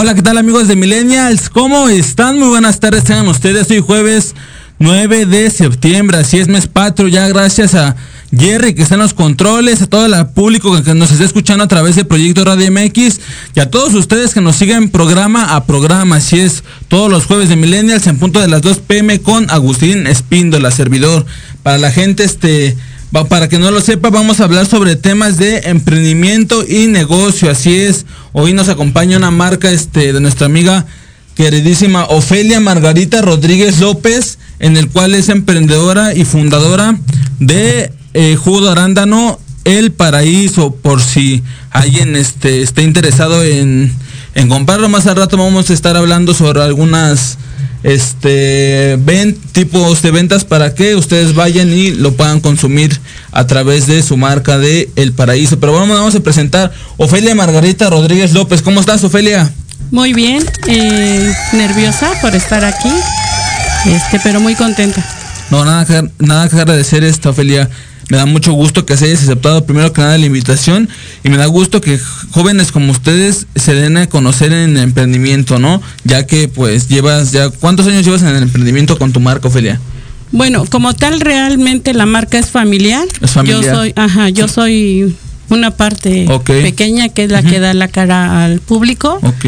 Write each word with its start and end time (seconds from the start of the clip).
Hola, 0.00 0.14
¿qué 0.14 0.22
tal 0.22 0.38
amigos 0.38 0.68
de 0.68 0.76
Millennials? 0.76 1.50
¿Cómo 1.50 1.88
están? 1.88 2.38
Muy 2.38 2.46
buenas 2.46 2.78
tardes, 2.78 3.02
sean 3.02 3.26
ustedes. 3.26 3.68
Hoy 3.68 3.80
jueves 3.80 4.36
9 4.78 5.26
de 5.26 5.50
septiembre, 5.50 6.18
así 6.18 6.38
es 6.38 6.46
mes 6.46 6.68
patrio, 6.68 7.08
ya 7.08 7.26
gracias 7.26 7.74
a 7.74 7.96
Jerry 8.30 8.74
que 8.74 8.82
está 8.82 8.94
en 8.94 9.00
los 9.00 9.12
controles, 9.12 9.82
a 9.82 9.88
todo 9.88 10.06
el 10.06 10.26
público 10.28 10.80
que 10.84 10.94
nos 10.94 11.10
está 11.10 11.24
escuchando 11.24 11.64
a 11.64 11.66
través 11.66 11.96
de 11.96 12.04
Proyecto 12.04 12.44
Radio 12.44 12.70
MX 12.70 13.18
y 13.56 13.58
a 13.58 13.72
todos 13.72 13.92
ustedes 13.94 14.34
que 14.34 14.40
nos 14.40 14.54
siguen 14.54 14.88
programa 14.88 15.56
a 15.56 15.64
programa, 15.64 16.14
así 16.14 16.38
es, 16.38 16.62
todos 16.86 17.10
los 17.10 17.24
jueves 17.24 17.48
de 17.48 17.56
Millennials 17.56 18.06
en 18.06 18.18
punto 18.18 18.38
de 18.38 18.46
las 18.46 18.62
2 18.62 18.78
pm 18.78 19.20
con 19.20 19.50
Agustín 19.50 20.06
Espíndola, 20.06 20.70
servidor. 20.70 21.26
Para 21.64 21.78
la 21.78 21.90
gente, 21.90 22.22
este 22.22 22.76
para 23.28 23.48
que 23.48 23.58
no 23.58 23.70
lo 23.70 23.80
sepa, 23.80 24.10
vamos 24.10 24.40
a 24.40 24.44
hablar 24.44 24.66
sobre 24.66 24.96
temas 24.96 25.38
de 25.38 25.58
emprendimiento 25.64 26.64
y 26.66 26.86
negocio. 26.86 27.50
Así 27.50 27.74
es, 27.74 28.04
hoy 28.32 28.52
nos 28.52 28.68
acompaña 28.68 29.16
una 29.16 29.30
marca 29.30 29.70
este, 29.70 30.12
de 30.12 30.20
nuestra 30.20 30.46
amiga 30.46 30.86
queridísima 31.34 32.04
Ofelia 32.06 32.60
Margarita 32.60 33.22
Rodríguez 33.22 33.80
López, 33.80 34.38
en 34.58 34.76
el 34.76 34.88
cual 34.88 35.14
es 35.14 35.28
emprendedora 35.28 36.14
y 36.14 36.24
fundadora 36.24 36.98
de 37.38 37.92
eh, 38.12 38.36
Jugo 38.36 38.68
Arándano 38.68 39.38
El 39.64 39.92
Paraíso, 39.92 40.74
por 40.74 41.00
si 41.00 41.42
alguien 41.70 42.14
este, 42.14 42.62
está 42.62 42.82
interesado 42.82 43.42
en, 43.42 43.92
en 44.34 44.48
comprarlo. 44.48 44.88
Más 44.88 45.06
al 45.06 45.16
rato 45.16 45.36
vamos 45.36 45.70
a 45.70 45.74
estar 45.74 45.96
hablando 45.96 46.34
sobre 46.34 46.62
algunas 46.62 47.38
este 47.82 48.96
ven 49.00 49.34
tipos 49.52 50.02
de 50.02 50.10
ventas 50.10 50.44
para 50.44 50.74
que 50.74 50.96
ustedes 50.96 51.34
vayan 51.34 51.72
y 51.72 51.90
lo 51.92 52.12
puedan 52.14 52.40
consumir 52.40 52.98
a 53.32 53.46
través 53.46 53.86
de 53.86 54.02
su 54.02 54.16
marca 54.16 54.58
de 54.58 54.90
El 54.96 55.12
Paraíso. 55.12 55.60
Pero 55.60 55.72
bueno, 55.72 55.92
vamos 55.94 56.14
a 56.14 56.20
presentar 56.20 56.72
Ofelia 56.96 57.34
Margarita 57.34 57.88
Rodríguez 57.90 58.32
López. 58.32 58.62
¿Cómo 58.62 58.80
estás, 58.80 59.04
Ofelia? 59.04 59.52
Muy 59.90 60.12
bien, 60.12 60.44
eh, 60.66 61.32
nerviosa 61.52 62.10
por 62.20 62.34
estar 62.34 62.64
aquí, 62.64 62.92
este, 63.86 64.20
pero 64.22 64.38
muy 64.38 64.54
contenta. 64.54 65.02
No, 65.50 65.64
nada 65.64 65.86
que, 65.86 66.10
nada 66.18 66.48
que 66.48 66.56
agradecer 66.56 67.04
esta 67.04 67.30
Ofelia. 67.30 67.70
Me 68.08 68.16
da 68.16 68.24
mucho 68.24 68.52
gusto 68.52 68.86
que 68.86 68.96
se 68.96 69.04
hayas 69.04 69.22
aceptado 69.22 69.66
primero 69.66 69.92
que 69.92 70.00
nada 70.00 70.16
la 70.16 70.24
invitación 70.24 70.88
y 71.24 71.28
me 71.28 71.36
da 71.36 71.46
gusto 71.46 71.80
que 71.80 72.00
jóvenes 72.30 72.72
como 72.72 72.90
ustedes 72.92 73.46
se 73.54 73.74
den 73.74 73.98
a 73.98 74.06
conocer 74.06 74.52
en 74.52 74.76
el 74.76 74.82
emprendimiento, 74.82 75.58
¿no? 75.58 75.82
Ya 76.04 76.26
que 76.26 76.48
pues 76.48 76.88
llevas 76.88 77.32
ya, 77.32 77.50
¿cuántos 77.50 77.86
años 77.86 78.04
llevas 78.04 78.22
en 78.22 78.28
el 78.28 78.42
emprendimiento 78.42 78.98
con 78.98 79.12
tu 79.12 79.20
marca, 79.20 79.48
Ofelia? 79.48 79.78
Bueno, 80.32 80.64
como 80.70 80.94
tal 80.94 81.20
realmente 81.20 81.92
la 81.92 82.06
marca 82.06 82.38
es 82.38 82.46
familiar. 82.46 83.06
Es 83.20 83.30
familiar. 83.30 83.62
Yo 83.62 83.74
soy, 83.74 83.92
ajá, 83.96 84.28
yo 84.30 84.48
soy 84.48 85.14
una 85.50 85.70
parte 85.70 86.26
pequeña 86.46 87.08
que 87.08 87.24
es 87.24 87.30
la 87.30 87.42
que 87.42 87.60
da 87.60 87.74
la 87.74 87.88
cara 87.88 88.44
al 88.44 88.60
público. 88.60 89.18
Ok, 89.22 89.46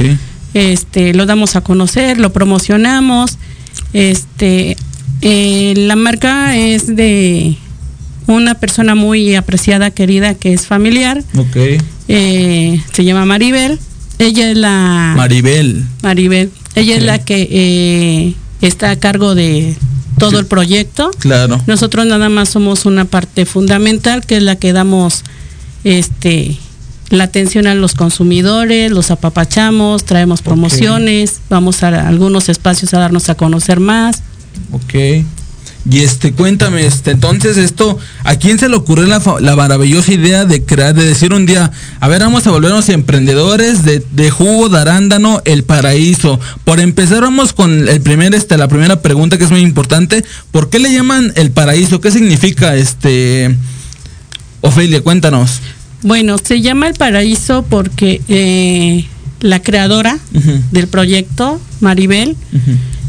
Este, 0.53 1.15
lo 1.15 1.27
damos 1.27 1.57
a 1.57 1.61
conocer, 1.61 2.19
lo 2.19 2.33
promocionamos. 2.33 3.39
Este, 3.93 4.77
eh, 5.23 5.75
la 5.77 5.97
marca 5.97 6.57
es 6.57 6.95
de 6.95 7.57
una 8.35 8.55
persona 8.55 8.95
muy 8.95 9.35
apreciada, 9.35 9.91
querida, 9.91 10.35
que 10.35 10.53
es 10.53 10.67
familiar. 10.67 11.23
ok. 11.37 11.57
Eh, 12.09 12.81
se 12.93 13.05
llama 13.05 13.25
Maribel. 13.25 13.79
Ella 14.19 14.51
es 14.51 14.57
la 14.57 15.15
Maribel. 15.17 15.85
Maribel. 16.03 16.51
Ella 16.75 16.97
es 16.97 17.03
la 17.03 17.19
que 17.25 17.49
eh, 17.51 18.35
está 18.61 18.91
a 18.91 18.97
cargo 18.97 19.35
de 19.35 19.77
todo 20.19 20.39
el 20.39 20.47
proyecto. 20.47 21.11
Claro. 21.19 21.61
Nosotros 21.67 22.07
nada 22.07 22.29
más 22.29 22.51
somos 22.51 22.85
una 22.85 23.05
parte 23.05 23.47
fundamental 23.47 24.27
que 24.27 24.37
es 24.37 24.43
la 24.43 24.57
que 24.57 24.73
damos 24.73 25.25
este 25.85 26.59
la 27.11 27.25
atención 27.25 27.67
a 27.67 27.75
los 27.75 27.95
consumidores, 27.95 28.93
los 28.93 29.11
apapachamos, 29.11 30.05
traemos 30.05 30.43
promociones, 30.43 31.41
vamos 31.51 31.83
a 31.83 32.07
algunos 32.07 32.49
espacios 32.49 32.95
a 32.95 33.01
darnos 33.01 33.29
a 33.29 33.35
conocer 33.35 33.81
más. 33.81 34.23
Ok. 34.73 35.25
Y 35.89 36.01
este, 36.01 36.33
cuéntame, 36.33 36.85
este, 36.85 37.11
entonces 37.11 37.57
esto, 37.57 37.99
¿a 38.25 38.37
quién 38.37 38.59
se 38.59 38.69
le 38.69 38.77
ocurrió 38.77 39.07
la, 39.07 39.23
la 39.41 39.57
maravillosa 39.57 40.13
idea 40.13 40.45
de 40.45 40.63
crear, 40.63 40.95
de 40.95 41.05
decir 41.05 41.33
un 41.33 41.47
día, 41.47 41.71
a 42.01 42.09
ver, 42.09 42.21
vamos 42.21 42.47
a 42.47 42.51
volvernos 42.51 42.89
emprendedores 42.91 43.83
de, 43.85 44.05
de 44.13 44.31
jugo 44.31 44.69
de 44.69 44.79
arándano, 44.79 45.41
el 45.47 45.65
paraíso? 45.65 46.39
Por 46.65 46.81
empezar, 46.81 47.23
vamos 47.23 47.55
con 47.55 47.89
el 47.89 48.01
primer, 48.03 48.35
este, 48.35 48.59
la 48.59 48.69
primera 48.69 49.01
pregunta 49.01 49.39
que 49.39 49.45
es 49.45 49.51
muy 49.51 49.61
importante. 49.61 50.23
¿Por 50.53 50.69
qué 50.69 50.79
le 50.79 50.93
llaman 50.93 51.33
el 51.37 51.51
paraíso? 51.51 52.01
¿Qué 52.01 52.11
significa 52.11 52.77
este? 52.77 53.57
Ofelia, 54.61 55.01
cuéntanos. 55.01 55.61
Bueno, 56.03 56.37
se 56.43 56.61
llama 56.61 56.89
El 56.89 56.95
Paraíso 56.95 57.65
porque 57.69 58.21
eh, 58.29 59.07
la 59.41 59.63
creadora 59.63 60.19
del 60.71 60.89
proyecto, 60.89 61.61
Maribel. 61.81 62.37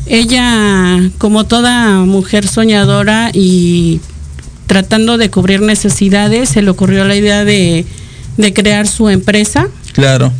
Ella, 0.05 0.99
como 1.17 1.45
toda 1.45 1.99
mujer 2.05 2.47
soñadora 2.47 3.29
y 3.33 3.99
tratando 4.67 5.17
de 5.17 5.29
cubrir 5.29 5.61
necesidades, 5.61 6.49
se 6.49 6.61
le 6.61 6.69
ocurrió 6.69 7.05
la 7.05 7.15
idea 7.15 7.43
de, 7.45 7.85
de 8.37 8.53
crear 8.53 8.87
su 8.87 9.09
empresa, 9.09 9.67
Claro, 9.93 10.31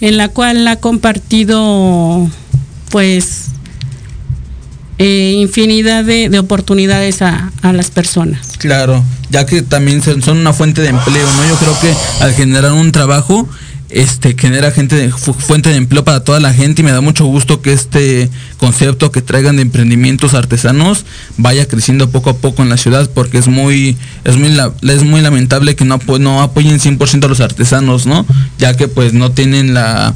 en 0.00 0.16
la 0.18 0.28
cual 0.28 0.66
ha 0.68 0.76
compartido, 0.76 2.28
pues, 2.90 3.46
eh, 4.98 5.34
infinidad 5.38 6.04
de, 6.04 6.28
de 6.28 6.38
oportunidades 6.38 7.22
a, 7.22 7.50
a 7.62 7.72
las 7.72 7.90
personas. 7.90 8.48
claro. 8.58 9.02
Ya 9.30 9.46
que 9.46 9.62
también 9.62 10.02
son 10.02 10.22
son 10.22 10.38
una 10.38 10.52
fuente 10.52 10.82
de 10.82 10.88
empleo, 10.88 11.24
¿no? 11.36 11.48
Yo 11.48 11.54
creo 11.54 11.78
que 11.80 11.94
al 12.24 12.34
generar 12.34 12.72
un 12.72 12.90
trabajo, 12.90 13.48
este 13.90 14.36
genera 14.38 14.70
gente 14.70 14.94
de, 14.96 15.10
fu- 15.10 15.32
fuente 15.34 15.68
de 15.70 15.76
empleo 15.76 16.04
para 16.04 16.22
toda 16.22 16.38
la 16.40 16.52
gente 16.54 16.82
y 16.82 16.84
me 16.84 16.92
da 16.92 17.00
mucho 17.00 17.24
gusto 17.26 17.60
que 17.60 17.72
este 17.72 18.30
concepto 18.58 19.10
que 19.10 19.20
traigan 19.22 19.56
de 19.56 19.62
emprendimientos 19.62 20.34
artesanos 20.34 21.04
vaya 21.36 21.66
creciendo 21.66 22.10
poco 22.10 22.30
a 22.30 22.36
poco 22.36 22.62
en 22.62 22.68
la 22.68 22.76
ciudad 22.76 23.10
porque 23.12 23.38
es 23.38 23.48
muy 23.48 23.96
es 24.24 24.36
muy 24.36 24.56
es 24.88 25.02
muy 25.02 25.20
lamentable 25.20 25.74
que 25.74 25.84
no 25.84 25.98
no 26.20 26.42
apoyen 26.42 26.78
100% 26.78 27.24
a 27.24 27.28
los 27.28 27.40
artesanos, 27.40 28.06
¿no? 28.06 28.24
Ya 28.58 28.76
que 28.76 28.86
pues 28.88 29.12
no 29.12 29.32
tienen 29.32 29.74
la 29.74 30.14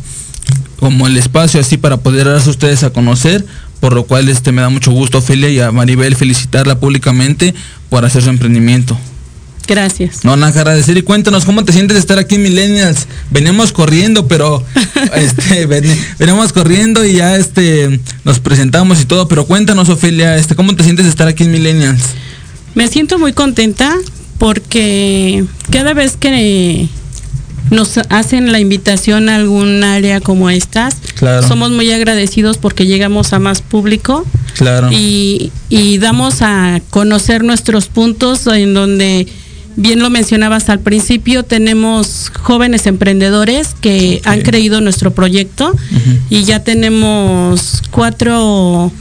como 0.78 1.07
el 1.07 1.16
espacio 1.16 1.61
así 1.61 1.76
para 1.76 1.97
poder 1.97 2.26
darse 2.26 2.50
ustedes 2.50 2.83
a 2.83 2.90
conocer, 2.90 3.45
por 3.81 3.95
lo 3.95 4.04
cual 4.04 4.28
este 4.28 4.52
me 4.52 4.61
da 4.62 4.69
mucho 4.69 4.90
gusto 4.93 5.19
Ofelia 5.19 5.49
y 5.49 5.59
a 5.61 5.73
Maribel 5.73 6.14
felicitarla 6.16 6.78
públicamente 6.78 7.54
por 7.88 8.04
hacer 8.04 8.23
su 8.23 8.28
emprendimiento. 8.28 8.99
Gracias. 9.66 10.25
No, 10.25 10.37
nada 10.37 10.52
que 10.52 10.59
agradecer 10.59 10.97
y 10.99 11.02
cuéntanos 11.02 11.44
cómo 11.44 11.64
te 11.64 11.73
sientes 11.73 11.94
de 11.94 12.00
estar 12.00 12.18
aquí 12.18 12.35
en 12.35 12.42
Millennials. 12.42 13.06
Veníamos 13.30 13.73
corriendo, 13.73 14.28
pero 14.28 14.62
este 15.14 15.66
ven- 15.66 15.85
veníamos 16.18 16.52
corriendo 16.52 17.04
y 17.04 17.14
ya 17.14 17.37
este 17.37 18.00
nos 18.25 18.40
presentamos 18.40 19.00
y 19.00 19.04
todo, 19.06 19.26
pero 19.28 19.47
cuéntanos 19.47 19.88
Ofelia, 19.88 20.37
este 20.37 20.54
cómo 20.54 20.75
te 20.76 20.85
sientes 20.85 21.04
de 21.06 21.11
estar 21.11 21.28
aquí 21.28 21.44
en 21.44 21.52
Millennials. 21.52 22.02
Me 22.75 22.88
siento 22.88 23.18
muy 23.18 23.33
contenta 23.33 23.94
porque 24.38 25.44
cada 25.71 25.94
vez 25.94 26.16
que 26.18 26.88
nos 27.71 27.97
hacen 28.11 28.52
la 28.52 28.61
invitación 28.61 29.28
a 29.28 29.37
algún 29.37 29.83
área 29.85 30.21
como 30.21 30.50
estas, 30.50 30.97
Claro. 31.18 31.47
somos 31.49 31.71
muy 31.71 31.90
agradecidos 31.92 32.59
porque 32.59 32.85
llegamos 32.87 33.33
a 33.33 33.38
más 33.38 33.62
público 33.62 34.26
Claro. 34.59 34.90
y, 34.92 35.50
y 35.71 35.97
damos 35.99 36.42
a 36.42 36.83
conocer 36.90 37.42
nuestros 37.42 37.87
puntos 37.87 38.47
en 38.49 38.75
donde, 38.75 39.26
bien 39.76 40.00
lo 40.00 40.11
mencionabas 40.11 40.69
al 40.69 40.81
principio, 40.81 41.43
tenemos 41.43 42.31
jóvenes 42.40 42.87
emprendedores 42.87 43.75
que 43.81 44.21
han 44.25 44.43
creído 44.43 44.78
en 44.78 44.85
nuestro 44.85 45.12
proyecto 45.12 45.75
y 46.31 46.45
ya 46.45 46.62
tenemos 46.62 47.83
cuatro 47.90 48.93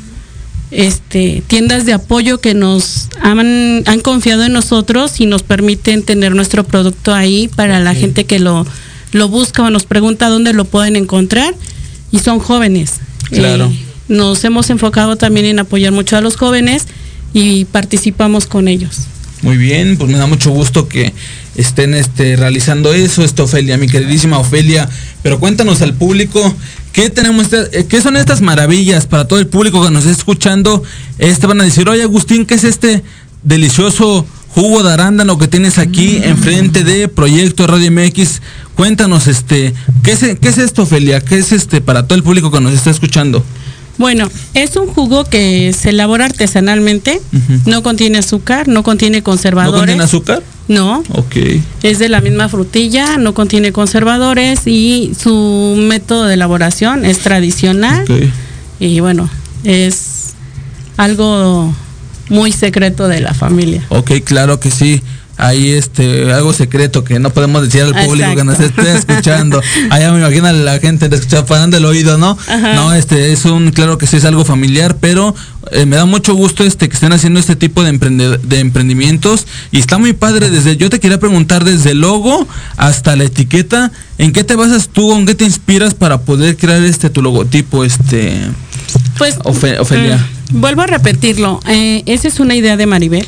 este, 0.71 1.43
tiendas 1.47 1.85
de 1.85 1.93
apoyo 1.93 2.39
que 2.39 2.53
nos 2.53 3.09
han, 3.21 3.83
han 3.85 3.99
confiado 4.01 4.43
en 4.43 4.53
nosotros 4.53 5.19
y 5.19 5.25
nos 5.25 5.43
permiten 5.43 6.03
tener 6.03 6.35
nuestro 6.35 6.63
producto 6.63 7.13
ahí 7.13 7.49
para 7.55 7.79
la 7.79 7.93
gente 7.93 8.25
que 8.25 8.39
lo, 8.39 8.65
lo 9.11 9.29
busca 9.29 9.63
o 9.63 9.69
nos 9.69 9.85
pregunta 9.85 10.29
dónde 10.29 10.53
lo 10.53 10.65
pueden 10.65 10.95
encontrar 10.95 11.53
y 12.11 12.19
son 12.19 12.39
jóvenes. 12.39 12.95
Claro. 13.29 13.65
Eh, 13.65 13.79
nos 14.07 14.43
hemos 14.43 14.69
enfocado 14.69 15.15
también 15.15 15.45
en 15.45 15.59
apoyar 15.59 15.91
mucho 15.91 16.17
a 16.17 16.21
los 16.21 16.35
jóvenes 16.35 16.87
y 17.33 17.65
participamos 17.65 18.45
con 18.47 18.67
ellos. 18.67 19.07
Muy 19.43 19.57
bien, 19.57 19.97
pues 19.97 20.09
me 20.09 20.17
da 20.17 20.25
mucho 20.25 20.49
gusto 20.51 20.87
que 20.87 21.13
estén 21.55 21.93
este, 21.93 22.35
realizando 22.37 22.93
eso, 22.93 23.23
esto 23.23 23.43
Ofelia, 23.43 23.77
mi 23.77 23.87
queridísima 23.87 24.39
Ofelia. 24.39 24.89
Pero 25.21 25.39
cuéntanos 25.39 25.81
al 25.81 25.93
público, 25.93 26.55
¿qué 26.93 27.09
tenemos, 27.09 27.43
esta- 27.45 27.67
eh, 27.77 27.85
qué 27.87 28.01
son 28.01 28.15
estas 28.17 28.41
maravillas 28.41 29.05
para 29.05 29.27
todo 29.27 29.39
el 29.39 29.47
público 29.47 29.83
que 29.83 29.91
nos 29.91 30.05
está 30.05 30.17
escuchando? 30.17 30.81
Este 31.19 31.45
van 31.45 31.59
a 31.61 31.65
decir, 31.65 31.87
oye 31.89 32.03
Agustín, 32.03 32.45
¿qué 32.45 32.55
es 32.55 32.63
este 32.63 33.03
delicioso 33.43 34.25
jugo 34.49 34.81
de 34.83 34.93
arándano 34.93 35.37
que 35.37 35.47
tienes 35.49 35.77
aquí 35.77 36.17
enfrente 36.23 36.83
de 36.85 37.07
Proyecto 37.09 37.67
Radio 37.67 37.91
MX? 37.91 38.41
Cuéntanos, 38.75 39.27
este, 39.27 39.73
¿qué 40.03 40.13
es, 40.13 40.19
qué 40.39 40.49
es 40.49 40.57
esto, 40.57 40.83
Ofelia? 40.83 41.19
¿Qué 41.19 41.37
es 41.37 41.51
este 41.51 41.81
para 41.81 42.07
todo 42.07 42.15
el 42.15 42.23
público 42.23 42.49
que 42.49 42.61
nos 42.61 42.73
está 42.73 42.89
escuchando? 42.91 43.43
Bueno, 43.97 44.29
es 44.53 44.75
un 44.75 44.87
jugo 44.87 45.23
que 45.25 45.71
se 45.73 45.89
elabora 45.89 46.25
artesanalmente, 46.25 47.21
no 47.65 47.83
contiene 47.83 48.17
azúcar, 48.17 48.67
no 48.67 48.81
contiene 48.83 49.19
¿No 49.19 49.23
conservadores. 49.23 49.79
contiene 49.79 50.03
azúcar? 50.03 50.43
No, 50.67 51.03
Ok. 51.09 51.35
es 51.83 51.99
de 51.99 52.09
la 52.09 52.21
misma 52.21 52.49
frutilla, 52.49 53.17
no 53.17 53.33
contiene 53.33 53.71
conservadores 53.71 54.61
y 54.65 55.13
su 55.21 55.75
método 55.77 56.25
de 56.25 56.33
elaboración 56.35 57.05
es 57.05 57.19
tradicional 57.19 58.05
y 58.79 58.99
bueno, 58.99 59.29
es 59.63 60.33
algo 60.97 61.73
muy 62.29 62.51
secreto 62.51 63.07
de 63.07 63.19
la 63.21 63.33
familia. 63.33 63.85
Ok, 63.89 64.11
claro 64.23 64.59
que 64.59 64.71
sí. 64.71 65.01
Hay 65.35 65.71
este 65.71 66.31
algo 66.31 66.53
secreto 66.53 67.03
que 67.03 67.17
no 67.19 67.31
podemos 67.31 67.63
decir 67.63 67.81
al 67.81 68.05
público 68.05 68.35
que 68.35 68.43
nos 68.43 68.59
esté 68.59 68.95
escuchando. 68.95 69.61
Allá 69.89 70.11
me 70.11 70.19
imagino 70.19 70.47
a 70.47 70.53
la 70.53 70.79
gente 70.79 71.09
parando 71.47 71.75
el 71.77 71.85
oído, 71.85 72.17
¿no? 72.19 72.37
Ajá. 72.47 72.75
No, 72.75 72.93
este 72.93 73.31
es 73.33 73.43
un 73.45 73.71
claro 73.71 73.97
que 73.97 74.05
sí 74.05 74.17
es 74.17 74.25
algo 74.25 74.45
familiar, 74.45 74.97
pero 74.99 75.33
eh, 75.71 75.85
me 75.87 75.95
da 75.95 76.05
mucho 76.05 76.35
gusto 76.35 76.63
este 76.63 76.87
que 76.87 76.93
estén 76.93 77.13
haciendo 77.13 77.39
este 77.39 77.55
tipo 77.55 77.83
de 77.83 77.91
emprende- 77.93 78.39
de 78.41 78.59
emprendimientos 78.59 79.47
y 79.71 79.79
está 79.79 79.97
muy 79.97 80.13
padre 80.13 80.51
desde 80.51 80.77
yo 80.77 80.89
te 80.91 80.99
quería 80.99 81.19
preguntar 81.19 81.63
desde 81.63 81.91
el 81.91 82.01
logo 82.01 82.47
hasta 82.77 83.15
la 83.15 83.23
etiqueta, 83.23 83.91
¿en 84.19 84.33
qué 84.33 84.43
te 84.43 84.55
basas 84.55 84.89
tú, 84.89 85.15
en 85.15 85.25
qué 85.25 85.33
te 85.33 85.45
inspiras 85.45 85.95
para 85.95 86.21
poder 86.21 86.57
crear 86.57 86.83
este 86.83 87.09
tu 87.09 87.21
logotipo 87.23 87.83
este 87.83 88.37
Pues, 89.17 89.39
Ofe- 89.39 89.79
Ofelia? 89.79 90.17
mm, 90.51 90.61
vuelvo 90.61 90.83
a 90.83 90.87
repetirlo, 90.87 91.59
eh, 91.67 92.03
esa 92.05 92.27
es 92.27 92.39
una 92.39 92.53
idea 92.55 92.77
de 92.77 92.85
Maribel, 92.85 93.27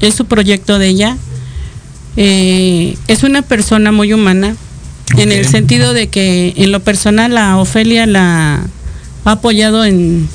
es 0.00 0.14
su 0.14 0.24
proyecto 0.24 0.78
de 0.80 0.88
ella. 0.88 1.16
Eh, 2.16 2.96
es 3.08 3.22
una 3.22 3.42
persona 3.42 3.92
muy 3.92 4.12
humana, 4.12 4.56
en 5.16 5.32
el 5.32 5.46
sentido 5.46 5.92
de 5.92 6.08
que 6.08 6.54
en 6.56 6.72
lo 6.72 6.80
personal 6.80 7.36
a 7.36 7.58
Ofelia 7.58 8.06
la 8.06 8.66
ha 9.24 9.30
apoyado 9.30 9.84
en, 9.84 10.28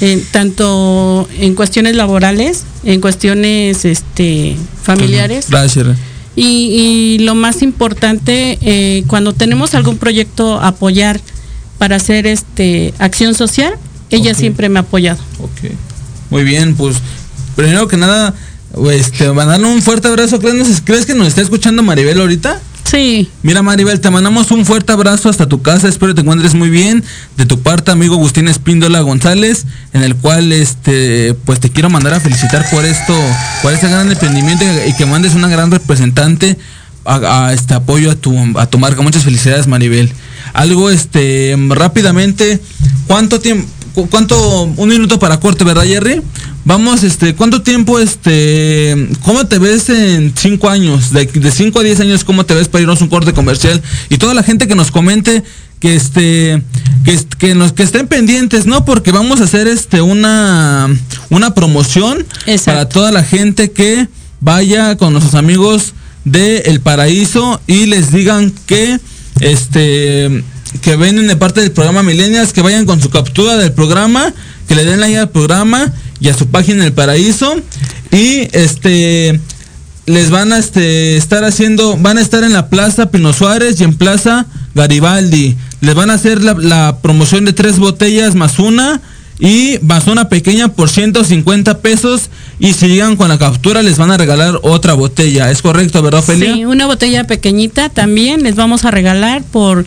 en 0.00 0.22
tanto 0.30 1.28
en 1.38 1.54
cuestiones 1.54 1.96
laborales, 1.96 2.64
en 2.84 3.00
cuestiones 3.00 3.84
este, 3.84 4.56
familiares. 4.82 5.46
Gracias. 5.48 5.96
Y, 6.36 6.44
y 6.44 7.18
lo 7.24 7.34
más 7.34 7.62
importante, 7.62 8.58
eh, 8.60 9.04
cuando 9.06 9.32
tenemos 9.32 9.74
algún 9.74 9.96
proyecto 9.96 10.60
a 10.60 10.68
apoyar 10.68 11.20
para 11.78 11.96
hacer 11.96 12.26
este 12.26 12.94
acción 12.98 13.34
social, 13.34 13.74
ella 14.10 14.34
siempre 14.34 14.68
me 14.68 14.78
ha 14.78 14.82
apoyado. 14.82 15.20
Ok. 15.40 15.72
Muy 16.30 16.44
bien, 16.44 16.74
pues 16.76 16.96
primero 17.54 17.88
que 17.88 17.96
nada, 17.96 18.34
este, 18.90 19.32
mandarle 19.32 19.66
un 19.66 19.82
fuerte 19.82 20.08
abrazo. 20.08 20.38
¿Crees, 20.38 20.82
¿Crees 20.84 21.06
que 21.06 21.14
nos 21.14 21.28
está 21.28 21.42
escuchando 21.42 21.82
Maribel 21.82 22.20
ahorita? 22.20 22.60
Sí. 22.84 23.28
Mira 23.42 23.62
Maribel, 23.62 24.00
te 24.00 24.10
mandamos 24.10 24.50
un 24.52 24.64
fuerte 24.64 24.92
abrazo 24.92 25.28
hasta 25.28 25.48
tu 25.48 25.60
casa, 25.60 25.88
espero 25.88 26.14
te 26.14 26.20
encuentres 26.20 26.54
muy 26.54 26.70
bien. 26.70 27.02
De 27.36 27.44
tu 27.44 27.60
parte, 27.60 27.90
amigo 27.90 28.14
Agustín 28.14 28.46
Espíndola 28.46 29.00
González, 29.00 29.66
en 29.92 30.02
el 30.02 30.14
cual 30.14 30.52
este 30.52 31.34
pues 31.44 31.58
te 31.58 31.70
quiero 31.70 31.90
mandar 31.90 32.14
a 32.14 32.20
felicitar 32.20 32.64
por 32.70 32.84
esto, 32.84 33.14
por 33.62 33.72
este 33.72 33.88
gran 33.88 34.10
emprendimiento 34.10 34.64
y 34.86 34.94
que 34.94 35.04
mandes 35.04 35.34
una 35.34 35.48
gran 35.48 35.70
representante 35.70 36.56
a, 37.04 37.52
este 37.52 37.74
apoyo 37.74 38.10
a 38.12 38.14
tu 38.14 38.36
a 38.56 38.66
tu 38.66 38.78
marca. 38.78 39.02
Muchas 39.02 39.24
felicidades, 39.24 39.66
Maribel. 39.66 40.12
Algo 40.52 40.90
este 40.90 41.56
rápidamente, 41.70 42.60
¿cuánto 43.08 43.40
tiempo 43.40 43.68
cuánto 44.04 44.64
un 44.64 44.88
minuto 44.88 45.18
para 45.18 45.40
corte, 45.40 45.64
¿verdad, 45.64 45.84
Jerry? 45.84 46.22
Vamos, 46.66 47.04
este, 47.04 47.36
¿cuánto 47.36 47.62
tiempo, 47.62 48.00
este, 48.00 49.08
cómo 49.22 49.46
te 49.46 49.60
ves 49.60 49.88
en 49.88 50.34
cinco 50.36 50.68
años? 50.68 51.12
De, 51.12 51.24
de 51.24 51.50
cinco 51.52 51.78
a 51.78 51.84
diez 51.84 52.00
años, 52.00 52.24
¿cómo 52.24 52.44
te 52.44 52.54
ves 52.54 52.66
para 52.66 52.82
irnos 52.82 53.00
un 53.02 53.08
corte 53.08 53.32
comercial? 53.32 53.80
Y 54.10 54.18
toda 54.18 54.34
la 54.34 54.42
gente 54.42 54.66
que 54.66 54.74
nos 54.74 54.90
comente 54.90 55.44
que 55.78 55.94
este 55.94 56.60
que, 57.04 57.20
que 57.38 57.54
nos 57.54 57.72
que 57.72 57.84
estén 57.84 58.08
pendientes 58.08 58.66
no 58.66 58.84
porque 58.84 59.12
vamos 59.12 59.40
a 59.40 59.44
hacer 59.44 59.68
este 59.68 60.00
una 60.00 60.88
una 61.30 61.54
promoción 61.54 62.26
para 62.64 62.88
toda 62.88 63.12
la 63.12 63.22
gente 63.22 63.70
que 63.70 64.08
vaya 64.40 64.96
con 64.96 65.12
nuestros 65.12 65.36
amigos 65.36 65.92
de 66.24 66.60
El 66.60 66.80
Paraíso 66.80 67.60
y 67.68 67.86
les 67.86 68.10
digan 68.10 68.52
que 68.66 68.98
este 69.40 70.42
que 70.80 70.96
vienen 70.96 71.28
de 71.28 71.36
parte 71.36 71.60
del 71.60 71.70
programa 71.70 72.02
Millennials 72.02 72.52
que 72.52 72.62
vayan 72.62 72.86
con 72.86 73.00
su 73.00 73.10
captura 73.10 73.56
del 73.56 73.72
programa 73.72 74.34
que 74.66 74.74
le 74.74 74.84
den 74.84 74.98
like 74.98 75.16
al 75.16 75.30
programa 75.30 75.92
y 76.20 76.28
a 76.28 76.34
su 76.34 76.46
página 76.46 76.84
El 76.84 76.92
Paraíso 76.92 77.56
y 78.10 78.48
este 78.52 79.40
les 80.06 80.30
van 80.30 80.52
a 80.52 80.58
este, 80.58 81.16
estar 81.16 81.44
haciendo, 81.44 81.96
van 81.96 82.18
a 82.18 82.20
estar 82.20 82.44
en 82.44 82.52
la 82.52 82.68
Plaza 82.68 83.10
Pino 83.10 83.32
Suárez 83.32 83.80
y 83.80 83.84
en 83.84 83.94
Plaza 83.94 84.46
Garibaldi. 84.74 85.56
Les 85.80 85.94
van 85.94 86.10
a 86.10 86.14
hacer 86.14 86.42
la, 86.42 86.98
promoción 87.02 87.44
de 87.44 87.52
tres 87.52 87.78
botellas 87.78 88.36
más 88.36 88.60
una 88.60 89.00
y 89.38 89.78
más 89.82 90.06
una 90.06 90.28
pequeña 90.28 90.68
por 90.68 90.88
150 90.88 91.78
pesos 91.80 92.30
y 92.58 92.72
si 92.72 92.86
llegan 92.86 93.16
con 93.16 93.28
la 93.28 93.38
captura 93.38 93.82
les 93.82 93.98
van 93.98 94.12
a 94.12 94.16
regalar 94.16 94.60
otra 94.62 94.94
botella. 94.94 95.50
¿Es 95.50 95.60
correcto, 95.60 96.00
verdad, 96.02 96.20
Ophelia? 96.20 96.54
Sí, 96.54 96.64
una 96.64 96.86
botella 96.86 97.24
pequeñita 97.24 97.88
también 97.88 98.44
les 98.44 98.54
vamos 98.54 98.84
a 98.84 98.92
regalar 98.92 99.42
por 99.42 99.84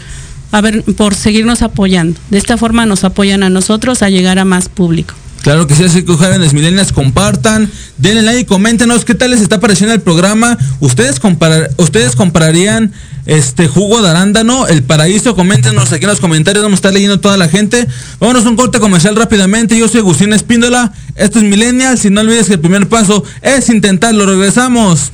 a 0.51 0.61
ver, 0.61 0.83
por 0.83 1.15
seguirnos 1.15 1.61
apoyando. 1.61 2.19
De 2.29 2.37
esta 2.37 2.57
forma 2.57 2.85
nos 2.85 3.03
apoyan 3.03 3.43
a 3.43 3.49
nosotros 3.49 4.01
a 4.01 4.09
llegar 4.09 4.37
a 4.37 4.45
más 4.45 4.67
público. 4.67 5.13
Claro 5.41 5.67
que 5.67 5.75
sí, 5.75 5.85
así 5.85 6.03
que 6.03 6.13
jóvenes 6.13 6.53
milenias 6.53 6.91
compartan, 6.91 7.71
denle 7.97 8.21
like 8.21 8.45
coméntenos 8.45 9.05
qué 9.05 9.15
tal 9.15 9.31
les 9.31 9.41
está 9.41 9.59
pareciendo 9.59 9.93
el 9.93 10.01
programa. 10.01 10.57
¿Ustedes, 10.81 11.19
comparar, 11.19 11.71
ustedes 11.77 12.15
comprarían 12.15 12.91
este 13.25 13.67
jugo 13.67 14.01
de 14.01 14.09
arándano, 14.09 14.67
el 14.67 14.83
paraíso? 14.83 15.35
Coméntenos 15.35 15.93
aquí 15.93 16.03
en 16.03 16.09
los 16.09 16.19
comentarios, 16.19 16.61
vamos 16.61 16.77
a 16.77 16.79
estar 16.79 16.93
leyendo 16.93 17.21
toda 17.21 17.37
la 17.37 17.47
gente. 17.47 17.87
Vámonos 18.19 18.45
a 18.45 18.49
un 18.49 18.57
corte 18.57 18.79
comercial 18.79 19.15
rápidamente. 19.15 19.77
Yo 19.77 19.87
soy 19.87 20.01
Agustín 20.01 20.33
Espíndola, 20.33 20.91
esto 21.15 21.39
es 21.39 21.45
Millennials 21.45 22.03
y 22.03 22.09
no 22.09 22.19
olvides 22.19 22.47
que 22.47 22.53
el 22.55 22.59
primer 22.59 22.89
paso 22.89 23.23
es 23.41 23.69
intentarlo. 23.69 24.25
Regresamos. 24.25 25.13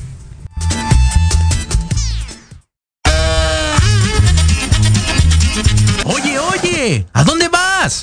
Oye, 6.04 6.38
oye, 6.38 7.06
¿a 7.12 7.22
dónde 7.22 7.48
vas? 7.48 8.02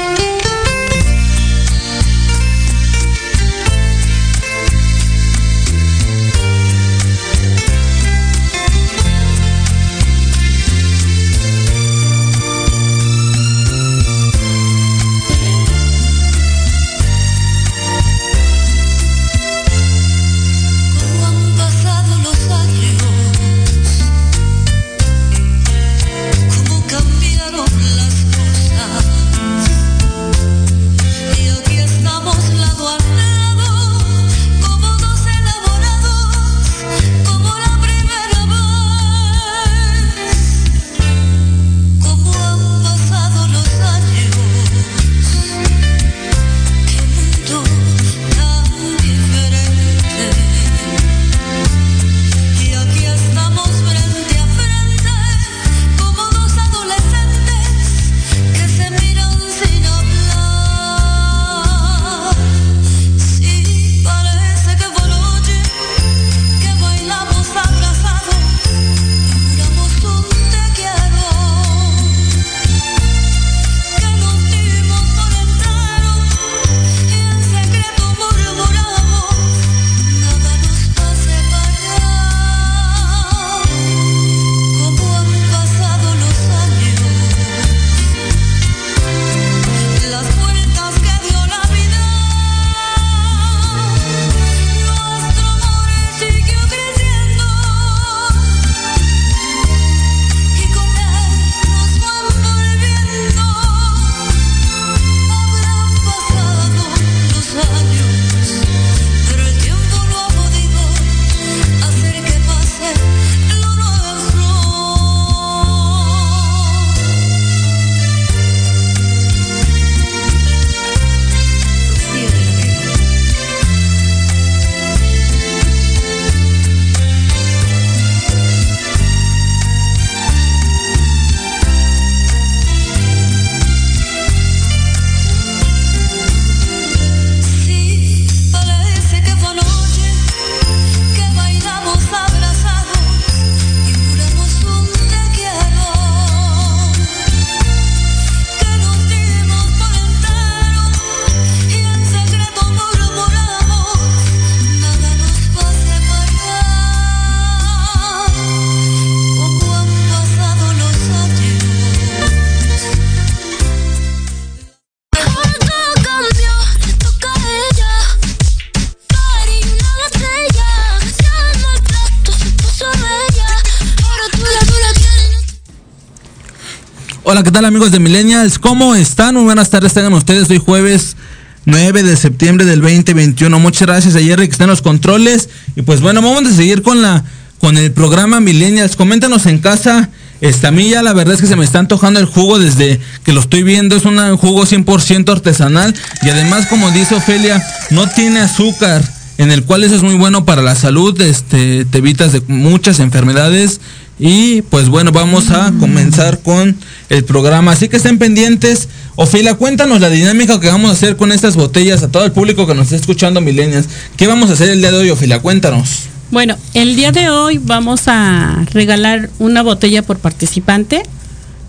¿Qué 177.51 177.55
tal 177.55 177.65
amigos 177.65 177.91
de 177.91 177.99
Millennials? 177.99 178.59
¿Cómo 178.59 178.95
están? 178.95 179.35
Muy 179.35 179.43
buenas 179.43 179.69
tardes, 179.69 179.91
tengan 179.91 180.13
ustedes. 180.13 180.49
Hoy 180.49 180.57
jueves 180.57 181.17
9 181.65 182.01
de 182.01 182.15
septiembre 182.15 182.65
del 182.65 182.79
2021. 182.79 183.59
Muchas 183.59 183.89
gracias 183.89 184.15
a 184.15 184.21
Jerry 184.21 184.47
que 184.47 184.53
está 184.53 184.63
en 184.63 184.69
los 184.69 184.81
controles. 184.81 185.49
Y 185.75 185.81
pues 185.81 185.99
bueno, 185.99 186.21
vamos 186.21 186.49
a 186.49 186.55
seguir 186.55 186.81
con 186.81 187.01
la 187.01 187.25
con 187.59 187.77
el 187.77 187.91
programa 187.91 188.39
Millennials. 188.39 188.95
Coméntanos 188.95 189.47
en 189.47 189.57
casa. 189.57 190.07
Esta 190.39 190.71
milla, 190.71 191.03
la 191.03 191.11
verdad 191.11 191.33
es 191.33 191.41
que 191.41 191.47
se 191.47 191.57
me 191.57 191.65
está 191.65 191.79
antojando 191.79 192.21
el 192.21 192.25
jugo 192.25 192.57
desde 192.57 193.01
que 193.25 193.33
lo 193.33 193.41
estoy 193.41 193.63
viendo. 193.63 193.97
Es 193.97 194.05
un 194.05 194.37
jugo 194.37 194.65
100% 194.65 195.29
artesanal. 195.29 195.93
Y 196.21 196.29
además, 196.29 196.67
como 196.67 196.89
dice 196.91 197.15
Ofelia, 197.15 197.61
no 197.89 198.07
tiene 198.07 198.39
azúcar. 198.39 199.03
En 199.37 199.51
el 199.51 199.63
cual 199.63 199.83
eso 199.83 199.95
es 199.95 200.03
muy 200.03 200.15
bueno 200.15 200.45
para 200.45 200.61
la 200.61 200.75
salud. 200.75 201.19
Este, 201.19 201.83
te 201.83 201.97
evitas 201.97 202.31
de 202.31 202.41
muchas 202.47 203.01
enfermedades. 203.01 203.81
Y 204.23 204.61
pues 204.61 204.87
bueno, 204.87 205.11
vamos 205.11 205.49
a 205.49 205.73
comenzar 205.79 206.41
con 206.41 206.77
el 207.09 207.23
programa. 207.23 207.71
Así 207.71 207.89
que 207.89 207.97
estén 207.97 208.19
pendientes. 208.19 208.87
Ofelia, 209.15 209.55
cuéntanos 209.55 209.99
la 209.99 210.11
dinámica 210.11 210.59
que 210.59 210.67
vamos 210.67 210.91
a 210.91 210.93
hacer 210.93 211.17
con 211.17 211.31
estas 211.31 211.55
botellas 211.55 212.03
a 212.03 212.11
todo 212.11 212.23
el 212.23 212.31
público 212.31 212.67
que 212.67 212.75
nos 212.75 212.83
está 212.85 212.97
escuchando, 212.97 213.41
milenias. 213.41 213.89
¿Qué 214.17 214.27
vamos 214.27 214.51
a 214.51 214.53
hacer 214.53 214.69
el 214.69 214.79
día 214.79 214.91
de 214.91 214.99
hoy, 214.99 215.09
Ofelia? 215.09 215.39
Cuéntanos. 215.39 216.03
Bueno, 216.29 216.55
el 216.75 216.95
día 216.95 217.11
de 217.11 217.31
hoy 217.31 217.57
vamos 217.57 218.03
a 218.05 218.63
regalar 218.71 219.31
una 219.39 219.63
botella 219.63 220.03
por 220.03 220.19
participante. 220.19 221.01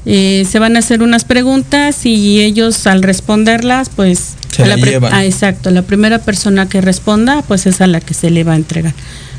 Eh, 0.04 0.46
se 0.50 0.58
van 0.58 0.76
a 0.76 0.80
hacer 0.80 1.02
unas 1.02 1.24
preguntas 1.24 2.04
y 2.04 2.42
ellos 2.42 2.86
al 2.86 3.02
responderlas, 3.02 3.88
pues... 3.88 4.34
Se 4.54 4.66
la. 4.66 4.76
Ah, 5.10 5.24
exacto. 5.24 5.70
La 5.70 5.80
primera 5.80 6.18
persona 6.18 6.68
que 6.68 6.82
responda, 6.82 7.40
pues 7.40 7.64
es 7.64 7.80
a 7.80 7.86
la 7.86 8.02
que 8.02 8.12
se 8.12 8.28
le 8.28 8.44
va 8.44 8.52
a 8.52 8.56
entregar. 8.56 8.92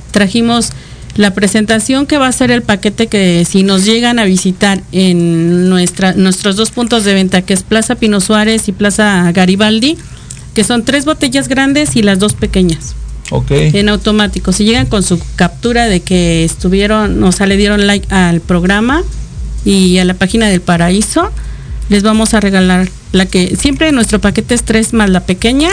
Trajimos 0.10 0.72
la 1.16 1.34
presentación 1.34 2.06
que 2.06 2.18
va 2.18 2.28
a 2.28 2.32
ser 2.32 2.50
el 2.52 2.64
paquete 2.64 3.08
que 3.08 3.46
si 3.46 3.64
nos 3.64 3.86
llegan 3.86 4.20
a 4.20 4.26
visitar 4.26 4.82
en 4.92 5.70
nuestra, 5.70 6.14
nuestros 6.14 6.56
dos 6.56 6.72
puntos 6.72 7.04
de 7.04 7.14
venta, 7.14 7.44
que 7.44 7.54
es 7.54 7.64
Plaza 7.64 7.96
Pino 7.96 8.20
Suárez 8.20 8.68
y 8.68 8.72
Plaza 8.72 9.32
Garibaldi, 9.32 9.98
que 10.54 10.64
son 10.64 10.86
tres 10.86 11.06
botellas 11.06 11.48
grandes 11.48 11.96
y 11.96 12.02
las 12.02 12.20
dos 12.20 12.34
pequeñas. 12.34 12.96
Ok. 13.30 13.52
En 13.52 13.90
automático. 13.90 14.52
Si 14.52 14.66
llegan 14.66 14.88
con 14.88 15.04
su 15.04 15.20
captura 15.36 15.88
de 15.88 16.02
que 16.02 16.44
estuvieron, 16.44 17.24
o 17.24 17.32
sea, 17.32 17.48
le 17.48 17.58
dieron 17.58 17.88
like 17.88 18.14
al 18.14 18.42
programa 18.42 19.04
y 19.66 19.98
a 20.00 20.06
la 20.06 20.14
página 20.14 20.48
del 20.48 20.62
paraíso, 20.62 21.32
les 21.90 22.04
vamos 22.04 22.34
a 22.34 22.40
regalar 22.40 22.90
la 23.14 23.28
que 23.28 23.56
siempre 23.56 23.92
nuestro 23.92 24.20
paquete 24.20 24.56
es 24.56 24.64
tres 24.64 24.92
más 24.92 25.08
la 25.08 25.22
pequeña. 25.22 25.70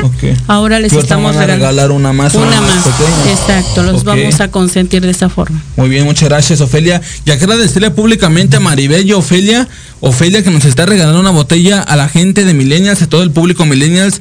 Ahora 0.46 0.78
les 0.78 0.92
estamos 0.92 1.34
van 1.34 1.42
a 1.42 1.54
regalar 1.54 1.90
una 1.90 2.12
más. 2.12 2.34
una 2.34 2.60
más. 2.60 2.84
pequeña. 2.84 3.32
Exacto, 3.32 3.82
los 3.82 4.04
vamos 4.04 4.40
a 4.40 4.50
consentir 4.50 5.00
de 5.02 5.10
esa 5.10 5.30
forma. 5.30 5.60
Muy 5.76 5.88
bien, 5.88 6.04
muchas 6.04 6.28
gracias, 6.28 6.60
Ofelia. 6.60 7.00
Y 7.24 7.30
agradecerle 7.30 7.90
públicamente 7.90 8.58
a 8.58 8.60
Maribel 8.60 9.06
y 9.06 9.14
Ofelia, 9.14 9.66
Ofelia 10.00 10.44
que 10.44 10.50
nos 10.50 10.66
está 10.66 10.84
regalando 10.84 11.18
una 11.18 11.30
botella 11.30 11.80
a 11.80 11.96
la 11.96 12.10
gente 12.10 12.44
de 12.44 12.52
Millennials, 12.52 13.00
a 13.00 13.08
todo 13.08 13.22
el 13.22 13.30
público 13.30 13.64
Millennials. 13.64 14.20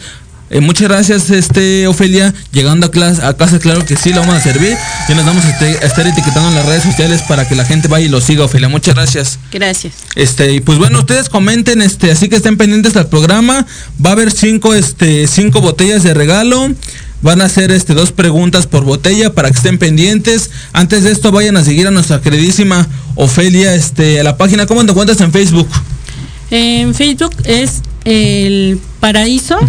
Eh, 0.52 0.62
muchas 0.62 0.88
gracias, 0.88 1.30
este 1.30 1.88
Ofelia. 1.88 2.34
Llegando 2.52 2.88
a, 2.88 2.92
clase, 2.92 3.22
a 3.24 3.34
casa, 3.36 3.60
claro 3.60 3.86
que 3.86 3.96
sí, 3.96 4.12
lo 4.12 4.22
vamos 4.22 4.36
a 4.36 4.42
servir. 4.42 4.76
Y 5.08 5.14
nos 5.14 5.26
vamos 5.26 5.46
a, 5.46 5.50
este- 5.50 5.84
a 5.84 5.88
estar 5.88 6.08
etiquetando 6.08 6.50
en 6.50 6.56
las 6.56 6.66
redes 6.66 6.84
sociales 6.84 7.22
para 7.28 7.48
que 7.48 7.56
la 7.56 7.66
gente 7.66 7.88
vaya 7.88 8.06
y 8.06 8.10
lo 8.10 8.20
siga, 8.22 8.46
Ofelia. 8.46 8.68
Muchas 8.70 8.96
gracias. 8.96 9.38
Gracias. 9.52 9.94
Este, 10.16 10.54
y 10.54 10.60
pues 10.62 10.78
bueno, 10.80 11.00
ustedes 11.00 11.30
comenten, 11.30 11.82
este, 11.82 12.12
así 12.12 12.30
que 12.30 12.36
estén 12.38 12.58
pendientes 12.58 12.96
al 12.96 13.08
programa. 13.08 13.66
Va 14.04 14.10
a 14.10 14.14
haber 14.14 14.32
cinco, 14.32 14.74
este, 14.74 15.28
cinco 15.28 15.62
botellas 15.62 16.02
de 16.04 16.14
regalo. 16.14 16.70
Van 17.22 17.42
a 17.42 17.46
hacer 17.46 17.70
este 17.72 17.94
dos 17.94 18.12
preguntas 18.14 18.66
por 18.66 18.86
botella 18.86 19.34
para 19.34 19.52
que 19.52 19.58
estén 19.58 19.78
pendientes. 19.78 20.50
Antes 20.74 21.04
de 21.04 21.12
esto, 21.12 21.32
vayan 21.32 21.58
a 21.58 21.64
seguir 21.66 21.86
a 21.86 21.92
nuestra 21.92 22.22
queridísima 22.22 22.88
Ofelia, 23.16 23.76
este, 23.76 24.20
a 24.22 24.24
la 24.24 24.38
página. 24.38 24.66
¿Cómo 24.66 24.84
te 24.86 24.92
encuentras 24.92 25.20
en 25.22 25.32
Facebook? 25.34 25.68
En 26.50 26.96
Facebook 26.96 27.36
es 27.44 27.82
el 28.06 28.80
Paraíso. 29.02 29.60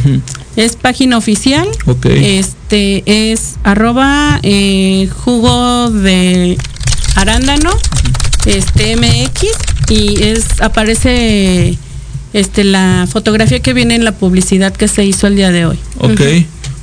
Es 0.65 0.77
página 0.77 1.17
oficial. 1.17 1.69
Ok. 1.87 2.07
Este 2.07 3.03
es 3.07 3.57
arroba 3.65 4.41
eh, 4.43 5.09
jugo 5.25 5.91
de 5.91 6.59
arándano, 7.17 7.71
este 8.47 8.97
MX 8.97 9.91
y 9.91 10.23
es 10.23 10.61
aparece 10.61 11.77
este 12.33 12.65
la 12.65 13.09
fotografía 13.11 13.61
que 13.61 13.73
viene 13.73 13.95
en 13.95 14.05
la 14.05 14.13
publicidad 14.13 14.73
que 14.73 14.89
se 14.89 15.05
hizo 15.05 15.27
el 15.27 15.37
día 15.37 15.51
de 15.51 15.67
hoy. 15.67 15.79
Ok. 15.99 16.21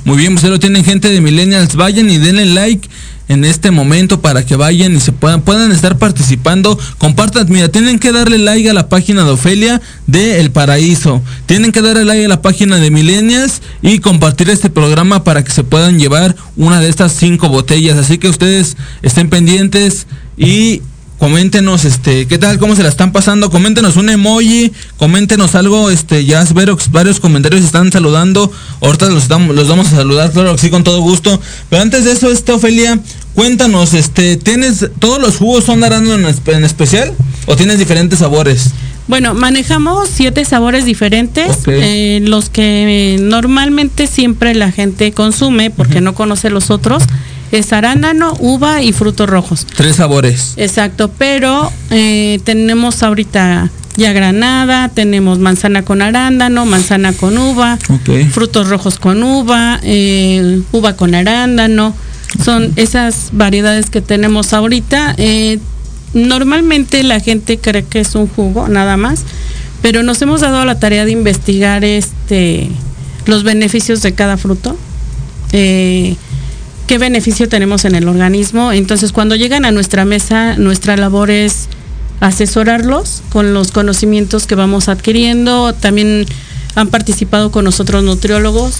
Muy 0.04 0.16
bien, 0.16 0.34
pues 0.34 0.44
lo 0.44 0.58
tienen 0.58 0.84
gente 0.84 1.10
de 1.10 1.20
Millennials. 1.20 1.74
Vayan 1.74 2.08
y 2.08 2.18
denle 2.18 2.46
like 2.46 2.88
en 3.28 3.44
este 3.44 3.70
momento 3.70 4.20
para 4.20 4.44
que 4.44 4.56
vayan 4.56 4.94
y 4.96 5.00
se 5.00 5.12
puedan, 5.12 5.42
puedan 5.42 5.70
estar 5.72 5.98
participando. 5.98 6.78
Compartan, 6.98 7.46
mira, 7.50 7.68
tienen 7.68 7.98
que 7.98 8.12
darle 8.12 8.38
like 8.38 8.68
a 8.68 8.74
la 8.74 8.88
página 8.88 9.24
de 9.24 9.30
Ofelia 9.30 9.80
de 10.06 10.40
El 10.40 10.50
Paraíso. 10.50 11.22
Tienen 11.46 11.72
que 11.72 11.82
darle 11.82 12.04
like 12.04 12.24
a 12.24 12.28
la 12.28 12.42
página 12.42 12.78
de 12.78 12.90
Millennials 12.90 13.62
y 13.82 13.98
compartir 13.98 14.50
este 14.50 14.70
programa 14.70 15.24
para 15.24 15.44
que 15.44 15.52
se 15.52 15.64
puedan 15.64 15.98
llevar 15.98 16.36
una 16.56 16.80
de 16.80 16.88
estas 16.88 17.12
cinco 17.12 17.48
botellas. 17.48 17.98
Así 17.98 18.18
que 18.18 18.28
ustedes 18.28 18.76
estén 19.02 19.28
pendientes 19.28 20.06
y 20.36 20.82
coméntenos 21.18 21.84
este 21.84 22.26
qué 22.26 22.38
tal 22.38 22.58
cómo 22.58 22.76
se 22.76 22.82
la 22.82 22.88
están 22.88 23.12
pasando 23.12 23.50
coméntenos 23.50 23.96
un 23.96 24.08
emoji 24.08 24.72
coméntenos 24.96 25.54
algo 25.54 25.90
este 25.90 26.24
ya 26.24 26.44
varios, 26.52 26.90
varios 26.90 27.20
comentarios 27.20 27.64
están 27.64 27.90
saludando. 27.92 28.50
Ahorita 28.80 29.08
los 29.08 29.28
damos 29.28 29.54
los 29.54 29.68
vamos 29.68 29.88
a 29.88 29.96
saludar 29.96 30.30
claro 30.32 30.54
que 30.54 30.60
sí 30.60 30.70
con 30.70 30.84
todo 30.84 31.00
gusto. 31.00 31.40
Pero 31.68 31.82
antes 31.82 32.04
de 32.04 32.12
eso 32.12 32.30
este 32.30 32.52
Ofelia 32.52 32.98
cuéntanos 33.34 33.94
este 33.94 34.36
tienes 34.36 34.88
todos 34.98 35.20
los 35.20 35.36
jugos 35.36 35.64
son 35.64 35.84
arándano 35.84 36.28
en, 36.28 36.36
en 36.46 36.64
especial 36.64 37.12
o 37.46 37.56
tienes 37.56 37.78
diferentes 37.78 38.18
sabores 38.18 38.72
Bueno, 39.08 39.34
manejamos 39.34 40.10
siete 40.12 40.44
sabores 40.44 40.84
diferentes, 40.84 41.56
eh, 41.66 42.20
los 42.22 42.50
que 42.50 43.16
normalmente 43.20 44.06
siempre 44.06 44.54
la 44.54 44.70
gente 44.70 45.12
consume 45.12 45.70
porque 45.70 46.00
no 46.02 46.14
conoce 46.14 46.50
los 46.50 46.70
otros, 46.70 47.04
es 47.52 47.72
arándano, 47.72 48.34
uva 48.40 48.82
y 48.82 48.92
frutos 48.92 49.28
rojos. 49.28 49.66
tres 49.74 49.96
sabores 49.96 50.54
Exacto, 50.56 51.10
pero 51.18 51.72
eh, 51.90 52.40
tenemos 52.44 53.02
ahorita 53.02 53.70
ya 53.98 54.12
granada, 54.12 54.88
tenemos 54.90 55.40
manzana 55.40 55.84
con 55.84 56.02
arándano, 56.02 56.64
manzana 56.64 57.12
con 57.12 57.36
uva, 57.36 57.78
frutos 58.30 58.68
rojos 58.68 58.98
con 59.00 59.24
uva, 59.24 59.80
eh, 59.82 60.60
uva 60.70 60.94
con 60.94 61.16
arándano. 61.16 61.94
Son 62.44 62.72
esas 62.76 63.30
variedades 63.32 63.90
que 63.90 64.00
tenemos 64.00 64.52
ahorita. 64.52 65.14
Eh, 65.18 65.58
normalmente 66.14 67.02
la 67.02 67.18
gente 67.18 67.58
cree 67.58 67.84
que 67.84 68.00
es 68.00 68.14
un 68.14 68.28
jugo, 68.28 68.68
nada 68.68 68.96
más, 68.96 69.24
pero 69.82 70.04
nos 70.04 70.22
hemos 70.22 70.42
dado 70.42 70.64
la 70.64 70.78
tarea 70.78 71.04
de 71.04 71.10
investigar 71.10 71.82
este 71.82 72.70
los 73.26 73.42
beneficios 73.42 74.00
de 74.02 74.14
cada 74.14 74.36
fruto. 74.36 74.76
Eh, 75.52 76.14
qué 76.88 76.98
beneficio 76.98 77.48
tenemos 77.48 77.84
en 77.84 77.94
el 77.94 78.08
organismo. 78.08 78.72
Entonces, 78.72 79.12
cuando 79.12 79.36
llegan 79.36 79.64
a 79.64 79.70
nuestra 79.70 80.04
mesa, 80.04 80.56
nuestra 80.56 80.96
labor 80.96 81.30
es 81.30 81.68
asesorarlos 82.18 83.22
con 83.28 83.54
los 83.54 83.70
conocimientos 83.70 84.46
que 84.46 84.56
vamos 84.56 84.88
adquiriendo. 84.88 85.74
También 85.74 86.26
han 86.74 86.88
participado 86.88 87.52
con 87.52 87.64
nosotros 87.64 88.02
nutriólogos. 88.02 88.74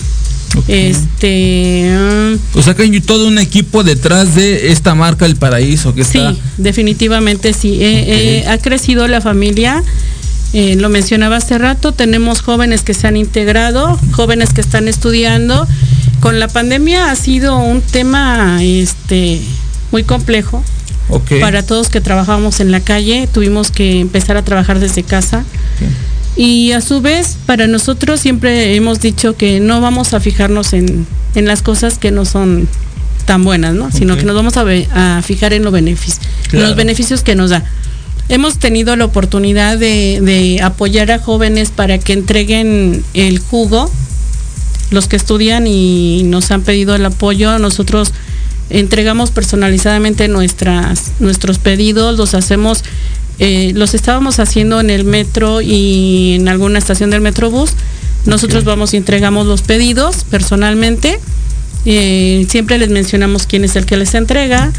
Ok. 0.56 0.64
Este, 0.68 1.94
mm, 1.94 2.58
o 2.58 2.62
sea 2.62 2.74
que 2.74 2.82
hay 2.82 3.00
todo 3.02 3.28
un 3.28 3.38
equipo 3.38 3.84
detrás 3.84 4.34
de 4.34 4.72
esta 4.72 4.94
marca 4.94 5.26
El 5.26 5.36
Paraíso 5.36 5.94
que 5.94 6.04
sí, 6.04 6.16
está 6.16 6.34
definitivamente 6.56 7.52
sí. 7.52 7.74
Eh, 7.74 8.40
eh, 8.42 8.48
ha 8.48 8.56
crecido 8.56 9.06
la 9.06 9.20
familia. 9.20 9.84
eh, 10.54 10.76
lo 10.76 10.88
mencionaba 10.88 11.36
hace 11.36 11.58
rato, 11.58 11.92
tenemos 11.92 12.40
jóvenes 12.40 12.80
que 12.80 12.94
se 12.94 13.06
han 13.06 13.18
integrado, 13.18 14.00
jóvenes 14.12 14.54
que 14.54 14.62
están 14.62 14.88
estudiando. 14.88 15.68
Con 16.20 16.40
la 16.40 16.48
pandemia 16.48 17.10
ha 17.10 17.16
sido 17.16 17.58
un 17.58 17.80
tema 17.80 18.62
este, 18.62 19.40
muy 19.92 20.04
complejo. 20.04 20.62
Para 21.40 21.62
todos 21.62 21.88
que 21.88 22.02
trabajamos 22.02 22.60
en 22.60 22.70
la 22.70 22.80
calle, 22.80 23.28
tuvimos 23.32 23.70
que 23.70 24.00
empezar 24.00 24.36
a 24.36 24.42
trabajar 24.42 24.78
desde 24.78 25.02
casa. 25.02 25.44
Y 26.36 26.72
a 26.72 26.80
su 26.80 27.00
vez, 27.00 27.38
para 27.46 27.66
nosotros 27.66 28.20
siempre 28.20 28.76
hemos 28.76 29.00
dicho 29.00 29.36
que 29.36 29.58
no 29.58 29.80
vamos 29.80 30.12
a 30.12 30.20
fijarnos 30.20 30.72
en, 30.74 31.06
en 31.34 31.46
las 31.46 31.62
cosas 31.62 31.98
que 31.98 32.10
no 32.10 32.24
son 32.24 32.68
tan 33.24 33.44
buenas, 33.44 33.74
¿no? 33.74 33.90
Sino 33.90 34.16
que 34.16 34.24
nos 34.24 34.34
vamos 34.34 34.54
a, 34.56 35.22
fijar 35.22 35.52
en, 35.52 35.62
lo 35.62 35.70
los 35.70 36.76
beneficios 36.76 37.22
que 37.22 37.34
nos 37.34 37.50
da. 37.50 37.64
Hemos 38.28 38.58
tenido 38.58 38.96
la 38.96 39.04
oportunidad 39.04 39.78
de, 39.78 40.20
de 40.22 40.60
apoyar 40.62 41.10
a 41.10 41.18
jóvenes 41.18 41.70
para 41.70 41.98
que 41.98 42.12
entreguen 42.12 43.04
el 43.14 43.38
jugo, 43.38 43.90
los 44.90 45.08
que 45.08 45.16
estudian 45.16 45.66
y 45.66 46.22
nos 46.24 46.50
han 46.50 46.62
pedido 46.62 46.94
el 46.94 47.04
apoyo. 47.04 47.58
Nosotros 47.58 48.12
entregamos 48.70 49.30
personalizadamente 49.30 50.28
nuestras, 50.28 51.12
nuestros 51.20 51.58
pedidos, 51.58 52.18
los 52.18 52.34
hacemos, 52.34 52.84
eh, 53.38 53.72
los 53.74 53.94
estábamos 53.94 54.38
haciendo 54.38 54.80
en 54.80 54.90
el 54.90 55.04
metro 55.04 55.60
y 55.60 56.34
en 56.34 56.48
alguna 56.48 56.78
estación 56.78 57.10
del 57.10 57.20
metrobús. 57.20 57.72
Nosotros 58.26 58.64
vamos 58.64 58.94
y 58.94 58.96
entregamos 58.96 59.46
los 59.46 59.62
pedidos 59.62 60.24
personalmente. 60.24 61.18
Eh, 61.84 62.46
siempre 62.48 62.78
les 62.78 62.90
mencionamos 62.90 63.46
quién 63.46 63.64
es 63.64 63.76
el 63.76 63.86
que 63.86 63.96
les 63.96 64.14
entrega, 64.14 64.72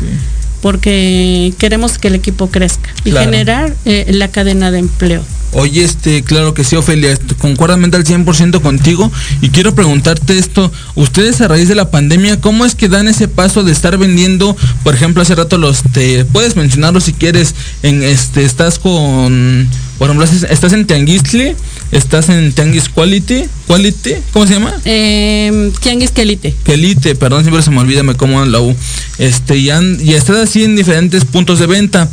porque 0.62 1.54
queremos 1.58 1.98
que 1.98 2.10
el 2.10 2.15
equipo 2.15 2.50
crezca 2.50 2.89
y 3.04 3.12
Claro. 3.12 3.32
generar 3.32 3.76
eh, 3.86 4.06
la 4.10 4.28
cadena 4.30 4.72
de 4.72 4.80
empleo. 4.80 5.24
Oye, 5.52 5.84
este, 5.84 6.22
claro 6.22 6.54
que 6.54 6.63
sí, 6.63 6.76
Ofelia, 6.76 7.12
este, 7.12 7.34
concuerdamente 7.34 7.98
al 7.98 8.04
100% 8.04 8.62
contigo. 8.62 9.12
Y 9.41 9.50
quiero 9.50 9.74
preguntarte 9.74 10.38
esto, 10.38 10.72
ustedes 10.93 11.41
a 11.41 11.48
raíz 11.48 11.67
de 11.67 11.74
la 11.74 11.89
pandemia, 11.89 12.39
¿cómo 12.39 12.65
es 12.65 12.76
que 12.76 12.88
dan 12.88 13.08
ese 13.08 13.28
paso 13.28 13.63
de 13.63 13.72
estar 13.72 13.98
vendiendo, 13.98 14.56
por 14.84 14.93
ejemplo, 14.93 15.24
hace 15.24 15.34
rato 15.34 15.58
los, 15.58 15.82
te 15.91 16.24
puedes 16.26 16.56
mencionarlo 16.56 17.02
si 17.02 17.13
quieres, 17.13 17.56
en 17.82 18.04
este, 18.04 18.43
estás 18.45 18.78
con, 18.78 19.67
por 19.98 20.10
ejemplo, 20.12 20.28
estás 20.50 20.74
en 20.74 20.86
Tianguistle, 20.86 21.56
estás 21.91 22.30
en 22.30 22.52
Tianguis 22.52 22.89
Quality, 22.89 23.45
Quality, 23.67 24.12
¿cómo 24.34 24.47
se 24.47 24.54
llama? 24.54 24.73
Eh, 24.86 25.71
Tianguis 25.82 26.12
Quelite. 26.12 26.56
Quelite, 26.63 27.15
perdón, 27.15 27.43
siempre 27.43 27.63
se 27.63 27.71
me 27.71 27.80
olvida, 27.80 28.04
me 28.04 28.15
como 28.15 28.43
la 28.45 28.60
U. 28.62 28.75
Este, 29.17 29.58
y, 29.58 29.69
y 29.69 30.13
estás 30.13 30.38
así 30.38 30.63
en 30.63 30.75
diferentes 30.75 31.25
puntos 31.25 31.60
de 31.60 31.67
venta. 31.67 32.10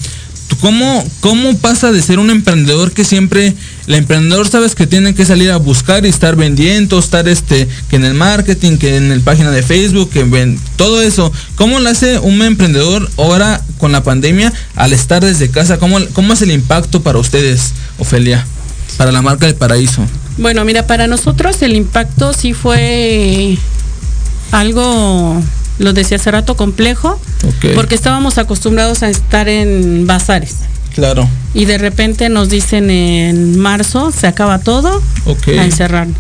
¿Cómo, 0.61 1.05
¿Cómo 1.21 1.57
pasa 1.59 1.93
de 1.93 2.01
ser 2.01 2.19
un 2.19 2.31
emprendedor 2.31 2.93
que 2.93 3.05
siempre, 3.05 3.55
el 3.87 3.95
emprendedor 3.95 4.49
sabes 4.49 4.75
que 4.75 4.87
tiene 4.87 5.15
que 5.15 5.27
salir 5.27 5.51
a 5.51 5.57
buscar 5.57 6.07
y 6.07 6.09
estar 6.09 6.37
vendiendo, 6.37 6.99
estar 6.99 7.29
este, 7.29 7.69
que 7.91 7.97
en 7.97 8.05
el 8.05 8.15
marketing, 8.15 8.79
que 8.79 8.97
en 8.97 9.11
el 9.13 9.21
página 9.21 9.51
de 9.51 9.63
Facebook, 9.63 10.11
que 10.11 10.23
ven, 10.23 10.59
todo 10.77 11.03
eso. 11.03 11.33
¿Cómo 11.57 11.81
lo 11.81 11.89
hace 11.89 12.19
un 12.21 12.41
emprendedor 12.43 13.11
ahora 13.19 13.63
con 13.79 13.93
la 13.93 14.03
pandemia 14.03 14.53
al 14.77 14.93
estar 14.93 15.25
desde 15.25 15.51
casa? 15.51 15.79
¿Cómo, 15.79 15.99
cómo 16.13 16.33
es 16.33 16.43
el 16.43 16.53
impacto 16.53 17.03
para 17.03 17.19
ustedes, 17.19 17.73
Ofelia, 17.99 18.47
para 18.97 19.13
la 19.13 19.23
marca 19.23 19.47
del 19.47 19.55
paraíso? 19.55 20.03
Bueno, 20.39 20.65
mira, 20.65 20.87
para 20.87 21.07
nosotros 21.07 21.61
el 21.63 21.75
impacto 21.75 22.33
sí 22.33 22.53
fue 22.53 23.57
algo 24.53 25.43
lo 25.79 25.93
decía 25.93 26.17
hace 26.17 26.31
rato, 26.31 26.57
complejo, 26.57 27.21
porque 27.75 27.95
estábamos 27.95 28.39
acostumbrados 28.39 29.03
a 29.03 29.11
estar 29.11 29.49
en 29.49 30.07
bazares. 30.07 30.57
Claro. 30.95 31.29
Y 31.53 31.67
de 31.67 31.77
repente 31.79 32.29
nos 32.29 32.49
dicen 32.49 32.91
en 32.91 33.59
marzo, 33.59 34.11
se 34.11 34.27
acaba 34.27 34.59
todo, 34.59 35.03
a 35.27 35.65
encerrarnos. 35.65 36.17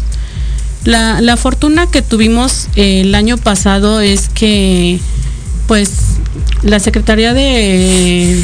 La, 0.84 1.20
la, 1.20 1.36
fortuna 1.36 1.90
que 1.90 2.00
tuvimos 2.02 2.68
eh, 2.76 3.00
el 3.00 3.14
año 3.14 3.38
pasado 3.38 4.00
es 4.00 4.28
que, 4.28 5.00
pues, 5.66 5.90
la 6.62 6.78
Secretaría 6.78 7.34
de, 7.34 8.40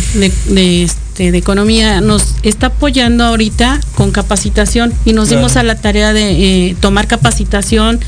de, 0.47 0.91
este, 1.13 1.31
de, 1.31 1.37
Economía 1.37 2.01
nos 2.01 2.37
está 2.43 2.69
apoyando 2.69 3.25
ahorita 3.25 3.81
con 3.97 4.13
capacitación 4.13 4.95
y 5.05 5.13
nos 5.13 5.29
dimos 5.29 5.59
a 5.59 5.63
la 5.63 5.75
tarea 5.75 6.15
de 6.15 6.71
eh, 6.71 6.77
tomar 6.81 7.07
capacitación 7.07 8.01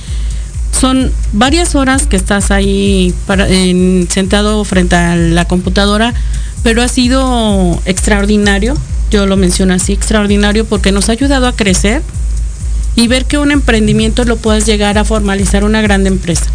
son 0.72 1.12
varias 1.34 1.74
horas 1.74 2.06
que 2.06 2.16
estás 2.16 2.50
ahí 2.50 3.14
sentado 4.08 4.64
frente 4.64 4.96
a 4.96 5.16
la 5.16 5.44
computadora, 5.44 6.14
pero 6.62 6.82
ha 6.82 6.88
sido 6.88 7.78
extraordinario, 7.84 8.74
yo 9.10 9.26
lo 9.26 9.36
menciono 9.36 9.74
así, 9.74 9.92
extraordinario 9.92 10.64
porque 10.64 10.90
nos 10.90 11.10
ha 11.10 11.12
ayudado 11.12 11.46
a 11.46 11.54
crecer 11.54 12.00
y 12.96 13.06
ver 13.06 13.26
que 13.26 13.36
un 13.36 13.50
emprendimiento 13.50 14.24
lo 14.24 14.36
puedas 14.36 14.64
llegar 14.64 14.96
a 14.96 15.04
formalizar 15.04 15.62
una 15.64 15.82
gran 15.82 16.06
empresa. 16.06 16.46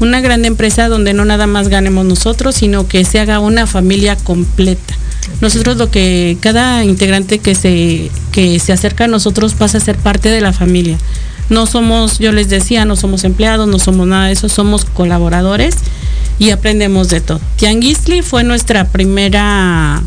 Una 0.00 0.20
gran 0.20 0.44
empresa 0.44 0.88
donde 0.88 1.14
no 1.14 1.24
nada 1.24 1.46
más 1.46 1.68
ganemos 1.68 2.04
nosotros, 2.04 2.56
sino 2.56 2.86
que 2.88 3.04
se 3.04 3.20
haga 3.20 3.38
una 3.38 3.66
familia 3.66 4.16
completa. 4.16 4.94
Nosotros 5.40 5.76
lo 5.76 5.90
que 5.90 6.36
cada 6.40 6.84
integrante 6.84 7.38
que 7.38 7.54
se, 7.54 8.10
que 8.32 8.58
se 8.58 8.72
acerca 8.72 9.04
a 9.04 9.08
nosotros 9.08 9.54
pasa 9.54 9.78
a 9.78 9.80
ser 9.80 9.96
parte 9.96 10.28
de 10.28 10.40
la 10.40 10.52
familia. 10.52 10.98
No 11.50 11.66
somos, 11.66 12.18
yo 12.18 12.32
les 12.32 12.48
decía, 12.48 12.84
no 12.84 12.96
somos 12.96 13.24
empleados, 13.24 13.68
no 13.68 13.78
somos 13.78 14.06
nada 14.06 14.26
de 14.26 14.32
eso, 14.32 14.48
somos 14.48 14.84
colaboradores 14.84 15.76
y 16.38 16.50
aprendemos 16.50 17.08
de 17.08 17.20
todo. 17.20 17.40
Tianguisli 17.56 18.22
fue 18.22 18.44
nuestra 18.44 18.86
primera, 18.86 20.02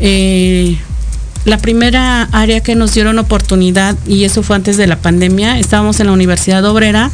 eh, 0.00 0.76
la 1.44 1.58
primera 1.58 2.28
área 2.32 2.60
que 2.60 2.74
nos 2.74 2.92
dieron 2.92 3.18
oportunidad 3.18 3.96
y 4.06 4.24
eso 4.24 4.42
fue 4.42 4.56
antes 4.56 4.76
de 4.76 4.86
la 4.86 4.96
pandemia. 4.96 5.58
Estábamos 5.58 5.98
en 6.00 6.06
la 6.06 6.12
Universidad 6.12 6.64
Obrera. 6.64 7.10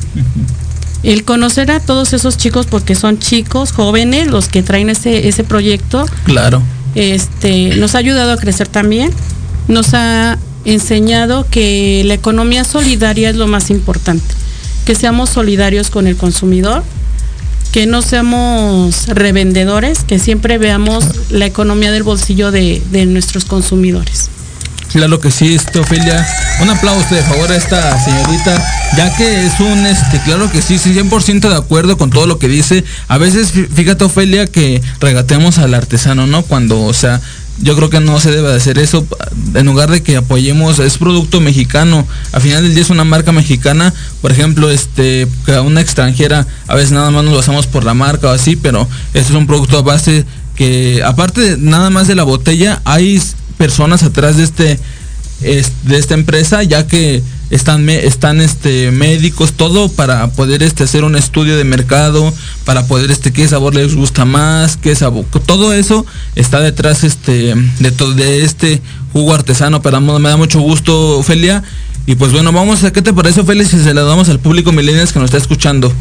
El 1.04 1.24
conocer 1.24 1.70
a 1.70 1.80
todos 1.80 2.14
esos 2.14 2.38
chicos, 2.38 2.66
porque 2.66 2.94
son 2.94 3.18
chicos 3.18 3.72
jóvenes 3.72 4.26
los 4.26 4.48
que 4.48 4.62
traen 4.62 4.88
ese, 4.88 5.28
ese 5.28 5.44
proyecto. 5.44 6.06
Claro. 6.24 6.62
Este, 6.94 7.76
nos 7.76 7.94
ha 7.94 7.98
ayudado 7.98 8.32
a 8.32 8.36
crecer 8.36 8.68
también. 8.68 9.10
Nos 9.68 9.94
ha 9.94 10.38
enseñado 10.64 11.46
que 11.50 12.02
la 12.06 12.14
economía 12.14 12.64
solidaria 12.64 13.30
es 13.30 13.36
lo 13.36 13.46
más 13.46 13.70
importante, 13.70 14.34
que 14.86 14.94
seamos 14.94 15.30
solidarios 15.30 15.90
con 15.90 16.06
el 16.06 16.16
consumidor, 16.16 16.82
que 17.72 17.86
no 17.86 18.02
seamos 18.02 19.08
revendedores, 19.08 20.04
que 20.04 20.18
siempre 20.18 20.58
veamos 20.58 21.30
la 21.30 21.46
economía 21.46 21.90
del 21.92 22.02
bolsillo 22.02 22.50
de, 22.50 22.80
nuestros 23.06 23.44
consumidores. 23.44 24.30
Claro 24.92 25.20
que 25.20 25.30
sí, 25.30 25.54
este, 25.54 25.80
Ofelia. 25.80 26.26
Un 26.60 26.70
aplauso 26.70 27.14
de 27.14 27.22
favor 27.22 27.50
a 27.50 27.56
esta 27.56 28.02
señorita, 28.04 28.62
ya 28.96 29.14
que 29.16 29.46
es 29.46 29.58
un, 29.58 29.86
este, 29.86 30.20
claro 30.20 30.50
que 30.50 30.62
sí, 30.62 30.76
100% 30.76 31.48
de 31.48 31.56
acuerdo 31.56 31.98
con 31.98 32.10
todo 32.10 32.26
lo 32.26 32.38
que 32.38 32.48
dice. 32.48 32.84
A 33.08 33.18
veces, 33.18 33.52
fíjate, 33.74 34.04
Ofelia, 34.04 34.46
que 34.46 34.80
regatemos 35.00 35.58
al 35.58 35.74
artesano, 35.74 36.28
¿no? 36.28 36.42
Cuando, 36.42 36.82
o 36.82 36.92
sea, 36.92 37.20
yo 37.58 37.76
creo 37.76 37.90
que 37.90 38.00
no 38.00 38.18
se 38.20 38.30
debe 38.30 38.52
hacer 38.52 38.78
eso 38.78 39.06
en 39.54 39.66
lugar 39.66 39.90
de 39.90 40.02
que 40.02 40.16
apoyemos 40.16 40.78
es 40.80 40.98
producto 40.98 41.40
mexicano 41.40 42.06
al 42.32 42.40
final 42.40 42.62
del 42.64 42.74
día 42.74 42.82
es 42.82 42.90
una 42.90 43.04
marca 43.04 43.30
mexicana 43.30 43.94
por 44.20 44.32
ejemplo 44.32 44.70
este 44.70 45.28
una 45.64 45.80
extranjera 45.80 46.46
a 46.66 46.74
veces 46.74 46.90
nada 46.90 47.10
más 47.12 47.22
nos 47.24 47.38
hacemos 47.38 47.68
por 47.68 47.84
la 47.84 47.94
marca 47.94 48.28
o 48.28 48.30
así 48.30 48.56
pero 48.56 48.88
este 49.14 49.32
es 49.32 49.38
un 49.38 49.46
producto 49.46 49.78
a 49.78 49.82
base 49.82 50.24
que 50.56 51.02
aparte 51.04 51.40
de, 51.40 51.56
nada 51.58 51.90
más 51.90 52.08
de 52.08 52.14
la 52.16 52.24
botella 52.24 52.80
hay 52.84 53.20
personas 53.56 54.02
atrás 54.02 54.36
de 54.36 54.44
este 54.44 54.80
de 55.40 55.98
esta 55.98 56.14
empresa 56.14 56.62
ya 56.62 56.86
que 56.86 57.22
están, 57.50 57.88
están 57.88 58.40
este, 58.40 58.90
médicos, 58.90 59.52
todo 59.52 59.88
para 59.88 60.28
poder 60.28 60.62
este, 60.62 60.84
hacer 60.84 61.04
un 61.04 61.16
estudio 61.16 61.56
de 61.56 61.64
mercado, 61.64 62.32
para 62.64 62.86
poder 62.86 63.10
este, 63.10 63.32
qué 63.32 63.46
sabor 63.46 63.74
les 63.74 63.94
gusta 63.94 64.24
más, 64.24 64.76
qué 64.76 64.94
sabor, 64.94 65.26
todo 65.46 65.72
eso 65.72 66.06
está 66.34 66.60
detrás 66.60 67.04
este, 67.04 67.54
de, 67.78 67.90
todo, 67.90 68.12
de 68.14 68.44
este 68.44 68.80
jugo 69.12 69.34
artesano, 69.34 69.82
pero 69.82 70.00
me 70.00 70.28
da 70.28 70.36
mucho 70.36 70.60
gusto, 70.60 71.18
Ofelia. 71.18 71.62
Y 72.06 72.16
pues 72.16 72.32
bueno, 72.32 72.52
vamos 72.52 72.84
a, 72.84 72.92
¿qué 72.92 73.00
te 73.00 73.14
parece, 73.14 73.40
Ofelia, 73.40 73.66
si 73.66 73.78
se 73.78 73.94
la 73.94 74.02
damos 74.02 74.28
al 74.28 74.38
público 74.38 74.72
millennials 74.72 75.12
que 75.12 75.18
nos 75.20 75.28
está 75.28 75.38
escuchando? 75.38 75.92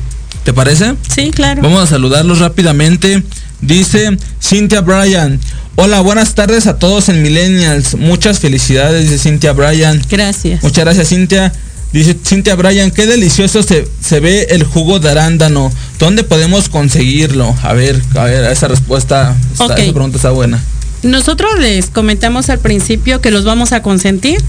¿Te 0.44 0.52
parece? 0.52 0.96
Sí, 1.08 1.32
claro. 1.32 1.62
Vamos 1.62 1.84
a 1.84 1.88
saludarlos 1.88 2.39
rápidamente. 2.39 3.24
Dice 3.63 4.17
Cynthia 4.41 4.82
Bryan. 4.82 5.39
Hola, 5.78 6.02
buenas 6.02 6.36
tardes 6.36 6.67
a 6.67 6.78
todos 6.80 7.08
en 7.08 7.21
Millennials. 7.21 7.95
Muchas 7.95 8.39
felicidades, 8.39 9.10
dice 9.10 9.30
Cynthia 9.30 9.54
Bryan. 9.54 10.02
Gracias. 10.10 10.62
Muchas 10.62 10.84
gracias, 10.84 11.08
Cintia. 11.10 11.54
Dice 11.93 12.17
Cynthia 12.26 12.56
Bryan, 12.56 12.91
qué 12.91 13.08
delicioso 13.08 13.63
se, 13.63 13.88
se, 14.02 14.19
ve 14.19 14.47
el 14.49 14.65
jugo 14.65 14.99
de 14.99 15.12
arándano. 15.12 15.71
¿Dónde 15.97 16.23
podemos 16.23 16.67
conseguirlo? 16.67 17.56
A 17.63 17.71
ver, 17.73 18.02
a 18.15 18.23
ver, 18.26 18.52
esa 18.52 18.67
respuesta, 18.67 19.34
esa 19.54 19.76
pregunta 19.76 20.17
está 20.17 20.32
buena. 20.32 20.62
Nosotros 21.04 21.60
les 21.60 21.89
comentamos 21.89 22.49
al 22.49 22.60
principio 22.60 23.21
que 23.21 23.32
los 23.32 23.45
vamos 23.45 23.71
a 23.71 23.82
consentir. 23.82 24.43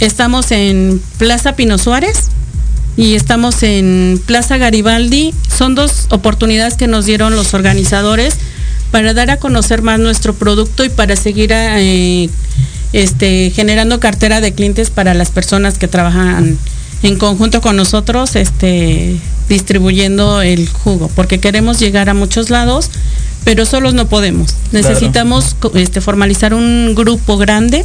Estamos 0.00 0.52
en 0.52 1.00
Plaza 1.18 1.56
Pino 1.56 1.78
Suárez, 1.78 2.28
y 2.96 3.14
estamos 3.14 3.62
en 3.62 4.20
Plaza 4.26 4.56
Garibaldi. 4.58 5.34
Son 5.48 5.74
dos 5.74 6.06
oportunidades 6.10 6.74
que 6.74 6.86
nos 6.86 7.06
dieron 7.06 7.34
los 7.36 7.54
organizadores 7.54 8.36
para 8.90 9.14
dar 9.14 9.30
a 9.30 9.38
conocer 9.38 9.82
más 9.82 9.98
nuestro 9.98 10.34
producto 10.34 10.84
y 10.84 10.88
para 10.90 11.16
seguir 11.16 11.50
eh, 11.52 12.28
este, 12.92 13.50
generando 13.50 14.00
cartera 14.00 14.40
de 14.40 14.52
clientes 14.52 14.90
para 14.90 15.14
las 15.14 15.30
personas 15.30 15.78
que 15.78 15.88
trabajan 15.88 16.58
en 17.02 17.16
conjunto 17.16 17.60
con 17.60 17.76
nosotros 17.76 18.36
este, 18.36 19.16
distribuyendo 19.48 20.42
el 20.42 20.68
jugo, 20.68 21.10
porque 21.14 21.40
queremos 21.40 21.80
llegar 21.80 22.08
a 22.10 22.14
muchos 22.14 22.50
lados, 22.50 22.90
pero 23.44 23.64
solos 23.64 23.94
no 23.94 24.08
podemos. 24.08 24.54
Necesitamos 24.72 25.56
este, 25.74 26.00
formalizar 26.00 26.54
un 26.54 26.94
grupo 26.94 27.38
grande 27.38 27.84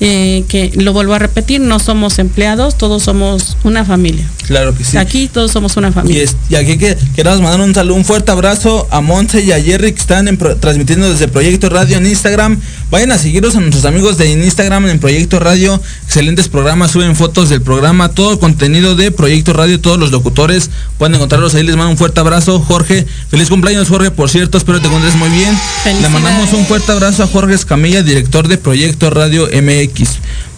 eh, 0.00 0.44
que 0.48 0.70
lo 0.74 0.92
vuelvo 0.92 1.14
a 1.14 1.18
repetir, 1.18 1.60
no 1.60 1.78
somos 1.78 2.18
empleados, 2.18 2.76
todos 2.78 3.02
somos 3.02 3.56
una 3.64 3.84
familia. 3.84 4.28
Claro 4.48 4.74
que 4.74 4.82
sí. 4.82 4.96
Aquí 4.96 5.28
todos 5.28 5.52
somos 5.52 5.76
una 5.76 5.92
familia. 5.92 6.24
Y, 6.48 6.54
aquí 6.54 6.78
que, 6.78 6.96
queremos 7.14 7.42
mandar 7.42 7.60
un 7.60 7.74
saludo, 7.74 7.96
un 7.96 8.04
fuerte 8.06 8.32
abrazo 8.32 8.88
a 8.90 9.02
Monse 9.02 9.42
y 9.42 9.52
a 9.52 9.62
Jerry 9.62 9.92
que 9.92 10.00
están 10.00 10.38
transmitiendo 10.58 11.10
desde 11.10 11.28
Proyecto 11.28 11.68
Radio 11.68 11.98
en 11.98 12.06
Instagram. 12.06 12.58
Vayan 12.90 13.12
a 13.12 13.18
seguirnos 13.18 13.54
a 13.56 13.60
nuestros 13.60 13.84
amigos 13.84 14.16
de 14.16 14.32
Instagram 14.32 14.88
en 14.88 15.00
Proyecto 15.00 15.38
Radio. 15.38 15.78
Excelentes 16.06 16.48
programas, 16.48 16.92
suben 16.92 17.14
fotos 17.14 17.50
del 17.50 17.60
programa, 17.60 18.08
todo 18.08 18.32
el 18.32 18.38
contenido 18.38 18.96
de 18.96 19.10
Proyecto 19.10 19.52
Radio, 19.52 19.78
todos 19.82 19.98
los 19.98 20.12
locutores 20.12 20.70
pueden 20.96 21.16
encontrarlos 21.16 21.54
ahí. 21.54 21.64
Les 21.64 21.76
mando 21.76 21.90
un 21.90 21.98
fuerte 21.98 22.20
abrazo, 22.20 22.58
Jorge. 22.58 23.06
Feliz 23.30 23.50
cumpleaños, 23.50 23.90
Jorge, 23.90 24.10
por 24.10 24.30
cierto, 24.30 24.56
espero 24.56 24.80
te 24.80 24.86
encuentres 24.86 25.14
muy 25.16 25.28
bien. 25.28 25.54
Le 26.00 26.08
mandamos 26.08 26.54
un 26.54 26.64
fuerte 26.64 26.90
abrazo 26.90 27.22
a 27.22 27.26
Jorge 27.26 27.52
Escamilla, 27.52 28.02
director 28.02 28.48
de 28.48 28.56
Proyecto 28.56 29.10
Radio 29.10 29.46
MX. 29.46 30.08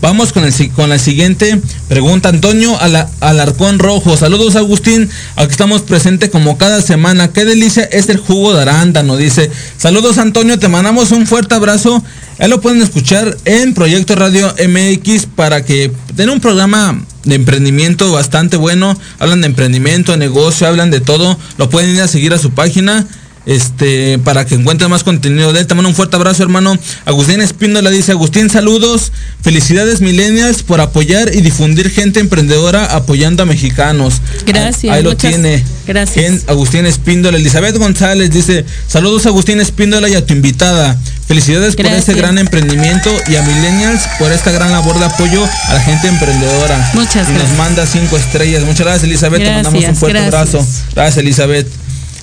Vamos 0.01 0.33
con, 0.33 0.45
el, 0.45 0.71
con 0.73 0.89
la 0.89 0.99
siguiente 0.99 1.61
pregunta. 1.89 2.31
Antonio 2.31 2.77
Alarcón 3.21 3.79
Rojo. 3.79 4.17
Saludos 4.17 4.57
Agustín. 4.57 5.11
Aquí 5.37 5.51
estamos 5.51 5.83
presentes 5.83 6.31
como 6.31 6.57
cada 6.57 6.81
semana. 6.81 7.33
Qué 7.33 7.45
delicia 7.45 7.85
es 7.85 8.09
el 8.09 8.17
jugo 8.19 8.55
de 8.55 8.63
arándano. 8.63 9.17
Dice. 9.17 9.51
Saludos 9.77 10.19
Antonio. 10.19 10.59
Te 10.59 10.69
mandamos 10.69 11.13
un 11.13 11.27
fuerte 11.27 11.55
abrazo. 11.55 12.03
Ya 12.39 12.49
lo 12.49 12.63
pueden 12.63 12.81
escuchar 12.81 13.37
en 13.45 13.75
Proyecto 13.75 14.15
Radio 14.17 14.55
MX 14.67 15.27
para 15.27 15.65
que 15.65 15.93
den 16.15 16.31
un 16.31 16.41
programa 16.41 16.99
de 17.25 17.35
emprendimiento 17.35 18.11
bastante 18.11 18.57
bueno. 18.57 18.99
Hablan 19.19 19.43
de 19.43 19.49
emprendimiento, 19.49 20.17
negocio, 20.17 20.67
hablan 20.67 20.91
de 20.91 21.01
todo. 21.01 21.39
Lo 21.59 21.69
pueden 21.69 21.95
ir 21.95 22.01
a 22.01 22.09
seguir 22.09 22.33
a 22.33 22.39
su 22.39 22.51
página 22.53 23.07
este, 23.46 24.18
para 24.18 24.44
que 24.44 24.55
encuentren 24.55 24.90
más 24.90 25.05
contenido 25.05 25.53
de 25.53 25.61
él. 25.61 25.66
Te 25.66 25.74
mando 25.74 25.88
un 25.88 25.94
fuerte 25.94 26.16
abrazo, 26.16 26.42
hermano. 26.42 26.76
Agustín 27.05 27.40
Espíndola 27.40 27.90
dice, 27.90 28.12
Agustín, 28.12 28.50
saludos. 28.50 29.12
Felicidades 29.42 30.00
millennials 30.00 30.62
por 30.62 30.81
apoyar 30.81 31.35
y 31.35 31.40
difundir 31.40 31.90
gente 31.90 32.20
emprendedora 32.20 32.94
apoyando 32.94 33.42
a 33.42 33.46
mexicanos. 33.46 34.20
Gracias. 34.46 34.94
Ahí, 34.94 35.03
lo 35.03 35.16
tiene. 35.16 35.64
Gracias. 35.87 36.44
Agustín 36.46 36.87
Espíndola. 36.87 37.38
Elizabeth 37.38 37.76
González 37.76 38.31
dice, 38.31 38.64
saludos 38.87 39.26
Agustín 39.26 39.61
Espíndola 39.61 40.09
y 40.09 40.14
a 40.14 40.24
tu 40.24 40.35
invitada. 40.35 40.96
Felicidades 41.26 41.76
por 41.76 41.87
este 41.87 42.14
gran 42.14 42.38
emprendimiento 42.38 43.11
y 43.29 43.37
a 43.37 43.42
millennials 43.42 44.03
por 44.18 44.33
esta 44.33 44.50
gran 44.50 44.72
labor 44.72 44.98
de 44.98 45.05
apoyo 45.05 45.44
a 45.68 45.74
la 45.74 45.81
gente 45.81 46.09
emprendedora. 46.09 46.90
Muchas 46.92 47.29
y 47.29 47.33
gracias. 47.33 47.48
nos 47.48 47.59
manda 47.59 47.87
cinco 47.87 48.16
estrellas. 48.16 48.64
Muchas 48.64 48.81
gracias, 48.81 49.05
Elizabeth. 49.05 49.42
Te 49.42 49.50
mandamos 49.50 49.85
un 49.85 49.96
fuerte 49.96 50.18
abrazo. 50.18 50.66
Gracias, 50.92 51.18
Elizabeth. 51.18 51.80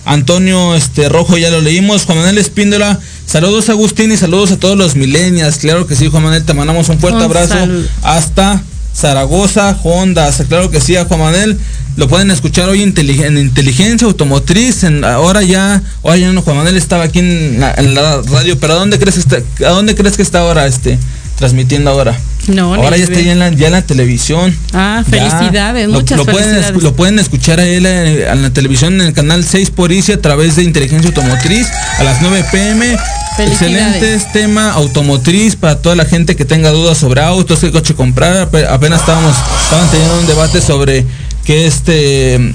Antonio 0.07 0.75
este, 0.75 1.09
Rojo 1.09 1.37
ya 1.37 1.49
lo 1.49 1.61
leímos. 1.61 2.05
Juan 2.05 2.17
Manuel 2.19 2.37
Espíndola. 2.37 2.99
Saludos 3.25 3.69
Agustín 3.69 4.11
y 4.11 4.17
saludos 4.17 4.51
a 4.51 4.57
todos 4.57 4.77
los 4.77 4.95
milenias. 4.95 5.57
Claro 5.57 5.85
que 5.85 5.95
sí, 5.95 6.07
Juan 6.07 6.23
Manuel, 6.23 6.43
te 6.43 6.53
mandamos 6.53 6.89
un 6.89 6.97
fuerte 6.97 7.23
abrazo 7.23 7.55
hasta 8.01 8.63
Zaragoza, 8.95 9.77
Honda. 9.83 10.31
Claro 10.47 10.71
que 10.71 10.79
sí, 10.81 10.95
a 10.95 11.05
Juan 11.05 11.19
Manuel. 11.19 11.59
Lo 11.97 12.07
pueden 12.07 12.31
escuchar 12.31 12.69
hoy 12.69 12.83
en 12.83 13.37
inteligencia 13.37 14.07
automotriz. 14.07 14.83
En, 14.83 15.03
ahora 15.03 15.43
ya, 15.43 15.81
ahora 16.03 16.17
ya 16.17 16.31
no, 16.31 16.41
Juan 16.41 16.57
Manuel 16.57 16.77
estaba 16.77 17.03
aquí 17.03 17.19
en 17.19 17.59
la, 17.59 17.73
en 17.73 17.93
la 17.93 18.21
radio, 18.21 18.57
pero 18.59 18.73
¿a 18.73 18.75
dónde 18.77 18.99
crees 18.99 19.15
que 19.15 19.21
está, 19.21 19.67
a 19.67 19.71
dónde 19.71 19.95
crees 19.95 20.15
que 20.15 20.23
está 20.23 20.39
ahora 20.39 20.67
este? 20.67 20.97
transmitiendo 21.37 21.89
ahora. 21.89 22.17
No, 22.47 22.75
ahora 22.75 22.97
ya 22.97 23.03
está 23.03 23.19
ya 23.19 23.33
en, 23.33 23.39
la, 23.39 23.49
ya 23.49 23.67
en 23.67 23.73
la 23.73 23.81
televisión. 23.81 24.55
Ah, 24.73 25.03
felicidades, 25.07 25.87
ya. 25.87 25.93
muchas 25.93 26.17
lo, 26.17 26.23
lo 26.23 26.31
felicidades. 26.31 26.65
Pueden, 26.71 26.83
lo 26.83 26.95
pueden 26.95 27.19
escuchar 27.19 27.59
a 27.59 27.65
él 27.65 27.85
en, 27.85 28.27
en, 28.27 28.41
la 28.41 28.49
televisión 28.51 29.01
en 29.01 29.07
el 29.07 29.13
canal 29.13 29.43
6 29.43 29.71
por 29.71 29.91
ICI 29.91 30.13
a 30.13 30.21
través 30.21 30.55
de 30.55 30.63
Inteligencia 30.63 31.09
Automotriz 31.09 31.67
a 31.99 32.03
las 32.03 32.21
9 32.21 32.45
pm. 32.51 32.97
Excelente 33.39 34.19
tema 34.33 34.71
automotriz 34.71 35.55
para 35.55 35.79
toda 35.79 35.95
la 35.95 36.05
gente 36.05 36.35
que 36.35 36.43
tenga 36.45 36.71
dudas 36.71 36.97
sobre 36.97 37.21
autos, 37.21 37.59
qué 37.59 37.71
coche 37.71 37.93
comprar. 37.93 38.49
Apenas 38.69 39.01
estábamos, 39.01 39.35
estaban 39.63 39.89
teniendo 39.91 40.19
un 40.19 40.25
debate 40.25 40.61
sobre 40.61 41.05
que 41.45 41.67
este 41.67 42.53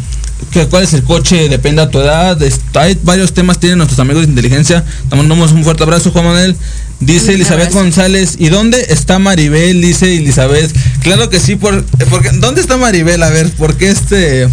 que 0.50 0.66
cuál 0.66 0.82
es 0.82 0.92
el 0.92 1.04
coche, 1.04 1.48
depende 1.48 1.82
a 1.82 1.90
tu 1.90 2.00
edad. 2.00 2.36
Hay 2.74 2.98
varios 3.02 3.32
temas, 3.32 3.58
tienen 3.58 3.78
nuestros 3.78 4.00
amigos 4.00 4.22
de 4.22 4.30
inteligencia. 4.30 4.84
Te 5.08 5.16
mandamos 5.16 5.52
un 5.52 5.62
fuerte 5.62 5.82
abrazo, 5.84 6.10
Juan 6.10 6.24
Manuel. 6.24 6.56
Dice 7.02 7.34
Elizabeth 7.34 7.72
González, 7.72 8.36
¿y 8.38 8.48
dónde 8.48 8.86
está 8.88 9.18
Maribel? 9.18 9.80
Dice 9.80 10.16
Elizabeth. 10.16 10.72
Claro 11.00 11.28
que 11.30 11.40
sí, 11.40 11.56
por, 11.56 11.84
porque, 12.08 12.30
¿dónde 12.34 12.60
está 12.60 12.76
Maribel? 12.76 13.22
A 13.24 13.30
ver, 13.30 13.50
¿por 13.50 13.76
qué 13.76 13.90
este...? 13.90 14.48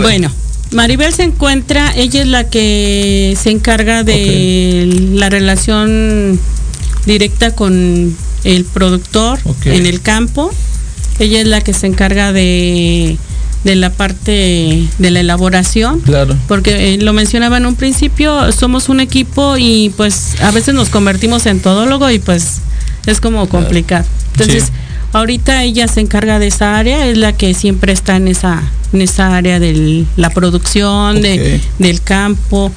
Bueno, 0.00 0.32
Maribel 0.70 1.12
se 1.12 1.24
encuentra, 1.24 1.92
ella 1.96 2.22
es 2.22 2.28
la 2.28 2.48
que 2.48 3.36
se 3.40 3.50
encarga 3.50 4.04
de 4.04 4.12
okay. 4.12 5.16
la 5.18 5.28
relación 5.28 6.38
directa 7.04 7.56
con 7.56 8.16
el 8.44 8.64
productor 8.64 9.40
okay. 9.42 9.76
en 9.76 9.86
el 9.86 10.00
campo. 10.02 10.52
Ella 11.18 11.40
es 11.40 11.48
la 11.48 11.60
que 11.62 11.74
se 11.74 11.88
encarga 11.88 12.32
de 12.32 13.18
de 13.64 13.74
la 13.74 13.90
parte 13.90 14.86
de 14.98 15.10
la 15.10 15.20
elaboración. 15.20 16.00
Claro. 16.00 16.36
Porque 16.48 16.94
eh, 16.94 16.98
lo 16.98 17.12
mencionaba 17.12 17.58
en 17.58 17.66
un 17.66 17.74
principio, 17.74 18.52
somos 18.52 18.88
un 18.88 19.00
equipo 19.00 19.56
y 19.58 19.92
pues 19.96 20.40
a 20.40 20.50
veces 20.50 20.74
nos 20.74 20.88
convertimos 20.88 21.46
en 21.46 21.60
todólogo 21.60 22.10
y 22.10 22.18
pues 22.18 22.60
es 23.06 23.20
como 23.20 23.48
complicado. 23.48 24.04
Entonces, 24.32 24.64
sí. 24.64 24.72
ahorita 25.12 25.64
ella 25.64 25.88
se 25.88 26.00
encarga 26.00 26.38
de 26.38 26.46
esa 26.46 26.78
área, 26.78 27.06
es 27.06 27.18
la 27.18 27.32
que 27.32 27.52
siempre 27.54 27.92
está 27.92 28.16
en 28.16 28.28
esa, 28.28 28.62
en 28.92 29.02
esa 29.02 29.36
área 29.36 29.60
de 29.60 30.04
la 30.16 30.30
producción, 30.30 31.18
okay. 31.18 31.38
de, 31.38 31.60
del 31.78 32.00
campo. 32.00 32.72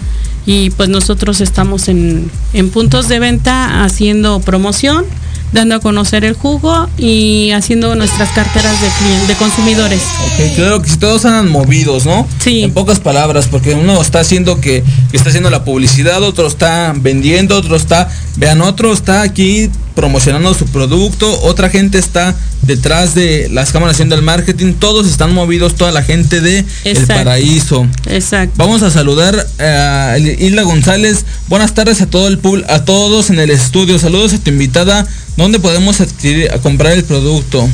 Y 0.46 0.72
pues 0.72 0.90
nosotros 0.90 1.40
estamos 1.40 1.88
en, 1.88 2.30
en 2.52 2.70
puntos 2.70 3.08
de 3.08 3.20
venta 3.20 3.86
haciendo 3.86 4.42
promoción 4.42 5.06
dando 5.54 5.76
a 5.76 5.80
conocer 5.80 6.26
el 6.26 6.34
jugo 6.34 6.90
y 6.98 7.52
haciendo 7.52 7.96
nuestras 7.96 8.30
carteras 8.30 8.82
de 8.82 8.88
clientes, 9.00 9.28
de 9.28 9.36
consumidores. 9.36 10.02
Ok, 10.02 10.56
claro 10.56 10.82
que 10.82 10.90
si 10.90 10.98
todos 10.98 11.26
andan 11.26 11.50
movidos, 11.50 12.06
¿no? 12.06 12.28
Sí. 12.40 12.64
En 12.64 12.74
pocas 12.74 13.00
palabras, 13.00 13.48
porque 13.48 13.74
uno 13.74 14.02
está 14.02 14.20
haciendo 14.20 14.60
que, 14.60 14.84
que 15.12 15.18
está 15.18 15.30
haciendo 15.30 15.50
la 15.50 15.64
publicidad, 15.64 16.22
otro 16.24 16.48
está 16.48 16.94
vendiendo, 16.96 17.56
otro 17.58 17.76
está, 17.76 18.10
vean, 18.38 18.62
otro 18.62 18.92
está 18.92 19.22
aquí 19.22 19.70
promocionando 19.96 20.54
su 20.54 20.66
producto, 20.66 21.42
otra 21.42 21.70
gente 21.70 21.98
está 21.98 22.36
detrás 22.64 23.16
de 23.16 23.50
las 23.52 23.72
cámaras 23.72 23.96
haciendo 23.96 24.16
el 24.16 24.22
marketing, 24.22 24.74
todos 24.74 25.08
están 25.08 25.34
movidos, 25.34 25.76
toda 25.76 25.92
la 25.92 26.04
gente 26.04 26.42
de 26.42 26.60
Exacto. 26.60 27.02
El 27.02 27.08
Paraíso. 27.08 27.88
Exacto. 28.08 28.56
Vamos 28.58 28.84
a 28.84 28.92
saludar 28.92 29.48
a 29.60 30.18
Isla 30.18 30.64
González. 30.64 31.26
Buenas 31.48 31.74
tardes 31.74 32.02
a 32.02 32.08
todo 32.08 32.28
el 32.28 32.40
a 32.68 32.86
todos 32.86 33.30
en 33.30 33.40
el 33.40 33.50
estudio. 33.50 34.00
Saludos 34.00 34.34
a 34.34 34.40
tu 34.40 34.50
invitada. 34.50 35.08
¿Dónde 35.38 35.60
podemos 35.60 36.00
adquirir, 36.02 36.52
a 36.52 36.60
comprar 36.60 36.94
el 36.94 37.04
producto? 37.04 37.68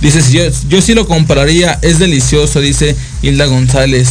Dice, 0.00 0.20
yo, 0.30 0.42
yo 0.68 0.82
sí 0.82 0.94
lo 0.94 1.06
compraría, 1.06 1.78
es 1.80 1.98
delicioso, 1.98 2.60
dice 2.60 2.96
Hilda 3.22 3.46
González. 3.46 4.08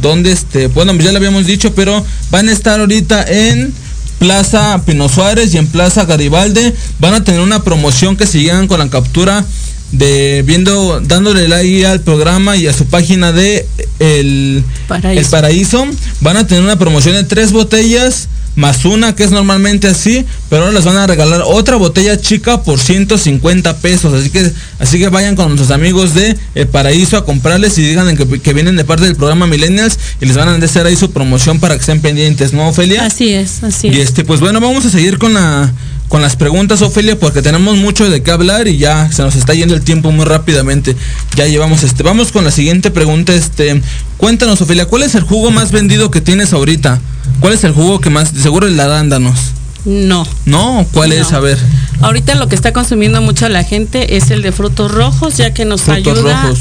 ¿Dónde 0.00 0.32
este? 0.32 0.68
Bueno, 0.68 0.94
ya 0.94 1.12
lo 1.12 1.18
habíamos 1.18 1.46
dicho, 1.46 1.74
pero 1.74 2.04
van 2.30 2.48
a 2.48 2.52
estar 2.52 2.80
ahorita 2.80 3.22
en 3.28 3.72
Plaza 4.20 4.82
Pino 4.84 5.08
Suárez 5.08 5.54
y 5.54 5.56
en 5.56 5.66
Plaza 5.66 6.04
Garibalde. 6.04 6.74
Van 7.00 7.14
a 7.14 7.24
tener 7.24 7.40
una 7.40 7.64
promoción 7.64 8.16
que 8.16 8.26
se 8.26 8.40
llegan 8.40 8.68
con 8.68 8.78
la 8.78 8.88
captura 8.90 9.44
de 9.92 10.44
viendo, 10.46 11.00
dándole 11.00 11.48
like 11.48 11.86
al 11.86 12.02
programa 12.02 12.54
y 12.56 12.66
a 12.68 12.74
su 12.74 12.84
página 12.84 13.32
de 13.32 13.66
el 13.98 14.62
Paraíso. 14.86 15.20
el 15.20 15.26
Paraíso. 15.26 15.86
Van 16.20 16.36
a 16.36 16.46
tener 16.46 16.62
una 16.62 16.78
promoción 16.78 17.14
de 17.14 17.24
tres 17.24 17.50
botellas 17.50 18.28
más 18.56 18.84
una 18.84 19.14
que 19.14 19.24
es 19.24 19.30
normalmente 19.30 19.88
así, 19.88 20.24
pero 20.48 20.62
ahora 20.62 20.74
les 20.74 20.84
van 20.84 20.96
a 20.96 21.06
regalar 21.06 21.42
otra 21.44 21.76
botella 21.76 22.20
chica 22.20 22.62
por 22.62 22.78
150 22.78 23.76
pesos. 23.78 24.12
Así 24.12 24.30
que, 24.30 24.52
así 24.78 24.98
que 24.98 25.08
vayan 25.08 25.36
con 25.36 25.48
nuestros 25.48 25.70
amigos 25.70 26.14
de 26.14 26.36
El 26.54 26.68
Paraíso 26.68 27.16
a 27.16 27.24
comprarles 27.24 27.78
y 27.78 27.82
digan 27.82 28.16
que, 28.16 28.40
que 28.40 28.52
vienen 28.52 28.76
de 28.76 28.84
parte 28.84 29.04
del 29.04 29.16
programa 29.16 29.46
Millennials 29.46 29.98
y 30.20 30.26
les 30.26 30.36
van 30.36 30.48
a 30.48 30.64
hacer 30.64 30.86
ahí 30.86 30.96
su 30.96 31.10
promoción 31.10 31.60
para 31.60 31.74
que 31.74 31.80
estén 31.80 32.00
pendientes, 32.00 32.52
¿no, 32.52 32.68
Ofelia? 32.68 33.06
Así 33.06 33.30
es, 33.30 33.62
así 33.62 33.88
y 33.88 34.00
es. 34.00 34.08
este, 34.08 34.24
pues 34.24 34.40
bueno, 34.40 34.60
vamos 34.60 34.84
a 34.84 34.90
seguir 34.90 35.18
con 35.18 35.34
la 35.34 35.72
con 36.10 36.22
las 36.22 36.34
preguntas, 36.34 36.82
Ofelia, 36.82 37.16
porque 37.16 37.40
tenemos 37.40 37.76
mucho 37.76 38.10
de 38.10 38.20
qué 38.20 38.32
hablar 38.32 38.66
y 38.66 38.78
ya 38.78 39.12
se 39.12 39.22
nos 39.22 39.36
está 39.36 39.54
yendo 39.54 39.76
el 39.76 39.82
tiempo 39.82 40.10
muy 40.10 40.24
rápidamente. 40.24 40.96
Ya 41.36 41.46
llevamos 41.46 41.84
este. 41.84 42.02
Vamos 42.02 42.32
con 42.32 42.42
la 42.42 42.50
siguiente 42.50 42.90
pregunta. 42.90 43.32
Este, 43.32 43.80
cuéntanos, 44.16 44.60
Ofelia, 44.60 44.86
¿cuál 44.86 45.04
es 45.04 45.14
el 45.14 45.22
jugo 45.22 45.52
más 45.52 45.70
vendido 45.70 46.10
que 46.10 46.20
tienes 46.20 46.52
ahorita? 46.52 47.00
¿Cuál 47.40 47.54
es 47.54 47.64
el 47.64 47.72
jugo 47.72 48.00
que 48.00 48.10
más, 48.10 48.28
seguro 48.30 48.66
el 48.66 48.78
arándanos? 48.78 49.38
No. 49.86 50.26
No, 50.44 50.86
¿cuál 50.92 51.08
No. 51.10 51.14
es? 51.16 51.32
A 51.32 51.40
ver. 51.40 51.58
Ahorita 52.02 52.34
lo 52.34 52.48
que 52.48 52.54
está 52.54 52.72
consumiendo 52.72 53.20
mucho 53.22 53.48
la 53.48 53.64
gente 53.64 54.16
es 54.16 54.30
el 54.30 54.42
de 54.42 54.52
frutos 54.52 54.90
rojos, 54.90 55.36
ya 55.38 55.52
que 55.54 55.64
nos 55.64 55.82
Frutos 55.82 56.18
ayuda, 56.18 56.42
rojos. 56.42 56.60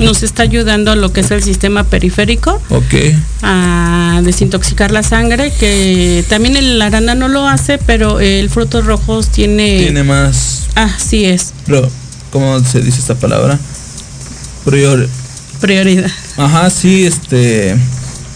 nos 0.00 0.22
está 0.24 0.42
ayudando 0.42 0.90
a 0.90 0.96
lo 0.96 1.12
que 1.12 1.20
es 1.20 1.30
el 1.30 1.42
sistema 1.44 1.84
periférico 1.84 2.60
Ok. 2.70 2.94
a 3.42 4.20
desintoxicar 4.24 4.90
la 4.90 5.02
sangre, 5.04 5.52
que 5.58 6.24
también 6.28 6.56
el 6.56 6.80
arándano 6.82 7.28
lo 7.28 7.46
hace, 7.48 7.78
pero 7.78 8.18
el 8.20 8.50
frutos 8.50 8.84
rojos 8.84 9.28
tiene, 9.28 9.78
Tiene 9.80 10.02
más. 10.04 10.66
así 10.74 11.24
es, 11.26 11.52
Pero, 11.66 11.88
¿cómo 12.32 12.58
se 12.64 12.80
dice 12.80 12.98
esta 12.98 13.14
palabra? 13.14 13.58
Prior. 14.64 15.08
prioridad. 15.60 16.10
Ajá, 16.36 16.68
sí, 16.70 17.06
este. 17.06 17.76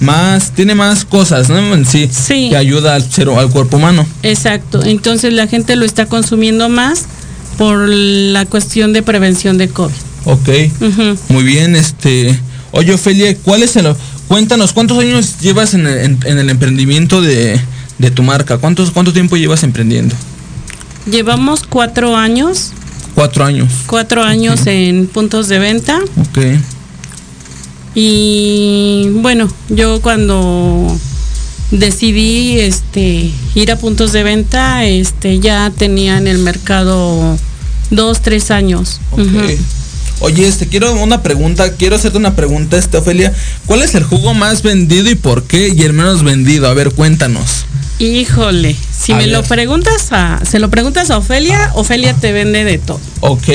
Más, 0.05 0.51
tiene 0.53 0.75
más 0.75 1.05
cosas, 1.05 1.49
¿no? 1.49 1.59
En 1.75 1.85
sí. 1.87 2.09
Sí. 2.13 2.49
Que 2.51 2.57
ayuda 2.57 2.95
al, 2.95 3.11
ser- 3.11 3.29
al 3.31 3.49
cuerpo 3.51 3.77
humano. 3.79 4.07
Exacto, 4.23 4.85
entonces 4.85 5.33
la 5.33 5.47
gente 5.47 5.77
lo 5.77 5.85
está 5.85 6.07
consumiendo 6.07 6.69
más 6.69 7.05
por 7.59 7.89
la 7.89 8.47
cuestión 8.47 8.93
de 8.93 9.03
prevención 9.03 9.59
de 9.59 9.69
COVID. 9.69 9.95
Ok. 10.27 10.49
Muy 11.29 11.45
bien, 11.45 11.77
este. 11.77 12.39
Oye, 12.73 12.93
Ofelia, 12.95 13.37
¿cuál 13.39 13.63
es 13.63 13.77
el. 13.77 13.95
Cuéntanos, 14.29 14.73
¿cuántos 14.73 14.99
años 14.99 15.39
llevas 15.41 15.75
en 15.75 15.87
el, 15.87 15.99
en- 15.99 16.19
en 16.25 16.39
el 16.39 16.51
emprendimiento 16.51 17.21
de, 17.21 17.61
de 17.99 18.11
tu 18.11 18.23
marca? 18.23 18.59
¿Cuántos, 18.59 18.91
¿Cuánto 18.91 19.13
tiempo 19.13 19.37
llevas 19.37 19.63
emprendiendo? 19.63 20.15
Llevamos 21.11 21.63
cuatro 21.69 22.17
años, 22.17 22.71
Cuatro 23.15 23.45
años. 23.45 23.71
cuatro 23.87 24.25
años 24.25 24.67
en 24.67 25.07
puntos 25.07 25.49
de 25.49 25.59
venta 25.59 26.01
Ok. 26.21 26.39
Y 27.95 29.09
bueno, 29.13 29.49
yo 29.69 30.01
cuando 30.03 30.97
decidí 31.71 32.61
este 32.61 33.31
ir 33.55 33.73
a 33.73 33.77
puntos 33.77 34.13
de 34.13 34.23
venta, 34.23 34.85
este 34.85 35.39
ya 35.41 35.73
tenía 35.77 36.19
en 36.19 36.27
el 36.27 36.39
mercado 36.39 37.39
dos, 37.91 38.21
tres 38.23 38.51
años. 38.51 39.01
Ok. 39.13 39.21
Ujú. 39.21 39.41
Oye, 40.21 40.47
este, 40.47 40.69
quiero 40.69 40.93
una 40.95 41.23
pregunta, 41.23 41.73
quiero 41.73 41.97
hacerte 41.97 42.19
una 42.19 42.37
pregunta, 42.37 42.79
este, 42.79 42.97
Ofelia. 42.97 43.33
¿Cuál 43.67 43.83
es 43.83 43.95
el 43.95 44.05
jugo 44.05 44.33
más 44.33 44.63
vendido 44.63 45.11
y 45.11 45.17
por 45.17 45.43
qué? 45.45 45.73
Y 45.75 45.83
el 45.83 45.93
menos 45.93 46.23
vendido. 46.23 46.69
A 46.69 46.75
ver, 46.75 46.93
cuéntanos. 46.93 47.67
Híjole, 47.99 48.77
si 48.97 49.13
A 49.13 49.17
me 49.17 49.27
lo 49.27 49.43
preguntas 49.43 50.09
a, 50.13 50.41
se 50.45 50.59
lo 50.59 50.71
preguntas 50.71 51.11
a 51.11 51.19
Ofelia, 51.19 51.71
Ofelia 51.75 52.15
te 52.15 52.33
vende 52.33 52.65
de 52.65 52.79
todo. 52.79 53.01
Ok. 53.21 53.49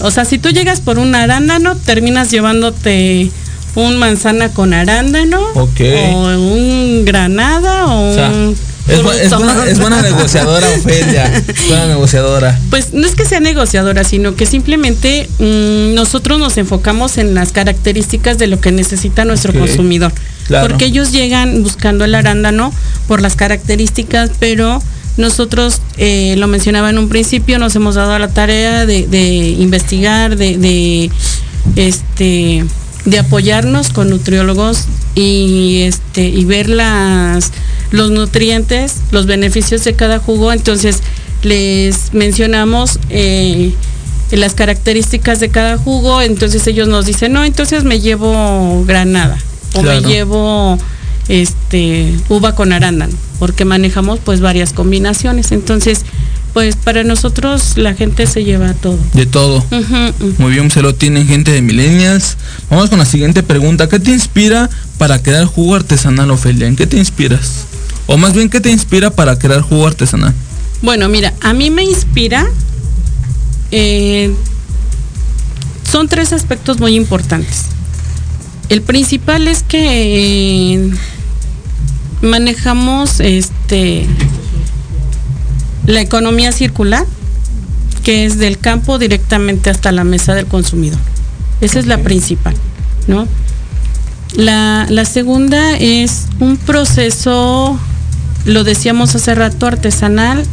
O 0.00 0.10
sea, 0.10 0.24
si 0.24 0.38
tú 0.38 0.50
llegas 0.50 0.80
por 0.80 0.98
un 0.98 1.14
arándano, 1.14 1.76
terminas 1.76 2.30
llevándote 2.30 3.30
un 3.74 3.96
manzana 3.98 4.50
con 4.52 4.72
arándano, 4.74 5.40
Ok. 5.54 5.80
o 6.12 6.18
un 6.38 7.04
granada, 7.04 7.86
o, 7.86 8.10
O 8.10 8.14
sea, 8.14 8.28
un 8.28 8.56
es, 8.88 9.00
bu- 9.02 9.12
es 9.12 9.30
buena, 9.30 9.64
es 9.66 9.78
buena 9.78 10.02
negociadora, 10.10 10.66
Ofelia. 10.76 11.42
Buena 11.68 11.86
negociadora. 11.86 12.58
Pues 12.70 12.92
no 12.92 13.06
es 13.06 13.14
que 13.14 13.24
sea 13.24 13.38
negociadora, 13.40 14.02
sino 14.04 14.34
que 14.34 14.46
simplemente 14.46 15.28
mm, 15.38 15.94
nosotros 15.94 16.38
nos 16.40 16.56
enfocamos 16.56 17.16
en 17.18 17.34
las 17.34 17.52
características 17.52 18.38
de 18.38 18.48
lo 18.48 18.60
que 18.60 18.72
necesita 18.72 19.24
nuestro 19.24 19.52
consumidor. 19.52 20.12
claro. 20.48 20.66
Porque 20.68 20.86
ellos 20.86 21.12
llegan 21.12 21.62
buscando 21.62 22.04
el 22.04 22.14
arándano 22.16 22.72
por 23.06 23.20
las 23.22 23.36
características, 23.36 24.30
pero 24.40 24.82
nosotros, 25.16 25.82
eh, 25.98 26.34
lo 26.38 26.48
mencionaba 26.48 26.90
en 26.90 26.98
un 26.98 27.08
principio, 27.08 27.58
nos 27.60 27.76
hemos 27.76 27.94
dado 27.94 28.12
a 28.14 28.18
la 28.18 28.28
tarea 28.28 28.86
de, 28.86 29.06
de 29.06 29.50
investigar, 29.58 30.36
de, 30.36 30.56
de, 30.56 31.10
este 31.76 32.64
de 33.10 33.18
apoyarnos 33.18 33.90
con 33.90 34.08
nutriólogos 34.10 34.84
y 35.14 35.82
este 35.82 36.28
y 36.28 36.44
ver 36.44 36.68
las 36.68 37.50
los 37.90 38.10
nutrientes, 38.12 38.96
los 39.10 39.26
beneficios 39.26 39.82
de 39.84 39.94
cada 39.94 40.18
jugo. 40.20 40.52
Entonces 40.52 41.00
les 41.42 42.14
mencionamos 42.14 42.98
eh, 43.10 43.72
las 44.30 44.54
características 44.54 45.40
de 45.40 45.48
cada 45.48 45.76
jugo. 45.76 46.22
Entonces 46.22 46.66
ellos 46.66 46.88
nos 46.88 47.06
dicen 47.06 47.32
no, 47.32 47.44
entonces 47.44 47.84
me 47.84 48.00
llevo 48.00 48.84
granada 48.86 49.38
o 49.74 49.82
Claro. 49.82 50.00
me 50.00 50.08
llevo 50.08 50.78
este 51.30 52.14
uva 52.28 52.54
con 52.54 52.72
arándano, 52.72 53.14
porque 53.38 53.64
manejamos 53.64 54.18
pues 54.22 54.40
varias 54.40 54.72
combinaciones. 54.72 55.52
Entonces 55.52 56.04
pues 56.52 56.74
para 56.74 57.04
nosotros 57.04 57.76
la 57.76 57.94
gente 57.94 58.26
se 58.26 58.42
lleva 58.42 58.74
todo. 58.74 58.98
De 59.14 59.24
todo. 59.24 59.64
Muy 60.38 60.52
bien, 60.52 60.70
se 60.70 60.82
lo 60.82 60.94
tienen 60.94 61.26
gente 61.26 61.52
de 61.52 61.62
millennials. 61.62 62.36
Vamos 62.68 62.90
con 62.90 62.98
la 62.98 63.04
siguiente 63.04 63.42
pregunta. 63.44 63.88
¿Qué 63.88 64.00
te 64.00 64.10
inspira 64.10 64.68
para 64.98 65.22
crear 65.22 65.44
jugo 65.44 65.76
artesanal, 65.76 66.30
Ofelia? 66.32 66.66
¿En 66.66 66.74
qué 66.74 66.88
te 66.88 66.96
inspiras? 66.96 67.66
O 68.06 68.16
más 68.16 68.34
bien, 68.34 68.48
¿qué 68.48 68.60
te 68.60 68.70
inspira 68.70 69.10
para 69.10 69.38
crear 69.38 69.60
jugo 69.60 69.86
artesanal? 69.86 70.34
Bueno, 70.82 71.08
mira, 71.08 71.32
a 71.40 71.52
mí 71.52 71.70
me 71.70 71.84
inspira. 71.84 72.46
eh, 73.70 74.34
son 75.88 76.08
tres 76.08 76.32
aspectos 76.32 76.80
muy 76.80 76.96
importantes. 76.96 77.66
El 78.68 78.82
principal 78.82 79.48
es 79.48 79.62
que 79.64 80.74
eh, 80.74 80.90
manejamos 82.22 83.20
este 83.20 84.06
la 85.86 86.00
economía 86.00 86.52
circular, 86.52 87.04
que 88.04 88.24
es 88.24 88.38
del 88.38 88.58
campo 88.58 88.98
directamente 88.98 89.70
hasta 89.70 89.92
la 89.92 90.04
mesa 90.04 90.34
del 90.34 90.46
consumidor. 90.46 90.98
Esa 91.60 91.78
es 91.78 91.86
la 91.86 91.98
principal, 91.98 92.54
¿no? 93.06 93.26
La, 94.34 94.86
la 94.88 95.04
segunda 95.04 95.76
es 95.76 96.26
un 96.38 96.56
proceso, 96.56 97.78
lo 98.44 98.64
decíamos 98.64 99.14
hace 99.14 99.34
rato, 99.34 99.66
artesanal, 99.66 100.44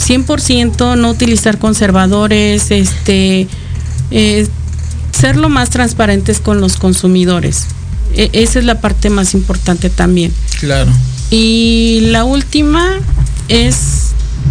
100%, 0.00 0.96
no 0.96 1.10
utilizar 1.10 1.58
conservadores, 1.58 2.70
este, 2.70 3.46
eh, 4.10 4.48
ser 5.12 5.36
lo 5.36 5.48
más 5.48 5.70
transparentes 5.70 6.40
con 6.40 6.60
los 6.60 6.76
consumidores. 6.76 7.66
E- 8.14 8.30
esa 8.32 8.58
es 8.58 8.64
la 8.64 8.80
parte 8.80 9.10
más 9.10 9.34
importante 9.34 9.90
también. 9.90 10.32
Claro. 10.60 10.90
Y 11.30 12.00
la 12.10 12.24
última 12.24 12.86
es 13.48 14.08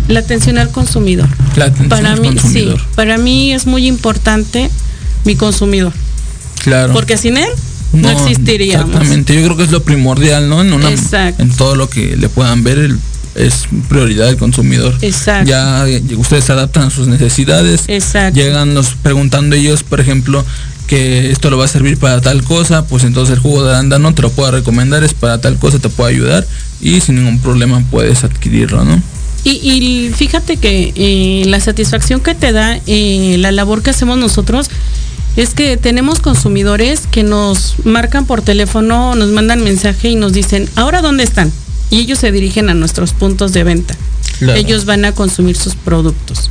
la 0.08 0.20
atención 0.22 0.58
al 0.58 0.70
consumidor. 0.72 1.28
La 1.56 1.66
atención 1.66 1.90
Para 1.90 2.14
al 2.14 2.22
mí, 2.22 2.30
consumidor. 2.30 2.80
sí, 2.80 2.86
para 2.96 3.18
mí 3.18 3.54
es 3.54 3.66
muy 3.66 3.86
importante 3.88 4.70
mi 5.26 5.36
consumidor, 5.36 5.92
Claro. 6.64 6.94
porque 6.94 7.18
sin 7.18 7.38
él 7.38 7.50
no, 7.94 8.10
existiríamos. 8.10 8.88
Exactamente, 8.90 9.36
yo 9.36 9.44
creo 9.44 9.58
que 9.58 9.64
es 9.64 9.72
lo 9.72 9.84
primordial, 9.84 10.48
¿no? 10.50 10.62
En, 10.62 10.72
una- 10.74 10.90
Exacto. 10.90 11.42
en 11.44 11.50
todo 11.52 11.76
lo 11.76 11.90
que 11.90 12.16
le 12.16 12.30
puedan 12.30 12.64
ver, 12.64 12.78
el- 12.80 13.00
es 13.36 13.66
prioridad 13.88 14.26
del 14.28 14.38
consumidor. 14.38 14.98
Exacto. 15.02 15.50
Ya 15.50 15.88
eh, 15.88 16.02
ustedes 16.18 16.46
se 16.46 16.52
adaptan 16.52 16.84
a 16.88 16.90
sus 16.90 17.08
necesidades. 17.08 17.84
Exacto. 17.88 18.38
Llegan 18.40 18.74
los 18.74 18.96
preguntando 19.02 19.56
ellos, 19.56 19.84
por 19.84 20.00
ejemplo, 20.02 20.44
que 20.90 21.30
esto 21.30 21.52
lo 21.52 21.58
va 21.60 21.66
a 21.66 21.68
servir 21.68 21.98
para 22.00 22.20
tal 22.20 22.44
cosa, 22.44 22.88
pues 22.88 23.04
entonces 23.04 23.36
el 23.36 23.40
jugo 23.40 23.64
de 23.64 23.70
arándano 23.70 24.12
te 24.16 24.24
lo 24.24 24.32
puedo 24.32 24.50
recomendar, 24.50 25.04
es 25.04 25.14
para 25.14 25.40
tal 25.40 25.60
cosa, 25.60 25.78
te 25.78 25.88
puede 25.88 26.16
ayudar 26.16 26.48
y 26.82 27.00
sin 27.00 27.18
ningún 27.18 27.40
problema 27.40 27.84
puedes 27.92 28.24
adquirirlo, 28.24 28.84
¿no? 28.84 29.00
Y, 29.44 29.52
y 29.52 30.10
fíjate 30.10 30.58
que 30.58 30.92
eh, 30.96 31.46
la 31.46 31.60
satisfacción 31.60 32.22
que 32.22 32.34
te 32.34 32.52
da 32.52 32.80
eh, 32.88 33.36
la 33.38 33.52
labor 33.52 33.84
que 33.84 33.92
hacemos 33.92 34.18
nosotros 34.18 34.72
es 35.36 35.54
que 35.54 35.78
tenemos 35.78 36.20
consumidores 36.22 37.02
que 37.06 37.22
nos 37.22 37.76
marcan 37.86 38.26
por 38.26 38.42
teléfono, 38.42 39.14
nos 39.14 39.30
mandan 39.30 39.64
mensaje 39.64 40.10
y 40.10 40.16
nos 40.16 40.34
dicen, 40.34 40.68
¿ahora 40.76 41.04
dónde 41.04 41.24
están? 41.24 41.52
Y 41.92 42.00
ellos 42.00 42.18
se 42.18 42.32
dirigen 42.32 42.68
a 42.68 42.74
nuestros 42.74 43.14
puntos 43.14 43.54
de 43.54 43.64
venta. 43.64 43.96
Claro. 44.40 44.60
Ellos 44.60 44.86
van 44.86 45.06
a 45.06 45.12
consumir 45.12 45.56
sus 45.56 45.76
productos. 45.76 46.50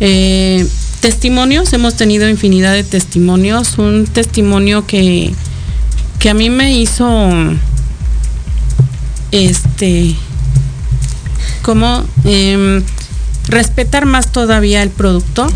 Eh, 0.00 0.66
testimonios, 1.00 1.72
hemos 1.72 1.94
tenido 1.94 2.28
infinidad 2.28 2.72
de 2.72 2.84
testimonios. 2.84 3.78
Un 3.78 4.06
testimonio 4.06 4.86
que, 4.86 5.32
que 6.18 6.30
a 6.30 6.34
mí 6.34 6.50
me 6.50 6.78
hizo 6.78 7.30
este 9.32 10.14
como 11.62 12.04
em, 12.24 12.82
respetar 13.48 14.06
más 14.06 14.30
todavía 14.30 14.82
el 14.82 14.90
producto 14.90 15.46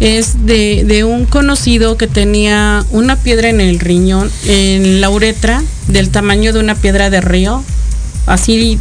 es 0.00 0.46
de, 0.46 0.84
de 0.86 1.04
un 1.04 1.24
conocido 1.24 1.96
que 1.96 2.06
tenía 2.06 2.84
una 2.90 3.16
piedra 3.16 3.48
en 3.48 3.60
el 3.60 3.80
riñón, 3.80 4.30
en 4.46 5.00
la 5.00 5.10
uretra, 5.10 5.62
del 5.88 6.10
tamaño 6.10 6.52
de 6.52 6.60
una 6.60 6.74
piedra 6.74 7.10
de 7.10 7.20
río. 7.20 7.62
Así 8.26 8.78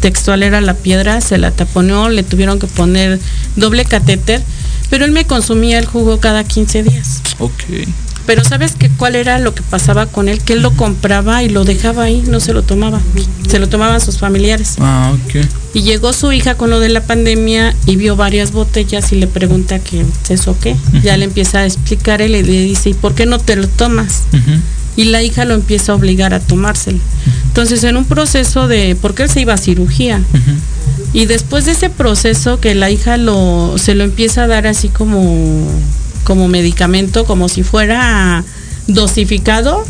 textual 0.00 0.42
era 0.42 0.60
la 0.60 0.74
piedra, 0.74 1.20
se 1.20 1.38
la 1.38 1.50
taponeó, 1.50 2.08
le 2.08 2.22
tuvieron 2.22 2.58
que 2.58 2.66
poner 2.66 3.18
doble 3.56 3.84
catéter, 3.84 4.42
pero 4.90 5.04
él 5.04 5.12
me 5.12 5.26
consumía 5.26 5.78
el 5.78 5.86
jugo 5.86 6.20
cada 6.20 6.44
15 6.44 6.82
días. 6.82 7.22
Ok. 7.38 7.64
Pero 8.28 8.44
¿sabes 8.44 8.74
qué, 8.78 8.90
cuál 8.90 9.16
era 9.16 9.38
lo 9.38 9.54
que 9.54 9.62
pasaba 9.62 10.04
con 10.04 10.28
él? 10.28 10.42
Que 10.42 10.52
él 10.52 10.60
lo 10.60 10.72
compraba 10.72 11.42
y 11.42 11.48
lo 11.48 11.64
dejaba 11.64 12.02
ahí, 12.02 12.22
no 12.28 12.40
se 12.40 12.52
lo 12.52 12.62
tomaba. 12.62 13.00
Se 13.48 13.58
lo 13.58 13.70
tomaban 13.70 14.02
sus 14.02 14.18
familiares. 14.18 14.74
Ah, 14.80 15.14
ok. 15.14 15.46
Y 15.72 15.80
llegó 15.80 16.12
su 16.12 16.30
hija 16.32 16.54
con 16.54 16.68
lo 16.68 16.78
de 16.78 16.90
la 16.90 17.02
pandemia 17.02 17.74
y 17.86 17.96
vio 17.96 18.16
varias 18.16 18.52
botellas 18.52 19.12
y 19.12 19.16
le 19.16 19.28
pregunta 19.28 19.78
que 19.78 20.02
es 20.02 20.30
eso 20.30 20.54
qué. 20.60 20.76
Ya 21.02 21.16
le 21.16 21.24
empieza 21.24 21.60
a 21.60 21.64
explicar 21.64 22.20
él 22.20 22.34
y 22.34 22.42
le 22.42 22.64
dice, 22.64 22.90
¿y 22.90 22.94
por 22.94 23.14
qué 23.14 23.24
no 23.24 23.38
te 23.38 23.56
lo 23.56 23.66
tomas? 23.66 24.24
Y 24.94 25.04
la 25.04 25.22
hija 25.22 25.46
lo 25.46 25.54
empieza 25.54 25.92
a 25.92 25.94
obligar 25.94 26.34
a 26.34 26.40
tomárselo. 26.40 26.98
Entonces, 27.46 27.82
en 27.84 27.96
un 27.96 28.04
proceso 28.04 28.68
de, 28.68 28.94
porque 29.00 29.22
él 29.22 29.30
se 29.30 29.40
iba 29.40 29.54
a 29.54 29.58
cirugía. 29.58 30.20
Y 31.12 31.26
después 31.26 31.64
de 31.64 31.72
ese 31.72 31.90
proceso 31.90 32.60
que 32.60 32.74
la 32.74 32.90
hija 32.90 33.16
lo, 33.16 33.76
se 33.78 33.94
lo 33.94 34.04
empieza 34.04 34.44
a 34.44 34.46
dar 34.46 34.66
así 34.66 34.88
como, 34.88 35.66
como 36.24 36.48
medicamento, 36.48 37.24
como 37.24 37.48
si 37.48 37.62
fuera 37.62 38.44
dosificado, 38.86 39.84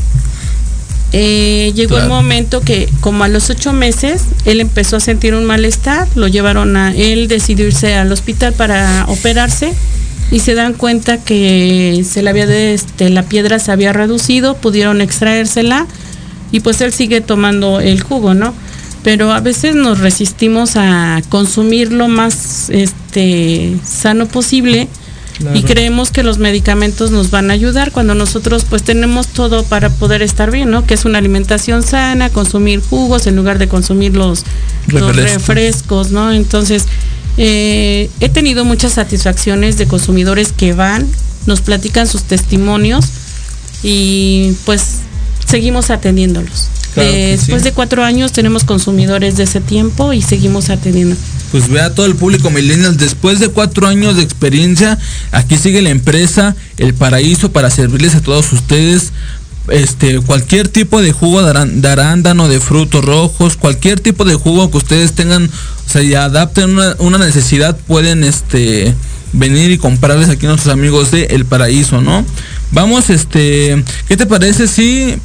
eh, 1.12 1.72
llegó 1.74 1.96
el 1.96 2.02
Claro. 2.04 2.14
momento 2.16 2.60
que 2.60 2.88
como 3.00 3.24
a 3.24 3.28
los 3.28 3.48
ocho 3.48 3.72
meses 3.72 4.24
él 4.44 4.60
empezó 4.60 4.96
a 4.96 5.00
sentir 5.00 5.34
un 5.34 5.44
malestar, 5.46 6.06
lo 6.14 6.28
llevaron 6.28 6.76
a, 6.76 6.94
él 6.94 7.28
decidió 7.28 7.66
irse 7.66 7.94
al 7.94 8.12
hospital 8.12 8.52
para 8.52 9.06
operarse 9.08 9.72
y 10.30 10.40
se 10.40 10.54
dan 10.54 10.74
cuenta 10.74 11.16
que 11.16 12.04
se 12.08 12.22
le 12.22 12.28
había 12.28 12.46
de, 12.46 12.74
este, 12.74 13.08
la 13.08 13.22
piedra 13.22 13.58
se 13.58 13.72
había 13.72 13.94
reducido, 13.94 14.54
pudieron 14.56 15.00
extraérsela 15.00 15.86
y 16.52 16.60
pues 16.60 16.80
él 16.82 16.92
sigue 16.92 17.22
tomando 17.22 17.80
el 17.80 18.02
jugo, 18.02 18.34
¿no? 18.34 18.52
Pero 19.08 19.32
a 19.32 19.40
veces 19.40 19.74
nos 19.74 20.00
resistimos 20.00 20.72
a 20.76 21.22
consumir 21.30 21.94
lo 21.94 22.08
más 22.08 22.68
este 22.68 23.74
sano 23.82 24.28
posible 24.28 24.86
y 25.54 25.62
creemos 25.62 26.10
que 26.10 26.22
los 26.22 26.36
medicamentos 26.36 27.10
nos 27.10 27.30
van 27.30 27.50
a 27.50 27.54
ayudar 27.54 27.90
cuando 27.90 28.14
nosotros 28.14 28.66
pues 28.68 28.82
tenemos 28.82 29.28
todo 29.28 29.64
para 29.64 29.88
poder 29.88 30.20
estar 30.20 30.50
bien, 30.50 30.70
¿no? 30.70 30.84
Que 30.84 30.92
es 30.92 31.06
una 31.06 31.16
alimentación 31.16 31.82
sana, 31.82 32.28
consumir 32.28 32.82
jugos 32.82 33.26
en 33.26 33.34
lugar 33.34 33.58
de 33.58 33.66
consumir 33.66 34.14
los, 34.14 34.44
refrescos, 34.88 36.10
¿no? 36.10 36.30
Entonces, 36.30 36.84
eh, 37.38 38.10
he 38.20 38.28
tenido 38.28 38.66
muchas 38.66 38.92
satisfacciones 38.92 39.78
de 39.78 39.86
consumidores 39.86 40.52
que 40.52 40.74
van, 40.74 41.08
nos 41.46 41.62
platican 41.62 42.06
sus 42.06 42.24
testimonios 42.24 43.06
y 43.82 44.52
pues 44.66 44.98
seguimos 45.46 45.88
atendiéndolos. 45.88 46.68
Claro 46.98 47.12
Después 47.12 47.62
sí. 47.62 47.68
de 47.68 47.72
cuatro 47.72 48.04
años 48.04 48.32
tenemos 48.32 48.64
consumidores 48.64 49.36
de 49.36 49.44
ese 49.44 49.60
tiempo 49.60 50.12
y 50.12 50.22
seguimos 50.22 50.70
atendiendo. 50.70 51.16
pues 51.50 51.68
vea 51.68 51.94
todo 51.94 52.06
el 52.06 52.14
público 52.14 52.50
millennial, 52.50 52.96
después 52.96 53.40
de 53.40 53.48
cuatro 53.48 53.86
años 53.86 54.16
de 54.16 54.22
experiencia, 54.22 54.98
aquí 55.32 55.56
sigue 55.56 55.82
la 55.82 55.90
empresa 55.90 56.56
El 56.76 56.94
Paraíso 56.94 57.52
para 57.52 57.70
servirles 57.70 58.14
a 58.14 58.20
todos 58.20 58.52
ustedes 58.52 59.12
este, 59.70 60.20
cualquier 60.20 60.68
tipo 60.68 61.02
de 61.02 61.12
jugo 61.12 61.42
de, 61.42 61.88
arándano, 61.88 62.48
de 62.48 62.60
frutos 62.60 63.04
rojos, 63.04 63.56
cualquier 63.56 64.00
tipo 64.00 64.24
de 64.24 64.34
jugo 64.34 64.70
que 64.70 64.78
ustedes 64.78 65.12
tengan, 65.12 65.44
o 65.46 65.90
sea, 65.90 66.02
y 66.02 66.14
adapten 66.14 66.78
una, 66.98 67.18
necesidad, 67.18 67.76
pueden 67.86 68.24
este, 68.24 68.94
venir 69.32 69.70
y 69.70 69.78
comprarles 69.78 70.28
aquí 70.28 70.46
a 70.46 70.50
nuestros 70.50 70.72
amigos 70.72 71.10
de 71.10 71.24
El 71.26 71.44
Paraíso, 71.44 72.00
¿no? 72.00 72.24
Vamos, 72.70 73.10
este, 73.10 73.82
¿qué 74.08 74.16
te 74.16 74.26
parece 74.26 74.68
si 74.68 75.16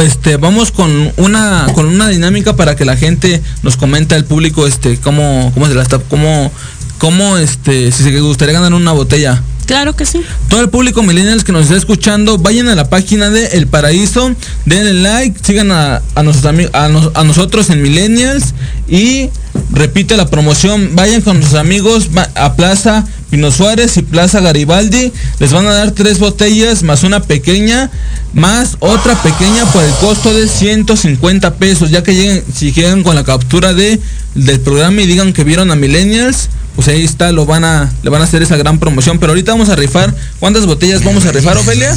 este 0.00 0.36
vamos 0.36 0.72
con 0.72 1.12
una 1.16 1.66
con 1.74 1.86
una 1.86 2.08
dinámica 2.08 2.56
para 2.56 2.76
que 2.76 2.84
la 2.84 2.96
gente 2.96 3.42
nos 3.62 3.76
comente 3.76 4.14
al 4.14 4.24
público 4.24 4.66
este 4.66 4.96
cómo 4.98 5.50
cómo 5.54 5.66
se 5.66 5.74
la 5.74 5.82
está 5.82 5.98
cómo 5.98 6.52
cómo 6.98 7.36
este 7.36 7.92
si 7.92 8.02
se 8.02 8.20
gustaría 8.20 8.54
ganar 8.54 8.74
una 8.74 8.92
botella 8.92 9.42
Claro 9.68 9.94
que 9.94 10.06
sí. 10.06 10.22
Todo 10.48 10.62
el 10.62 10.70
público 10.70 11.02
millennials 11.02 11.44
que 11.44 11.52
nos 11.52 11.64
está 11.64 11.76
escuchando, 11.76 12.38
vayan 12.38 12.68
a 12.68 12.74
la 12.74 12.88
página 12.88 13.28
de 13.28 13.48
El 13.48 13.66
Paraíso, 13.66 14.34
denle 14.64 14.94
like, 14.94 15.38
sigan 15.42 15.70
a, 15.70 16.00
nuestros 16.24 16.46
amigos, 16.46 16.72
a, 16.74 17.22
nosotros 17.22 17.68
en 17.68 17.82
Millennials 17.82 18.54
y 18.88 19.28
repite 19.70 20.16
la 20.16 20.30
promoción, 20.30 20.96
vayan 20.96 21.20
con 21.20 21.42
sus 21.42 21.52
amigos 21.52 22.08
a 22.34 22.54
Plaza 22.54 23.04
Pino 23.30 23.50
Suárez 23.50 23.96
y 23.96 24.02
Plaza 24.02 24.40
Garibaldi, 24.40 25.12
les 25.38 25.52
van 25.52 25.66
a 25.66 25.74
dar 25.74 25.90
tres 25.90 26.18
botellas 26.18 26.82
más 26.82 27.04
una 27.04 27.20
pequeña, 27.20 27.90
más 28.32 28.76
otra 28.80 29.14
pequeña 29.22 29.64
por 29.72 29.84
el 29.84 29.92
costo 29.94 30.32
de 30.32 30.48
150 30.48 31.54
pesos, 31.56 31.90
ya 31.90 32.02
que 32.02 32.14
lleguen, 32.14 32.44
si 32.54 32.72
llegan 32.72 33.02
con 33.02 33.14
la 33.14 33.24
captura 33.24 33.74
de, 33.74 34.00
del 34.34 34.60
programa 34.60 35.02
y 35.02 35.06
digan 35.06 35.32
que 35.32 35.44
vieron 35.44 35.70
a 35.70 35.76
Millennials, 35.76 36.48
pues 36.74 36.88
ahí 36.88 37.04
está, 37.04 37.32
lo 37.32 37.44
van 37.44 37.64
a, 37.64 37.92
le 38.02 38.10
van 38.10 38.22
a 38.22 38.24
hacer 38.24 38.40
esa 38.42 38.56
gran 38.56 38.78
promoción. 38.78 39.18
Pero 39.18 39.32
ahorita 39.32 39.50
vamos 39.50 39.68
a 39.68 39.74
rifar. 39.74 40.14
¿Cuántas 40.38 40.64
botellas 40.64 41.02
vamos 41.02 41.26
a 41.26 41.32
rifar, 41.32 41.56
Ofelia? 41.56 41.92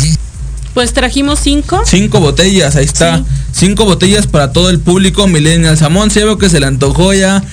Pues 0.73 0.93
trajimos 0.93 1.39
cinco. 1.39 1.81
Cinco 1.85 2.19
botellas, 2.19 2.75
ahí 2.75 2.85
está. 2.85 3.23
Cinco 3.51 3.83
botellas 3.83 4.27
para 4.27 4.53
todo 4.53 4.69
el 4.69 4.79
público. 4.79 5.27
Millennial 5.27 5.77
Samón, 5.77 6.11
se 6.11 6.23
veo 6.23 6.37
que 6.37 6.49
se 6.49 6.61
le 6.61 6.65
antojó 6.65 7.13
ya. 7.13 7.43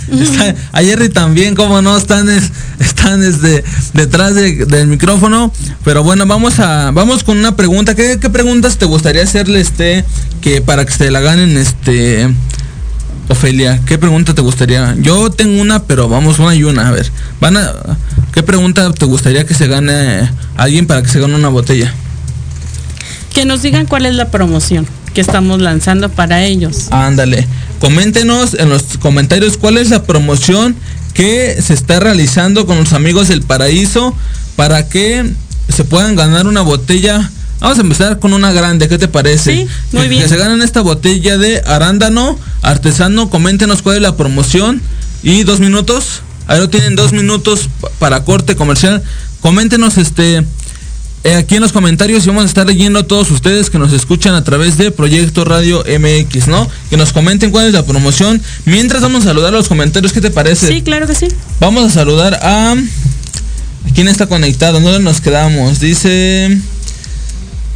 a 0.73 0.83
Jerry 0.83 1.09
también, 1.09 1.57
como 1.57 1.83
no, 1.83 1.97
están, 1.97 2.29
están 2.79 3.21
desde, 3.21 3.65
detrás 3.95 4.35
del 4.35 4.87
micrófono. 4.87 5.53
Pero 5.85 6.05
bueno, 6.05 6.27
vamos 6.27 6.61
a, 6.61 6.93
vamos 6.93 7.25
con 7.25 7.39
una 7.39 7.57
pregunta. 7.57 7.97
¿Qué, 7.97 8.19
preguntas 8.31 8.79
te 8.79 8.85
gustaría 8.85 9.25
hacerle 9.25 9.61
este 9.61 10.05
que 10.41 10.61
para 10.61 10.85
que 10.85 10.93
se 10.93 11.11
la 11.11 11.21
ganen 11.21 11.57
este 11.57 12.29
Ofelia, 13.29 13.81
¿qué 13.85 13.99
pregunta 13.99 14.35
te 14.35 14.41
gustaría? 14.41 14.95
Yo 15.01 15.31
tengo 15.31 15.61
una, 15.61 15.83
pero 15.83 16.09
vamos 16.09 16.39
una 16.39 16.55
y 16.55 16.65
una. 16.65 16.89
A 16.89 16.93
ver, 16.93 17.11
van 17.41 17.57
a, 17.57 17.73
¿qué 18.33 18.43
pregunta 18.43 18.91
te 18.93 19.05
gustaría 19.05 19.45
que 19.45 19.55
se 19.55 19.67
gane 19.67 20.31
alguien 20.57 20.87
para 20.87 21.03
que 21.03 21.09
se 21.09 21.21
gane 21.21 21.35
una 21.35 21.49
botella? 21.49 21.93
Que 23.39 23.45
nos 23.45 23.63
digan 23.63 23.87
cuál 23.87 24.05
es 24.05 24.17
la 24.17 24.33
promoción 24.33 24.85
que 25.15 25.21
estamos 25.21 25.61
lanzando 25.61 26.09
para 26.09 26.43
ellos. 26.43 26.89
Ándale, 26.91 27.47
coméntenos 27.79 28.55
en 28.55 28.69
los 28.69 28.99
comentarios 28.99 29.57
cuál 29.57 29.79
es 29.79 29.91
la 29.91 30.03
promoción 30.03 30.75
que 31.15 31.57
se 31.63 31.73
está 31.73 32.01
realizando 32.01 32.67
con 32.67 32.79
los 32.79 32.93
amigos 32.95 33.29
del 33.29 33.43
paraíso 33.43 34.13
para 34.57 34.89
que 34.89 35.25
se 35.69 35.85
puedan 35.85 36.17
ganar 36.17 36.49
una 36.49 36.63
botella 36.63 37.31
Vamos 37.61 37.79
a 37.79 37.83
empezar 37.83 38.19
con 38.19 38.33
una 38.33 38.51
grande, 38.51 38.89
¿qué 38.89 38.99
te 38.99 39.07
parece? 39.07 39.55
Sí, 39.55 39.69
muy 39.93 40.09
bien. 40.09 40.25
Que 40.25 40.29
se 40.29 40.37
ganan 40.37 40.61
esta 40.61 40.81
botella 40.81 41.39
de 41.39 41.63
arándano 41.65 42.37
artesano. 42.63 43.31
Coméntenos 43.31 43.83
cuál 43.83 43.97
es 43.99 44.03
la 44.03 44.17
promoción. 44.17 44.83
Y 45.23 45.45
dos 45.45 45.61
minutos. 45.61 46.23
Ahí 46.49 46.59
lo 46.59 46.69
tienen 46.71 46.97
dos 46.97 47.13
minutos 47.13 47.69
para 48.01 48.25
corte 48.25 48.57
comercial. 48.57 49.01
Coméntenos 49.41 49.97
este 49.97 50.45
aquí 51.25 51.57
en 51.57 51.63
los 51.63 51.73
comentarios 51.73 52.25
y 52.25 52.29
vamos 52.29 52.45
a 52.45 52.47
estar 52.47 52.67
leyendo 52.67 53.01
a 53.01 53.07
todos 53.07 53.31
ustedes 53.31 53.71
que 53.71 53.79
nos 53.79 53.93
escuchan 53.93 54.35
a 54.35 54.45
través 54.45 54.79
de 54.79 54.91
Proyecto 54.91 55.45
Radio 55.45 55.85
MX, 55.85 56.49
¿no? 56.49 56.69
Que 56.91 56.97
nos 56.97 57.13
comenten 57.13 57.51
cuál 57.51 57.67
es 57.67 57.73
la 57.73 57.85
promoción. 57.85 58.41
Mientras 58.65 59.03
vamos 59.03 59.23
a 59.25 59.29
saludar 59.29 59.53
a 59.55 59.57
los 59.57 59.69
comentarios, 59.69 60.13
¿qué 60.13 60.21
te 60.21 60.31
parece? 60.31 60.69
Sí, 60.69 60.83
claro 60.83 61.07
que 61.07 61.15
sí. 61.15 61.29
Vamos 61.61 61.85
a 61.85 61.91
saludar 61.91 62.39
a... 62.43 62.75
¿Quién 63.95 64.09
está 64.09 64.27
conectado? 64.27 64.81
¿Dónde 64.81 65.01
nos 65.01 65.21
quedamos? 65.21 65.81
Dice... 65.81 66.59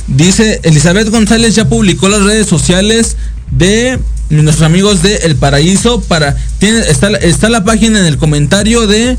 Dice 0.08 0.60
Elizabeth 0.64 1.08
González 1.08 1.54
ya 1.54 1.68
publicó 1.68 2.08
las 2.08 2.22
redes 2.22 2.46
sociales 2.46 3.16
de 3.50 3.98
nuestros 4.30 4.62
amigos 4.62 5.02
de 5.02 5.16
El 5.16 5.36
Paraíso 5.36 6.00
para 6.00 6.36
tiene 6.58 6.80
está, 6.80 7.08
está 7.10 7.48
la 7.48 7.64
página 7.64 8.00
en 8.00 8.06
el 8.06 8.18
comentario 8.18 8.86
de 8.86 9.16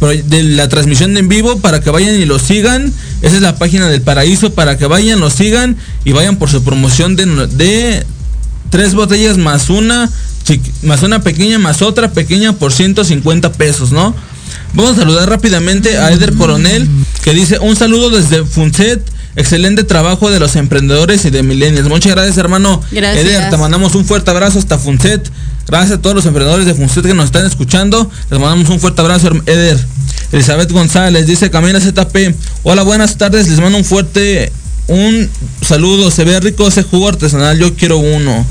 de 0.00 0.42
la 0.42 0.68
transmisión 0.68 1.16
en 1.16 1.28
vivo 1.28 1.58
para 1.58 1.80
que 1.80 1.90
vayan 1.90 2.14
y 2.16 2.24
lo 2.24 2.38
sigan. 2.38 2.92
Esa 3.22 3.36
es 3.36 3.42
la 3.42 3.56
página 3.56 3.88
del 3.88 4.02
Paraíso 4.02 4.52
para 4.52 4.76
que 4.76 4.86
vayan, 4.86 5.20
lo 5.20 5.30
sigan 5.30 5.76
y 6.04 6.12
vayan 6.12 6.36
por 6.36 6.50
su 6.50 6.62
promoción 6.62 7.16
de, 7.16 7.26
de 7.48 8.06
tres 8.70 8.94
botellas 8.94 9.38
más 9.38 9.70
una 9.70 10.10
más 10.82 11.02
una 11.02 11.22
pequeña 11.22 11.58
más 11.58 11.82
otra 11.82 12.12
pequeña 12.12 12.52
por 12.52 12.72
150 12.72 13.52
pesos, 13.52 13.90
¿no? 13.90 14.14
Vamos 14.74 14.92
a 14.92 15.00
saludar 15.00 15.28
rápidamente 15.28 15.98
a 15.98 16.12
Eder 16.12 16.34
Coronel 16.34 16.88
que 17.22 17.32
dice 17.32 17.58
un 17.58 17.74
saludo 17.74 18.10
desde 18.10 18.44
Funset 18.44 19.02
Excelente 19.36 19.84
trabajo 19.84 20.30
de 20.30 20.40
los 20.40 20.56
emprendedores 20.56 21.24
y 21.26 21.30
de 21.30 21.42
millennials. 21.42 21.88
Muchas 21.88 22.12
gracias, 22.12 22.38
hermano. 22.38 22.82
Gracias. 22.90 23.24
Eder, 23.24 23.50
te 23.50 23.56
mandamos 23.58 23.94
un 23.94 24.04
fuerte 24.04 24.30
abrazo 24.30 24.58
hasta 24.58 24.78
Funset. 24.78 25.30
Gracias 25.68 25.98
a 25.98 26.02
todos 26.02 26.16
los 26.16 26.24
emprendedores 26.24 26.64
de 26.64 26.74
Funset 26.74 27.04
que 27.04 27.12
nos 27.12 27.26
están 27.26 27.44
escuchando. 27.44 28.10
Les 28.30 28.40
mandamos 28.40 28.70
un 28.70 28.80
fuerte 28.80 29.02
abrazo, 29.02 29.30
Eder. 29.44 29.78
Elizabeth 30.32 30.72
González 30.72 31.26
dice 31.26 31.50
Camila 31.50 31.80
ZP. 31.80 32.34
Hola, 32.62 32.82
buenas 32.82 33.18
tardes. 33.18 33.48
Les 33.48 33.60
mando 33.60 33.76
un 33.76 33.84
fuerte 33.84 34.52
un 34.88 35.28
saludo. 35.60 36.10
Se 36.10 36.24
ve 36.24 36.40
rico 36.40 36.66
ese 36.66 36.82
jugo 36.82 37.08
artesanal. 37.08 37.58
Yo 37.58 37.74
quiero 37.74 37.98
uno. 37.98 38.46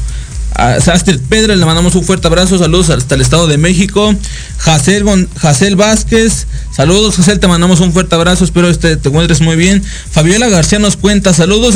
A 0.57 0.79
Sastrid 0.79 1.19
Pedro 1.27 1.53
le 1.53 1.65
mandamos 1.65 1.95
un 1.95 2.05
fuerte 2.05 2.27
abrazo, 2.27 2.57
saludos 2.57 2.89
hasta 2.89 3.15
el 3.15 3.21
Estado 3.21 3.45
de 3.45 3.57
México. 3.57 4.15
Jacel, 4.57 5.75
Vázquez, 5.75 6.47
saludos 6.73 7.17
Jacel, 7.17 7.41
te 7.41 7.47
mandamos 7.49 7.81
un 7.81 7.91
fuerte 7.91 8.15
abrazo, 8.15 8.45
espero 8.45 8.69
este, 8.69 8.95
te 8.95 9.09
encuentres 9.09 9.41
muy 9.41 9.57
bien. 9.57 9.83
Fabiola 9.83 10.47
García 10.47 10.79
nos 10.79 10.95
cuenta, 10.95 11.33
saludos, 11.33 11.75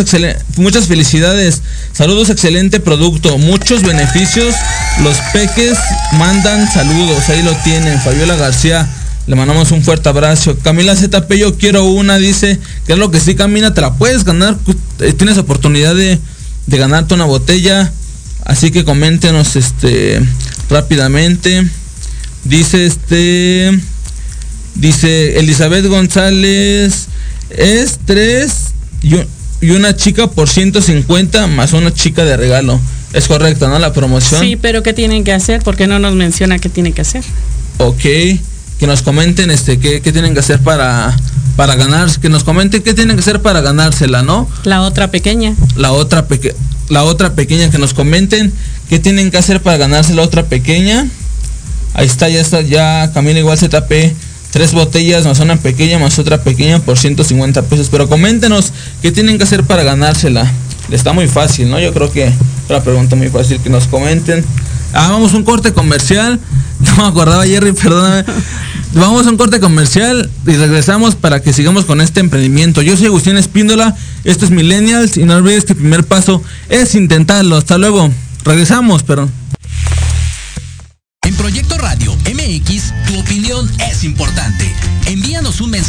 muchas 0.56 0.88
felicidades, 0.88 1.62
saludos, 1.92 2.30
excelente 2.30 2.80
producto, 2.80 3.38
muchos 3.38 3.84
beneficios, 3.84 4.56
los 5.04 5.18
peques 5.34 5.78
mandan 6.14 6.72
saludos, 6.72 7.28
ahí 7.28 7.44
lo 7.44 7.52
tienen, 7.66 8.00
Fabiola 8.00 8.38
García. 8.38 8.88
Le 9.28 9.36
mandamos 9.36 9.72
un 9.72 9.84
fuerte 9.84 10.10
abrazo. 10.10 10.58
Camila 10.64 10.96
ZP, 10.96 11.32
yo 11.34 11.56
quiero 11.56 11.84
una, 11.84 12.18
dice, 12.18 12.58
que 12.88 12.94
es 12.94 12.98
lo 12.98 13.12
que 13.12 13.20
sí, 13.20 13.36
Camila, 13.36 13.74
te 13.76 13.82
la 13.82 13.94
puedes 13.94 14.24
ganar. 14.24 14.58
Eh, 15.02 15.14
tienes 15.14 15.38
oportunidad 15.38 15.94
de, 15.94 16.18
de 16.66 16.78
ganarte 16.78 17.14
una 17.14 17.26
botella 17.26 17.92
Así 18.46 18.72
que 18.72 18.84
coméntenos 18.84 19.56
este 19.56 20.22
rápidamente. 20.70 21.68
Dice 22.44 22.86
este 22.86 23.78
dice 24.76 25.40
Elizabeth 25.40 25.86
González 25.88 27.08
es 27.50 28.00
tres 28.06 28.74
y, 29.02 29.16
una 29.72 29.96
chica 29.96 30.28
por 30.28 30.48
150 30.48 31.48
más 31.48 31.74
una 31.74 31.94
chica 31.94 32.24
de 32.24 32.38
regalo. 32.38 32.80
Es 33.12 33.28
correcto, 33.28 33.68
¿no? 33.68 33.80
La 33.80 33.92
promoción. 33.92 34.40
Sí, 34.40 34.56
pero 34.56 34.84
¿qué 34.84 34.94
tienen 34.94 35.24
que 35.24 35.34
hacer? 35.34 35.62
Porque 35.64 35.88
no 35.88 36.00
nos 36.00 36.14
menciona 36.14 36.60
qué 36.60 36.70
tienen 36.70 36.94
que 36.94 37.02
hacer. 37.02 37.24
Ok, 37.78 38.02
que 38.02 38.88
nos 38.88 39.02
comenten 39.02 39.52
este 39.52 39.80
qué, 39.80 40.02
qué 40.02 40.12
tienen 40.12 40.34
que 40.34 40.40
hacer 40.40 40.60
para 40.60 41.16
para 41.56 41.76
ganar, 41.76 42.10
que 42.20 42.30
nos 42.30 42.46
comenten 42.46 42.82
qué 42.84 42.94
tienen 42.94 43.18
que 43.18 43.22
hacer 43.22 43.42
para 43.42 43.60
ganársela, 43.62 44.22
¿no? 44.22 44.48
La 44.64 44.82
otra 44.82 45.12
pequeña. 45.12 45.56
La 45.76 45.92
otra 45.92 46.28
pequeña 46.28 46.56
la 46.90 47.04
otra 47.04 47.34
pequeña, 47.34 47.70
que 47.72 47.78
nos 47.78 47.94
comenten 47.94 48.52
qué 48.90 49.00
tienen 49.00 49.32
que 49.32 49.38
hacer 49.38 49.62
para 49.62 49.78
ganarse 49.78 50.14
la 50.14 50.24
otra 50.24 50.46
pequeña. 50.46 51.08
Ahí 51.94 52.08
está, 52.08 52.30
ya 52.30 52.42
está, 52.42 52.62
ya 52.62 53.12
Camila 53.14 53.40
igual 53.40 53.58
se 53.58 53.70
tapé 53.70 54.14
tres 54.52 54.74
botellas 54.74 55.26
más 55.26 55.40
una 55.40 55.58
pequeña 55.58 56.00
más 56.00 56.18
otra 56.18 56.44
pequeña 56.44 56.80
por 56.80 56.98
150 56.98 57.62
pesos. 57.64 57.90
Pero 57.90 58.10
coméntenos 58.10 58.74
qué 59.02 59.12
tienen 59.12 59.38
que 59.38 59.44
hacer 59.44 59.64
para 59.64 59.84
ganársela. 59.84 60.52
Está 60.92 61.14
muy 61.14 61.28
fácil, 61.28 61.70
¿no? 61.70 61.80
Yo 61.80 61.94
creo 61.94 62.12
que 62.12 62.32
la 62.68 62.84
pregunta 62.84 63.16
muy 63.16 63.30
fácil 63.30 63.60
que 63.60 63.70
nos 63.70 63.88
comenten. 63.88 64.44
Ah, 64.94 65.10
vamos 65.12 65.34
un 65.34 65.44
corte 65.44 65.74
comercial. 65.74 66.40
No 66.80 66.96
me 66.96 67.10
acordaba 67.10 67.46
Jerry, 67.46 67.74
perdóname. 67.74 68.24
Vamos 68.94 69.28
a 69.28 69.30
un 69.30 69.36
corte 69.36 69.60
comercial 69.60 70.30
y 70.48 70.54
regresamos 70.54 71.16
para 71.16 71.42
que 71.42 71.52
sigamos 71.52 71.84
con 71.84 72.00
este 72.00 72.22
emprendimiento. 72.22 72.82
Yo 72.82 72.96
soy 72.96 73.08
Agustín 73.08 73.36
Espíndola, 73.36 73.98
esto 74.24 74.46
es 74.46 74.52
Millennials 74.52 75.18
y 75.18 75.26
no 75.26 75.36
olvides 75.36 75.66
que 75.66 75.74
el 75.74 75.80
primer 75.80 76.06
paso 76.06 76.42
es 76.70 76.96
intentarlo. 76.96 77.58
Hasta 77.58 77.78
luego. 77.78 78.10
Regresamos, 78.46 79.04
perdón. 79.04 79.30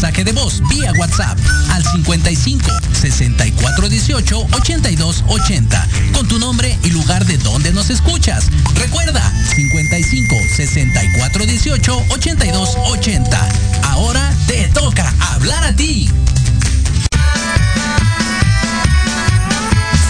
Mensaje 0.00 0.24
de 0.24 0.32
voz 0.32 0.62
vía 0.70 0.94
WhatsApp 0.96 1.38
al 1.72 1.84
55 1.84 2.70
64 2.94 3.86
18 3.86 4.46
82 4.50 5.24
80 5.28 5.88
con 6.14 6.26
tu 6.26 6.38
nombre 6.38 6.78
y 6.82 6.88
lugar 6.88 7.26
de 7.26 7.36
donde 7.36 7.70
nos 7.74 7.90
escuchas. 7.90 8.46
Recuerda 8.76 9.20
55 9.54 10.36
64 10.56 11.44
18 11.44 12.04
82 12.08 12.76
80. 12.78 13.48
Ahora 13.90 14.34
te 14.46 14.68
toca 14.68 15.12
hablar 15.34 15.64
a 15.64 15.76
ti. 15.76 16.08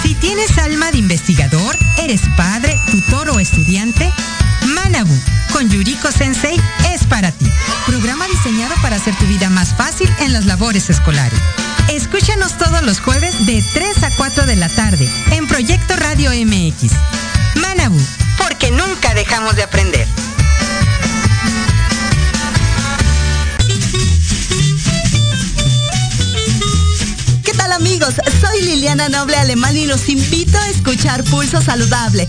Si 0.04 0.14
tienes 0.14 0.56
alma 0.58 0.92
de 0.92 0.98
investigador, 0.98 1.76
eres 1.98 2.20
padre, 2.36 2.78
tutor 2.92 3.30
o 3.30 3.40
estudiante, 3.40 4.08
Manabu 4.66 5.14
con 5.52 5.68
Yuriko 5.68 6.10
Sensei 6.10 6.60
es 6.92 7.04
para 7.04 7.32
ti. 7.32 7.50
Programa 7.86 8.26
diseñado 8.28 8.74
para 8.82 8.96
hacer 8.96 9.14
tu 9.16 9.26
vida 9.26 9.50
más 9.50 9.74
fácil 9.74 10.08
en 10.20 10.32
las 10.32 10.46
labores 10.46 10.90
escolares. 10.90 11.38
Escúchanos 11.88 12.56
todos 12.56 12.82
los 12.82 13.00
jueves 13.00 13.46
de 13.46 13.64
3 13.74 14.02
a 14.04 14.10
4 14.16 14.46
de 14.46 14.56
la 14.56 14.68
tarde 14.68 15.08
en 15.32 15.48
Proyecto 15.48 15.96
Radio 15.96 16.30
MX. 16.30 16.92
Manabu, 17.56 18.00
porque 18.38 18.70
nunca 18.70 19.14
dejamos 19.14 19.56
de 19.56 19.64
aprender. 19.64 20.06
¿Qué 27.44 27.52
tal 27.54 27.72
amigos? 27.72 28.14
Soy 28.40 28.62
Liliana 28.62 29.08
Noble 29.08 29.36
Alemán 29.36 29.76
y 29.76 29.86
los 29.86 30.08
invito 30.08 30.58
a 30.58 30.68
escuchar 30.68 31.24
Pulso 31.24 31.60
Saludable, 31.60 32.28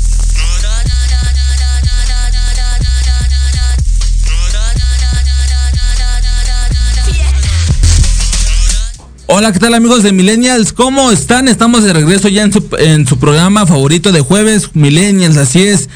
Hola, 9.33 9.53
¿qué 9.53 9.59
tal 9.59 9.73
amigos 9.73 10.03
de 10.03 10.11
Millennials? 10.11 10.73
¿Cómo 10.73 11.09
están? 11.09 11.47
Estamos 11.47 11.85
de 11.85 11.93
regreso 11.93 12.27
ya 12.27 12.43
en 12.43 12.51
su, 13.07 13.17
programa 13.17 13.65
favorito 13.65 14.11
de 14.11 14.19
jueves, 14.19 14.71
Millennials, 14.73 15.37
así 15.37 15.63
es. 15.63 15.87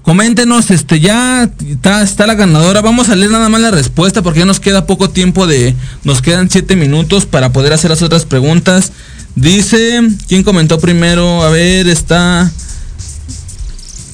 Coméntenos, 0.00 0.70
este, 0.70 0.98
ya 0.98 1.50
está, 1.68 2.02
está 2.02 2.26
la 2.26 2.34
ganadora. 2.34 2.80
Vamos 2.80 3.10
a 3.10 3.14
leer 3.14 3.30
nada 3.30 3.50
más 3.50 3.60
la 3.60 3.72
respuesta 3.72 4.22
porque 4.22 4.38
ya 4.38 4.46
nos 4.46 4.58
queda 4.58 4.86
poco 4.86 5.10
tiempo 5.10 5.46
de. 5.46 5.74
Nos 6.04 6.22
quedan 6.22 6.48
siete 6.48 6.76
minutos 6.76 7.26
para 7.26 7.52
poder 7.52 7.74
hacer 7.74 7.90
las 7.90 8.00
otras 8.00 8.24
preguntas. 8.24 8.90
Dice, 9.34 10.00
¿quién 10.26 10.42
comentó 10.42 10.80
primero? 10.80 11.42
A 11.42 11.50
ver, 11.50 11.88
está. 11.88 12.50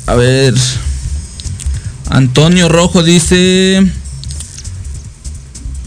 A 0.07 0.15
ver. 0.17 0.53
Antonio 2.11 2.69
Rojo 2.69 3.05
dice. 3.05 3.89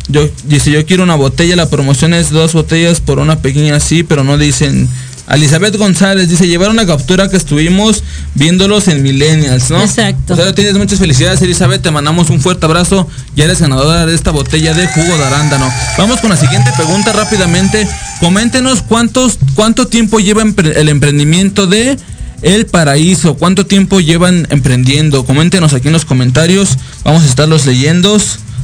Yo, 0.10 0.30
dice, 0.45 0.72
yo 0.72 0.86
quiero 0.86 1.03
una 1.03 1.16
botella, 1.16 1.55
la 1.55 1.70
promoción 1.70 2.14
es 2.14 2.30
dos 2.30 2.53
botellas 2.53 3.01
por 3.01 3.20
una 3.20 3.41
pequeña 3.41 3.76
así, 3.76 4.03
pero 4.03 4.24
no 4.24 4.38
dicen. 4.38 4.88
Elizabeth 5.30 5.76
González 5.76 6.30
dice, 6.30 6.47
llevar 6.47 6.70
una 6.70 6.86
captura 6.86 7.30
que 7.30 7.36
estuvimos 7.36 8.01
viéndolos 8.36 8.88
en 8.88 9.03
Millennials, 9.03 9.70
¿no? 9.70 9.82
Exacto. 9.82 10.34
O 10.34 10.36
sea, 10.38 10.55
tienes 10.55 10.78
muchas 10.78 10.99
felicidades, 10.99 11.41
Elizabeth, 11.41 11.82
te 11.82 11.91
mandamos 11.91 12.30
un 12.30 12.39
fuerte 12.39 12.66
abrazo. 12.66 13.10
Ya 13.36 13.43
eres 13.43 13.60
ganadora 13.60 14.05
de 14.05 14.16
esta 14.16 14.32
botella 14.32 14.74
de 14.74 14.88
jugo 14.88 15.18
de 15.18 15.26
arándano. 15.26 15.70
Vamos 15.97 16.22
con 16.22 16.30
la 16.30 16.38
siguiente 16.38 16.72
pregunta 16.78 17.12
rápidamente. 17.12 17.86
Coméntenos 18.22 18.82
cuántos, 18.84 19.38
cuánto 19.53 19.88
tiempo 19.88 20.20
lleva 20.20 20.43
el 20.43 20.88
emprendimiento 20.89 21.68
de 21.68 21.97
El 22.41 22.66
Paraíso. 22.66 23.36
¿Cuánto 23.36 23.66
tiempo 23.66 23.99
llevan 23.99 24.47
emprendiendo? 24.49 25.26
Coméntenos 25.26 25.74
aquí 25.74 25.88
en 25.88 25.93
los 25.93 26.05
comentarios. 26.05 26.78
Vamos 27.03 27.24
a 27.24 27.26
estarlos 27.26 27.66
leyendo 27.66 28.18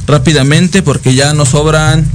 rápidamente 0.06 0.82
porque 0.82 1.14
ya 1.14 1.32
nos 1.34 1.50
sobran 1.50 2.06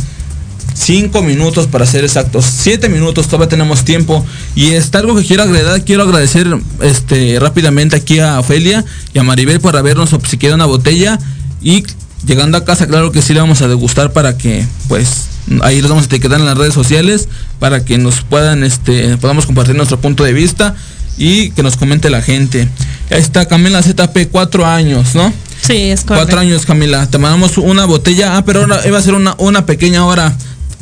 5 0.73 1.21
minutos 1.21 1.67
para 1.67 1.85
ser 1.85 2.03
exactos. 2.05 2.45
7 2.45 2.89
minutos, 2.89 3.27
todavía 3.27 3.49
tenemos 3.49 3.83
tiempo. 3.83 4.25
Y 4.55 4.71
está 4.71 4.99
algo 4.99 5.15
que 5.15 5.25
quiero 5.25 5.43
agregar, 5.43 5.83
quiero 5.83 6.03
agradecer 6.03 6.47
este 6.81 7.37
rápidamente 7.39 7.95
aquí 7.95 8.19
a 8.19 8.39
Ofelia 8.39 8.85
y 9.13 9.19
a 9.19 9.23
Maribel 9.23 9.59
por 9.59 9.75
habernos 9.75 10.13
obsequiado 10.13 10.55
una 10.55 10.65
botella. 10.65 11.19
Y 11.61 11.83
llegando 12.25 12.57
a 12.57 12.65
casa, 12.65 12.87
claro 12.87 13.11
que 13.11 13.21
sí 13.21 13.33
le 13.33 13.41
vamos 13.41 13.61
a 13.61 13.67
degustar 13.67 14.13
para 14.13 14.37
que 14.37 14.65
pues 14.87 15.27
ahí 15.61 15.81
los 15.81 15.89
vamos 15.89 16.03
a 16.03 16.07
etiquetar 16.07 16.39
en 16.39 16.45
las 16.45 16.57
redes 16.57 16.73
sociales 16.73 17.27
para 17.59 17.83
que 17.83 17.97
nos 17.97 18.21
puedan 18.21 18.63
este 18.63 19.17
podamos 19.17 19.45
compartir 19.45 19.75
nuestro 19.75 19.99
punto 19.99 20.23
de 20.23 20.33
vista 20.33 20.75
y 21.17 21.51
que 21.51 21.63
nos 21.63 21.75
comente 21.75 22.09
la 22.09 22.21
gente. 22.21 22.69
Ahí 23.11 23.19
está 23.19 23.47
Camila 23.47 23.83
ZP, 23.83 24.29
4 24.31 24.65
años, 24.65 25.15
¿no? 25.15 25.33
Sí, 25.69 25.91
es 25.91 26.01
correcto. 26.01 26.25
Cuatro 26.25 26.39
años, 26.39 26.65
Camila. 26.65 27.05
Te 27.05 27.19
mandamos 27.19 27.59
una 27.59 27.85
botella. 27.85 28.37
Ah, 28.37 28.43
pero 28.43 28.61
ahora 28.61 28.81
iba 28.87 28.97
a 28.97 29.01
ser 29.03 29.13
una, 29.13 29.35
una 29.37 29.67
pequeña 29.67 30.03
hora. 30.03 30.35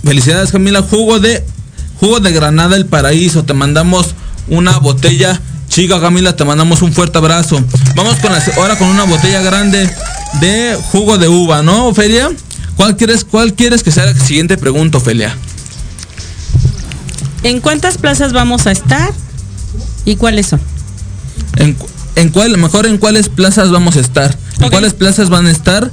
Felicidades, 0.06 0.52
Camila. 0.52 0.82
Jugo 0.82 1.20
de 1.20 1.44
jugo 2.00 2.22
de 2.22 2.32
Granada 2.32 2.78
el 2.78 2.86
Paraíso. 2.86 3.44
Te 3.44 3.54
mandamos 3.54 4.16
una 4.48 4.78
botella. 4.78 5.42
Chica 5.68 6.00
Camila, 6.00 6.38
te 6.38 6.46
mandamos 6.46 6.82
un 6.82 6.94
fuerte 6.94 7.18
abrazo. 7.18 7.62
Vamos 7.98 8.16
con 8.20 8.32
la, 8.32 8.42
ahora 8.56 8.78
con 8.78 8.88
una 8.88 9.04
botella 9.04 9.42
grande 9.42 9.90
de 10.40 10.80
jugo 10.92 11.18
de 11.18 11.28
uva, 11.28 11.62
¿no, 11.62 11.88
Ofelia? 11.88 12.32
¿Cuál 12.78 12.96
quieres, 12.96 13.26
cuál 13.26 13.56
quieres 13.56 13.84
que 13.84 13.92
sea 13.92 14.06
la 14.06 14.16
siguiente 14.16 14.58
pregunta, 14.58 15.00
Ofelia? 15.00 15.36
¿En 17.44 17.60
cuántas 17.60 17.98
plazas 17.98 18.32
vamos 18.32 18.68
a 18.68 18.72
estar? 18.72 19.12
¿Y 20.06 20.16
cuáles 20.16 20.48
son? 20.48 20.62
¿En, 21.58 21.76
en 22.18 22.30
cuál, 22.30 22.58
mejor 22.58 22.88
en 22.88 22.98
cuáles 22.98 23.30
plazas 23.30 23.70
vamos 23.70 23.96
a 23.96 24.00
estar? 24.00 24.36
¿En 24.60 24.70
cuáles 24.70 24.94
plazas 24.94 25.30
van 25.30 25.46
a 25.46 25.52
estar? 25.52 25.92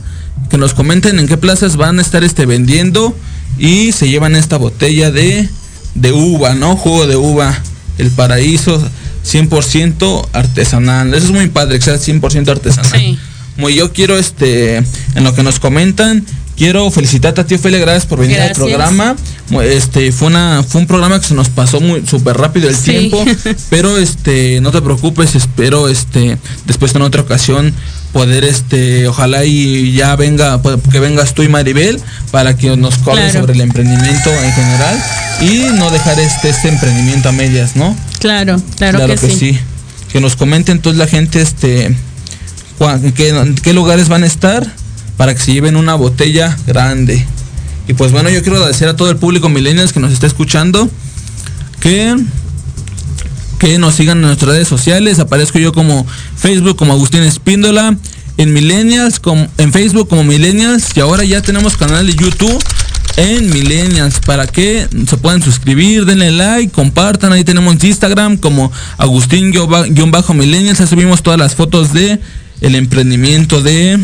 Que 0.49 0.57
nos 0.57 0.73
comenten 0.73 1.19
en 1.19 1.29
qué 1.29 1.37
plazas 1.37 1.77
van 1.77 1.99
a 1.99 2.03
estar 2.03 2.25
este 2.25 2.47
vendiendo 2.47 3.15
y 3.59 3.93
se 3.93 4.09
llevan 4.09 4.35
esta 4.35 4.57
botella 4.57 5.11
de, 5.11 5.49
de 5.95 6.13
uva, 6.13 6.55
¿no? 6.55 6.77
Jugo 6.77 7.07
de 7.07 7.17
uva, 7.17 7.57
el 7.99 8.11
paraíso 8.11 8.83
100% 9.31 10.29
artesanal. 10.33 11.13
Eso 11.13 11.27
es 11.27 11.33
muy 11.33 11.49
padre, 11.49 11.79
que 11.79 11.85
sea 11.85 11.97
100% 11.97 12.49
artesanal. 12.49 12.91
Sí. 12.91 13.19
Muy 13.59 13.75
yo 13.75 13.93
quiero 13.93 14.19
este 14.19 14.79
en 14.79 15.25
lo 15.25 15.35
que 15.35 15.43
nos 15.43 15.61
comentan 15.61 16.25
quiero 16.57 16.91
felicitarte 16.91 17.41
a 17.41 17.47
ti 17.47 17.55
Ophelia, 17.57 17.79
gracias 17.81 18.07
por 18.07 18.19
venir 18.21 18.37
Gracias. 18.37 18.59
al 18.59 18.65
programa 18.65 19.17
este 19.65 20.13
fue 20.13 20.29
una 20.29 20.63
fue 20.67 20.81
un 20.83 20.87
programa 20.87 21.21
que 21.21 21.27
se 21.27 21.35
nos 21.35 21.49
pasó 21.49 21.81
muy 21.81 22.07
súper 22.07 22.37
rápido 22.37 22.69
el 22.69 22.77
Sí. 22.77 22.91
tiempo 23.11 23.25
pero 23.71 23.99
este 23.99 24.61
no 24.61 24.71
te 24.71 24.81
preocupes 24.81 25.35
espero 25.35 25.89
este 25.89 26.39
después 26.67 26.95
en 26.95 27.03
otra 27.03 27.23
ocasión 27.23 27.73
poder 28.13 28.45
este 28.45 29.09
ojalá 29.09 29.45
y 29.45 29.93
ya 29.93 30.15
venga 30.17 30.61
que 30.93 31.01
vengas 31.01 31.35
tú 31.35 31.43
y 31.43 31.49
Maribel 31.49 32.01
para 32.31 32.57
que 32.57 32.77
nos 32.77 32.95
Claro. 32.99 33.33
sobre 33.41 33.55
el 33.55 33.61
emprendimiento 33.61 34.31
en 34.31 34.53
general 34.53 35.03
y 35.41 35.77
no 35.77 35.91
dejar 35.91 36.19
este 36.21 36.51
este 36.51 36.69
emprendimiento 36.69 37.29
a 37.29 37.33
medias 37.33 37.75
no 37.77 37.97
Claro, 38.21 38.63
claro, 38.77 39.07
que, 39.07 39.17
sí. 39.19 39.59
que 40.13 40.21
nos 40.21 40.37
comenten 40.37 40.77
entonces 40.77 40.99
la 40.99 41.07
gente 41.09 41.43
este 41.43 41.87
en 42.81 43.13
qué, 43.13 43.29
en 43.31 43.55
qué 43.57 43.73
lugares 43.73 44.09
van 44.09 44.23
a 44.23 44.27
estar 44.27 44.67
para 45.17 45.35
que 45.35 45.41
se 45.41 45.53
lleven 45.53 45.77
una 45.77 45.95
botella 45.95 46.57
grande 46.67 47.27
y 47.87 47.93
pues 47.95 48.13
bueno 48.13 48.31
yo 48.31 48.43
quiero 48.43 48.57
agradecer 48.57 48.89
a 48.89 48.97
todo 48.97 49.11
el 49.11 49.17
público 49.17 49.49
millennials 49.49 49.93
que 49.93 50.01
nos 50.01 50.13
está 50.13 50.27
escuchando 50.27 50.89
que 51.81 52.17
que 53.59 53.79
nos 53.79 53.95
sigan 53.95 54.19
en 54.19 54.25
nuestras 54.25 54.53
redes 54.53 54.69
sociales. 54.69 55.19
Aparezco 55.19 55.59
yo 55.59 55.73
como 55.73 56.07
Facebook 56.37 56.77
como 56.77 56.93
Agustín 56.93 57.23
Espíndola, 57.23 57.97
en 58.37 58.53
Millennials, 58.53 59.21
como, 59.21 59.49
en 59.59 59.73
Facebook 59.73 60.09
como 60.09 60.23
Millennials 60.25 60.89
y 60.95 61.01
ahora 61.01 61.25
ya 61.25 61.41
tenemos 61.41 61.77
canal 61.77 62.07
de 62.07 62.15
YouTube 62.15 62.63
en 63.17 63.49
Millennials 63.51 64.19
para 64.21 64.47
que 64.47 64.87
se 65.09 65.17
puedan 65.17 65.43
suscribir, 65.43 66.05
denle 66.05 66.33
like, 66.33 66.73
compartan. 66.73 67.33
Ahí 67.33 67.45
tenemos 67.45 67.83
Instagram 67.83 68.37
como 68.39 68.73
Agustín-Millennials. 68.99 70.81
Ahí 70.81 70.87
subimos 70.87 71.23
todas 71.23 71.39
las 71.39 71.55
fotos 71.55 71.93
de 71.93 72.21
el 72.61 72.75
emprendimiento 72.75 73.63
de 73.63 73.99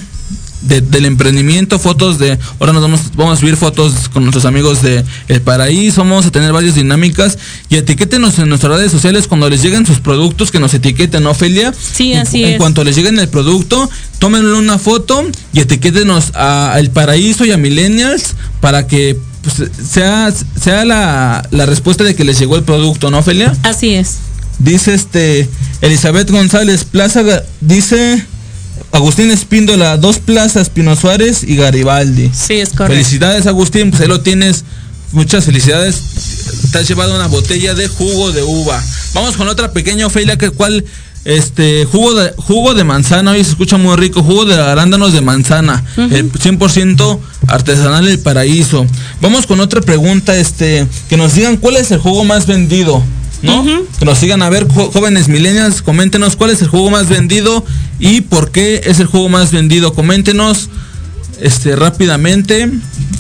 de- 0.63 0.81
del 0.81 1.07
emprendimiento, 1.07 1.79
fotos 1.79 2.19
de, 2.19 2.39
ahora 2.59 2.73
nos 2.73 2.83
vamos, 2.83 3.01
vamos 3.15 3.37
a 3.39 3.41
subir 3.41 3.57
fotos 3.57 4.09
con 4.13 4.23
nuestros 4.25 4.45
amigos 4.45 4.83
de 4.83 5.05
El 5.29 5.41
Paraíso, 5.41 6.03
vamos 6.03 6.27
a 6.27 6.31
tener 6.31 6.53
varias 6.53 6.75
dinámicas 6.75 7.39
y 7.69 7.77
etiquétenos 7.77 8.39
en 8.39 8.49
nuestras 8.49 8.73
redes 8.77 8.93
sociales 8.93 9.27
cuando 9.27 9.49
les 9.49 9.63
lleguen 9.63 9.87
sus 9.87 10.01
productos, 10.01 10.51
que 10.51 10.59
nos 10.61 10.75
etiqueten, 10.75 11.23
¿no, 11.23 11.31
Ofelia? 11.31 11.73
Sí, 11.73 12.13
En- 12.13 12.21
así 12.21 12.45
En 12.45 12.51
es. 12.51 12.59
cuanto 12.59 12.85
les 12.85 12.97
lleguen 12.97 13.19
el 13.19 13.29
producto, 13.29 13.89
tómenle 14.19 14.55
una 14.59 14.79
foto 14.79 15.25
y 15.53 15.61
etiquétenos 15.61 16.33
a 16.35 16.75
El 16.79 16.91
Paraíso 16.91 17.45
y 17.45 17.53
a 17.53 17.57
Millennials 17.57 18.35
para 18.61 18.87
que 18.87 19.17
pues, 19.43 19.71
sea, 19.91 20.31
sea 20.61 20.85
la, 20.85 21.49
la 21.51 21.65
respuesta 21.65 22.05
de 22.05 22.15
que 22.15 22.25
les 22.25 22.39
llegó 22.39 22.57
el 22.57 22.63
producto, 22.63 23.11
¿no, 23.11 23.19
Ofelia? 23.21 23.57
Así 23.63 23.95
es. 23.95 24.17
Dice 24.59 24.93
este 24.93 25.49
Elizabeth 25.81 26.31
González 26.31 26.85
Plaza, 26.85 27.23
dice 27.63 28.23
Agustín 28.93 29.31
Espíndola, 29.31 29.97
dos 29.97 30.19
plazas, 30.19 30.69
Pino 30.69 30.97
Suárez 30.97 31.45
y 31.45 31.57
Garibaldi. 31.57 32.31
Sí, 32.35 32.55
es 32.55 32.71
correcto. 32.71 32.95
Felicidades 32.95 33.47
Agustín, 33.47 33.91
pues 33.91 34.03
ahí 34.03 34.09
lo 34.09 34.21
tienes. 34.21 34.65
Muchas 35.13 35.45
felicidades. 35.45 36.01
Te 36.71 36.79
has 36.79 36.89
llevado 36.89 37.15
una 37.15 37.27
botella 37.27 37.75
de 37.75 37.89
jugo 37.89 38.31
de 38.31 38.43
uva. 38.43 38.81
Vamos 39.13 39.37
con 39.37 39.49
otra 39.49 39.73
pequeña 39.73 40.07
Ofelia, 40.07 40.37
que 40.37 40.51
cual 40.51 40.85
este 41.25 41.85
jugo 41.85 42.15
de 42.15 42.33
jugo 42.37 42.75
de 42.75 42.85
manzana, 42.85 43.33
hoy 43.33 43.45
se 43.45 43.51
escucha 43.51 43.77
muy 43.77 43.97
rico, 43.97 44.23
jugo 44.23 44.45
de 44.47 44.55
arándanos 44.55 45.13
de 45.13 45.21
manzana, 45.21 45.85
el 45.97 46.33
100% 46.33 47.19
artesanal 47.47 48.09
el 48.09 48.19
paraíso. 48.21 48.87
Vamos 49.21 49.47
con 49.47 49.61
otra 49.61 49.81
pregunta, 49.81 50.37
este, 50.37 50.87
que 51.09 51.17
nos 51.17 51.35
digan 51.35 51.57
cuál 51.57 51.77
es 51.77 51.91
el 51.91 51.99
jugo 51.99 52.25
más 52.25 52.47
vendido, 52.47 53.03
¿no? 53.43 53.65
Que 53.99 54.05
nos 54.05 54.19
sigan 54.19 54.43
a 54.43 54.51
ver, 54.51 54.67
jóvenes 54.69 55.29
millennials, 55.29 55.83
coméntenos 55.83 56.37
cuál 56.37 56.51
es 56.51 56.63
el 56.63 56.69
jugo 56.69 56.91
más 56.91 57.09
vendido 57.09 57.65
y 57.99 58.23
por 58.23 58.51
qué 58.51 58.83
es 58.85 59.01
el 59.01 59.07
jugo 59.07 59.29
más 59.29 59.53
vendido. 59.53 59.95
Coméntenos 59.95 60.69
este 61.41 61.77
rápidamente 61.77 62.71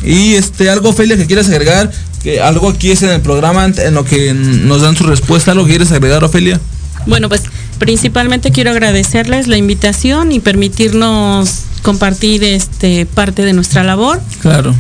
y 0.05 0.35
este 0.35 0.71
algo 0.71 0.93
Felia 0.93 1.17
que 1.17 1.27
quieras 1.27 1.49
agregar 1.49 1.91
que 2.23 2.41
algo 2.41 2.69
aquí 2.69 2.91
es 2.91 3.03
en 3.03 3.11
el 3.11 3.21
programa 3.21 3.65
en 3.65 3.95
lo 3.95 4.05
que 4.05 4.35
nos 4.35 4.83
dan 4.83 4.97
su 4.97 5.05
respuesta 5.05 5.53
algo 5.53 5.65
que 5.65 5.71
quieres 5.71 5.91
agregar 5.91 6.23
Ofelia 6.23 6.61
Bueno, 7.07 7.29
pues 7.29 7.43
principalmente 7.79 8.51
quiero 8.51 8.71
agradecerles 8.71 9.47
la 9.49 9.57
invitación 9.57 10.33
y 10.33 10.41
permitirnos 10.41 11.63
compartir 11.83 12.45
este 12.45 13.07
parte 13.07 13.43
de 13.43 13.55
nuestra 13.55 13.85
labor. 13.85 14.21
claro 14.43 14.75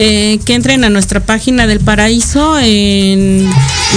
Eh, 0.00 0.38
que 0.44 0.54
entren 0.54 0.84
a 0.84 0.90
nuestra 0.90 1.18
página 1.18 1.66
del 1.66 1.80
paraíso. 1.80 2.56
En, 2.60 3.44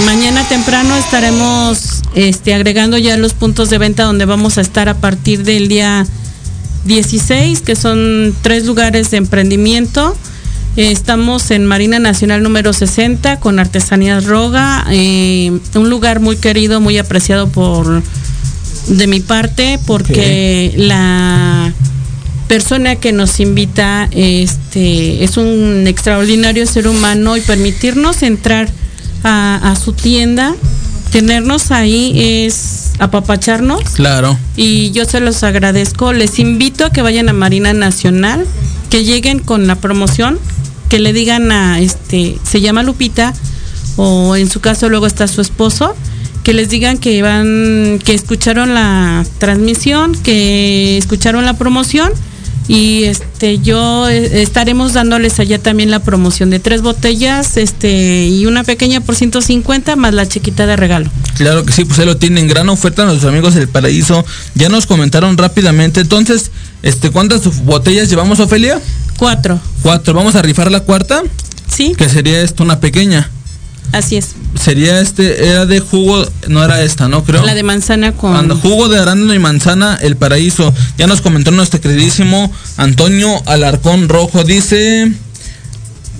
mañana 0.04 0.42
temprano 0.48 0.96
estaremos 0.96 2.02
este, 2.16 2.54
agregando 2.54 2.98
ya 2.98 3.16
los 3.16 3.34
puntos 3.34 3.70
de 3.70 3.78
venta 3.78 4.02
donde 4.02 4.24
vamos 4.24 4.58
a 4.58 4.62
estar 4.62 4.88
a 4.88 4.94
partir 4.94 5.44
del 5.44 5.68
día 5.68 6.04
16, 6.86 7.60
que 7.60 7.76
son 7.76 8.34
tres 8.42 8.66
lugares 8.66 9.12
de 9.12 9.18
emprendimiento. 9.18 10.16
Eh, 10.76 10.90
estamos 10.90 11.52
en 11.52 11.66
Marina 11.66 12.00
Nacional 12.00 12.42
número 12.42 12.72
60 12.72 13.38
con 13.38 13.60
Artesanías 13.60 14.24
Roga, 14.24 14.84
eh, 14.90 15.56
un 15.76 15.88
lugar 15.88 16.18
muy 16.18 16.36
querido, 16.36 16.80
muy 16.80 16.98
apreciado 16.98 17.48
por 17.48 18.02
de 18.88 19.06
mi 19.06 19.20
parte, 19.20 19.78
porque 19.86 20.74
la 20.76 21.72
persona 22.52 22.96
que 22.96 23.12
nos 23.12 23.40
invita 23.40 24.10
este 24.12 25.24
es 25.24 25.38
un 25.38 25.86
extraordinario 25.86 26.66
ser 26.66 26.86
humano 26.86 27.34
y 27.38 27.40
permitirnos 27.40 28.22
entrar 28.22 28.68
a, 29.24 29.70
a 29.70 29.74
su 29.74 29.94
tienda, 29.94 30.54
tenernos 31.12 31.70
ahí 31.70 32.12
es 32.14 32.90
apapacharnos 32.98 33.82
claro 33.94 34.38
y 34.54 34.90
yo 34.90 35.06
se 35.06 35.20
los 35.20 35.42
agradezco. 35.44 36.12
Les 36.12 36.38
invito 36.38 36.84
a 36.84 36.90
que 36.90 37.00
vayan 37.00 37.30
a 37.30 37.32
Marina 37.32 37.72
Nacional, 37.72 38.44
que 38.90 39.02
lleguen 39.02 39.38
con 39.38 39.66
la 39.66 39.76
promoción, 39.76 40.38
que 40.90 40.98
le 40.98 41.14
digan 41.14 41.52
a 41.52 41.80
este, 41.80 42.36
se 42.42 42.60
llama 42.60 42.82
Lupita, 42.82 43.32
o 43.96 44.36
en 44.36 44.50
su 44.50 44.60
caso 44.60 44.90
luego 44.90 45.06
está 45.06 45.26
su 45.26 45.40
esposo, 45.40 45.96
que 46.44 46.52
les 46.52 46.68
digan 46.68 46.98
que 46.98 47.22
van, 47.22 47.98
que 48.04 48.12
escucharon 48.12 48.74
la 48.74 49.24
transmisión, 49.38 50.14
que 50.22 50.98
escucharon 50.98 51.46
la 51.46 51.54
promoción. 51.54 52.12
Y 52.68 53.04
este 53.04 53.58
yo 53.58 54.08
eh, 54.08 54.40
estaremos 54.42 54.92
dándoles 54.92 55.40
allá 55.40 55.58
también 55.58 55.90
la 55.90 55.98
promoción 55.98 56.48
de 56.50 56.60
tres 56.60 56.80
botellas, 56.82 57.56
este, 57.56 58.26
y 58.28 58.46
una 58.46 58.62
pequeña 58.64 59.00
por 59.00 59.16
150 59.16 59.96
más 59.96 60.14
la 60.14 60.26
chiquita 60.28 60.64
de 60.66 60.76
regalo. 60.76 61.10
claro 61.36 61.64
que 61.64 61.72
sí 61.72 61.84
pues 61.84 61.98
ahí 61.98 62.06
lo 62.06 62.16
tienen. 62.16 62.46
Gran 62.48 62.68
oferta 62.68 63.04
nuestros 63.04 63.30
amigos 63.30 63.54
del 63.54 63.68
paraíso. 63.68 64.24
Ya 64.54 64.68
nos 64.68 64.86
comentaron 64.86 65.36
rápidamente. 65.36 66.00
Entonces 66.00 66.50
este 66.82 67.10
cuántas 67.10 67.64
botellas 67.64 68.08
llevamos 68.08 68.38
Ofelia 68.40 68.80
Cuatro. 69.18 69.60
cuatro. 69.82 70.14
Vamos 70.14 70.34
a 70.36 70.42
rifar 70.42 70.70
la 70.70 70.80
cuarta 70.80 71.22
Sí, 71.68 71.94
que 71.96 72.08
sería 72.08 72.40
esto 72.42 72.62
una 72.62 72.80
pequeña. 72.80 73.30
Así 73.92 74.16
es. 74.16 74.30
Sería 74.54 75.00
este 75.00 75.48
era 75.48 75.66
de 75.66 75.80
jugo 75.80 76.24
no 76.48 76.62
era 76.64 76.82
esta 76.82 77.08
no 77.08 77.24
creo 77.24 77.44
La 77.44 77.54
de 77.54 77.62
manzana 77.62 78.12
con. 78.12 78.36
Anda, 78.36 78.54
jugo 78.54 78.88
de 78.88 78.98
arándano 78.98 79.34
y 79.34 79.38
manzana, 79.38 79.98
el 80.00 80.16
paraíso. 80.16 80.72
Ya 80.98 81.06
nos 81.06 81.20
comentó 81.20 81.50
nuestro 81.50 81.80
queridísimo 81.80 82.52
Antonio 82.76 83.42
Alarcón 83.46 84.08
Rojo. 84.08 84.44
Dice, 84.44 85.12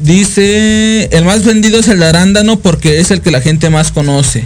dice, 0.02 1.08
el 1.12 1.24
más 1.24 1.44
vendido 1.44 1.78
es 1.78 1.88
el 1.88 1.98
de 1.98 2.06
arándano 2.06 2.58
porque 2.58 3.00
es 3.00 3.10
el 3.10 3.20
que 3.20 3.30
la 3.30 3.40
gente 3.40 3.70
más 3.70 3.92
conoce. 3.92 4.44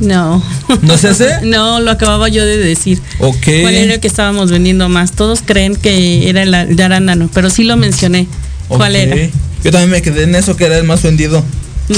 No. 0.00 0.42
¿No 0.82 0.96
se 0.96 1.08
hace? 1.08 1.28
no, 1.42 1.80
lo 1.80 1.90
acababa 1.90 2.28
yo 2.28 2.44
de 2.44 2.56
decir. 2.56 3.00
Ok. 3.18 3.44
¿Cuál 3.62 3.74
era 3.74 3.94
el 3.94 4.00
que 4.00 4.08
estábamos 4.08 4.50
vendiendo 4.50 4.88
más? 4.88 5.12
Todos 5.12 5.42
creen 5.44 5.76
que 5.76 6.28
era 6.28 6.42
el 6.42 6.76
de 6.76 6.82
arándano, 6.82 7.28
pero 7.32 7.50
sí 7.50 7.64
lo 7.64 7.76
mencioné. 7.76 8.26
¿Cuál 8.68 8.96
era? 8.96 9.16
Yo 9.62 9.70
también 9.70 9.90
me 9.90 10.02
quedé 10.02 10.22
en 10.22 10.34
eso 10.34 10.56
que 10.56 10.64
era 10.64 10.78
el 10.78 10.84
más 10.84 11.02
vendido. 11.02 11.44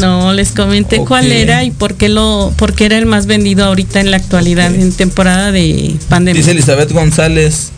No, 0.00 0.32
les 0.32 0.52
comenté 0.52 0.98
cuál 0.98 1.30
era 1.30 1.64
y 1.64 1.70
por 1.70 1.94
qué 1.94 2.08
lo, 2.08 2.52
por 2.56 2.72
qué 2.74 2.86
era 2.86 2.98
el 2.98 3.06
más 3.06 3.26
vendido 3.26 3.64
ahorita 3.64 4.00
en 4.00 4.10
la 4.10 4.16
actualidad, 4.16 4.74
en 4.74 4.92
temporada 4.92 5.52
de 5.52 5.96
pandemia. 6.08 6.40
Dice 6.40 6.52
Elizabeth 6.52 6.92
González. 6.92 7.70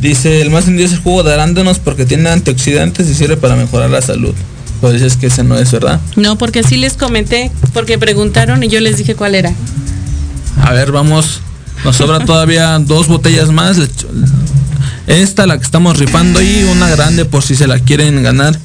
Dice, 0.00 0.40
el 0.40 0.50
más 0.50 0.66
vendido 0.66 0.86
es 0.86 0.92
el 0.92 1.00
jugo 1.00 1.24
de 1.24 1.34
arándanos 1.34 1.80
porque 1.80 2.06
tiene 2.06 2.30
antioxidantes 2.30 3.08
y 3.08 3.14
sirve 3.14 3.36
para 3.36 3.56
mejorar 3.56 3.90
la 3.90 4.00
salud. 4.00 4.34
Pues 4.80 5.02
es 5.02 5.16
que 5.16 5.26
ese 5.26 5.42
no 5.42 5.58
es, 5.58 5.72
¿verdad? 5.72 6.00
No, 6.14 6.38
porque 6.38 6.62
sí 6.62 6.76
les 6.76 6.92
comenté, 6.92 7.50
porque 7.72 7.98
preguntaron 7.98 8.62
y 8.62 8.68
yo 8.68 8.80
les 8.80 8.96
dije 8.96 9.16
cuál 9.16 9.34
era. 9.34 9.52
A 10.62 10.72
ver, 10.72 10.92
vamos. 10.92 11.40
Nos 11.84 11.96
sobra 11.96 12.24
todavía 12.24 12.78
dos 12.80 13.08
botellas 13.08 13.50
más. 13.50 13.78
Esta, 15.08 15.46
la 15.46 15.58
que 15.58 15.64
estamos 15.64 15.98
rifando 15.98 16.40
y 16.40 16.62
una 16.70 16.88
grande 16.88 17.24
por 17.24 17.42
si 17.42 17.56
se 17.56 17.66
la 17.66 17.80
quieren 17.80 18.22
ganar. 18.22 18.56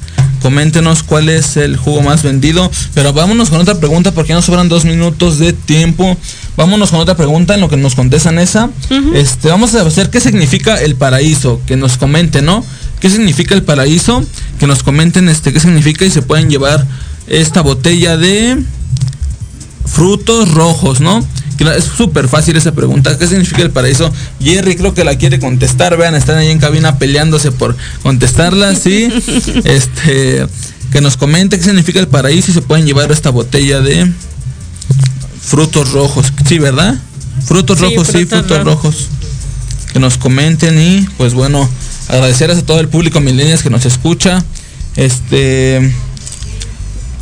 Coméntenos 0.44 1.02
cuál 1.02 1.30
es 1.30 1.56
el 1.56 1.78
jugo 1.78 2.02
más 2.02 2.22
vendido. 2.22 2.70
Pero 2.92 3.14
vámonos 3.14 3.48
con 3.48 3.62
otra 3.62 3.76
pregunta 3.76 4.12
porque 4.12 4.28
ya 4.28 4.34
nos 4.34 4.44
sobran 4.44 4.68
dos 4.68 4.84
minutos 4.84 5.38
de 5.38 5.54
tiempo. 5.54 6.18
Vámonos 6.54 6.90
con 6.90 7.00
otra 7.00 7.16
pregunta 7.16 7.54
en 7.54 7.62
lo 7.62 7.70
que 7.70 7.78
nos 7.78 7.94
contestan 7.94 8.38
esa. 8.38 8.68
Este, 9.14 9.48
vamos 9.48 9.74
a 9.74 9.80
hacer 9.80 10.10
qué 10.10 10.20
significa 10.20 10.76
el 10.76 10.96
paraíso. 10.96 11.62
Que 11.66 11.76
nos 11.76 11.96
comenten, 11.96 12.44
¿no? 12.44 12.62
¿Qué 13.00 13.08
significa 13.08 13.54
el 13.54 13.62
paraíso? 13.62 14.22
Que 14.58 14.66
nos 14.66 14.82
comenten 14.82 15.30
este 15.30 15.50
qué 15.50 15.60
significa 15.60 16.04
y 16.04 16.10
se 16.10 16.20
pueden 16.20 16.50
llevar 16.50 16.86
esta 17.26 17.62
botella 17.62 18.18
de 18.18 18.58
frutos 19.86 20.50
rojos, 20.52 21.00
¿no? 21.00 21.26
Es 21.76 21.84
súper 21.84 22.28
fácil 22.28 22.56
esa 22.56 22.72
pregunta. 22.72 23.16
¿Qué 23.18 23.26
significa 23.26 23.62
el 23.62 23.70
paraíso? 23.70 24.12
Jerry 24.42 24.76
creo 24.76 24.92
que 24.94 25.04
la 25.04 25.16
quiere 25.16 25.38
contestar. 25.38 25.96
Vean, 25.96 26.14
están 26.14 26.36
ahí 26.36 26.50
en 26.50 26.58
cabina 26.58 26.98
peleándose 26.98 27.52
por 27.52 27.76
contestarla, 28.02 28.74
sí. 28.74 29.08
este, 29.64 30.46
que 30.90 31.00
nos 31.00 31.16
comente 31.16 31.56
qué 31.58 31.64
significa 31.64 32.00
el 32.00 32.08
paraíso 32.08 32.50
y 32.50 32.54
se 32.54 32.62
pueden 32.62 32.86
llevar 32.86 33.10
esta 33.12 33.30
botella 33.30 33.80
de 33.80 34.10
frutos 35.40 35.92
rojos. 35.92 36.32
Sí, 36.46 36.58
¿verdad? 36.58 36.96
Frutos 37.46 37.78
Sí, 37.78 37.84
rojos, 37.84 38.06
sí, 38.08 38.12
frutos 38.24 38.38
frutos 38.46 38.64
rojos. 38.64 39.08
que 39.92 39.98
nos 40.00 40.16
comenten 40.18 40.80
y 40.80 41.06
pues 41.16 41.34
bueno, 41.34 41.68
agradecerles 42.08 42.58
a 42.58 42.62
todo 42.66 42.80
el 42.80 42.88
público 42.88 43.20
milenias 43.20 43.62
que 43.62 43.70
nos 43.70 43.84
escucha. 43.86 44.44
Este, 44.96 45.92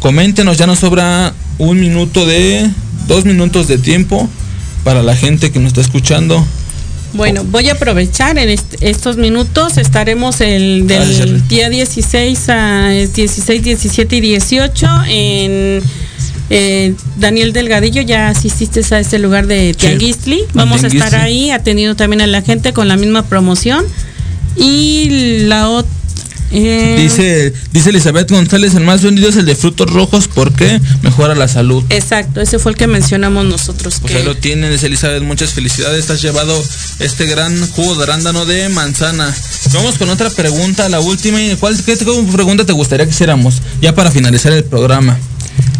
coméntenos, 0.00 0.58
ya 0.58 0.66
nos 0.66 0.78
sobra 0.80 1.32
un 1.58 1.80
minuto 1.80 2.26
de, 2.26 2.70
dos 3.06 3.24
minutos 3.24 3.68
de 3.68 3.78
tiempo 3.78 4.28
para 4.84 5.02
la 5.02 5.16
gente 5.16 5.50
que 5.50 5.58
nos 5.58 5.68
está 5.68 5.80
escuchando. 5.80 6.44
Bueno, 7.14 7.44
voy 7.44 7.68
a 7.68 7.72
aprovechar 7.72 8.38
en 8.38 8.58
estos 8.80 9.16
minutos. 9.18 9.76
Estaremos 9.76 10.40
el 10.40 10.86
del 10.86 11.46
día 11.46 11.68
16 11.68 12.48
a 12.48 12.88
16, 12.88 13.62
17 13.62 14.16
y 14.16 14.20
18 14.20 14.86
en 15.08 15.82
eh, 16.48 16.94
Daniel 17.18 17.52
Delgadillo. 17.52 18.00
Ya 18.00 18.28
asististe 18.28 18.82
a 18.94 18.98
este 18.98 19.18
lugar 19.18 19.46
de 19.46 19.74
Tianguistli. 19.74 20.42
Vamos 20.54 20.84
a 20.84 20.86
estar 20.86 21.14
ahí 21.16 21.50
atendiendo 21.50 21.96
también 21.96 22.22
a 22.22 22.26
la 22.26 22.40
gente 22.40 22.72
con 22.72 22.88
la 22.88 22.96
misma 22.96 23.24
promoción. 23.24 23.84
Y 24.56 25.40
la 25.46 25.68
otra 25.68 26.01
eh, 26.54 26.96
dice, 26.98 27.52
dice 27.72 27.90
Elizabeth 27.90 28.30
González, 28.30 28.74
el 28.74 28.84
más 28.84 29.02
vendido 29.02 29.28
es 29.28 29.36
el 29.36 29.46
de 29.46 29.56
frutos 29.56 29.90
rojos 29.90 30.28
porque 30.28 30.80
mejora 31.02 31.34
la 31.34 31.48
salud. 31.48 31.82
Exacto, 31.88 32.40
ese 32.40 32.58
fue 32.58 32.72
el 32.72 32.78
que 32.78 32.86
mencionamos 32.86 33.46
nosotros. 33.46 33.96
Pues 34.00 34.14
ahí 34.14 34.22
lo 34.22 34.36
tienen, 34.36 34.70
es 34.70 34.82
Elizabeth, 34.82 35.22
muchas 35.22 35.54
felicidades, 35.54 36.10
has 36.10 36.20
llevado 36.20 36.62
este 36.98 37.26
gran 37.26 37.66
jugo 37.70 37.94
de 37.96 38.02
arándano 38.02 38.44
de 38.44 38.68
manzana. 38.68 39.34
Vamos 39.72 39.96
con 39.96 40.10
otra 40.10 40.28
pregunta, 40.28 40.88
la 40.90 41.00
última. 41.00 41.38
¿Cuál 41.58 41.82
qué, 41.82 41.96
pregunta 41.96 42.66
te 42.66 42.72
gustaría 42.72 43.06
que 43.06 43.12
hiciéramos? 43.12 43.62
Ya 43.80 43.94
para 43.94 44.10
finalizar 44.10 44.52
el 44.52 44.64
programa. 44.64 45.18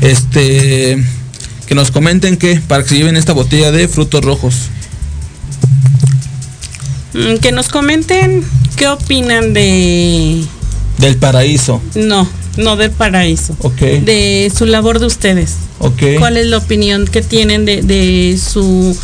Este 0.01 1.03
que 1.67 1.75
nos 1.75 1.91
comenten 1.91 2.37
que 2.37 2.61
para 2.67 2.83
que 2.83 2.91
se 2.91 2.97
lleven 2.97 3.17
esta 3.17 3.33
botella 3.35 3.71
de 3.71 3.89
frutos 3.89 4.25
rojos. 4.25 4.55
Mm, 7.13 7.37
que 7.37 7.53
nos 7.53 7.69
comenten 7.69 8.43
qué 8.77 8.89
opinan 8.89 9.53
de 9.53 10.45
del 11.03 11.17
paraíso. 11.17 11.83
No, 11.95 12.27
no 12.57 12.77
del 12.77 12.91
paraíso. 12.91 13.55
Ok. 13.61 13.81
De 13.81 14.51
su 14.57 14.65
labor 14.65 15.01
de 15.01 15.07
ustedes. 15.07 15.57
Ok. 15.81 16.03
¿Cuál 16.19 16.39
es 16.39 16.47
la 16.47 16.59
opinión 16.59 17.07
que 17.07 17.21
tienen 17.21 17.67
de, 17.67 18.39
su 18.43 18.97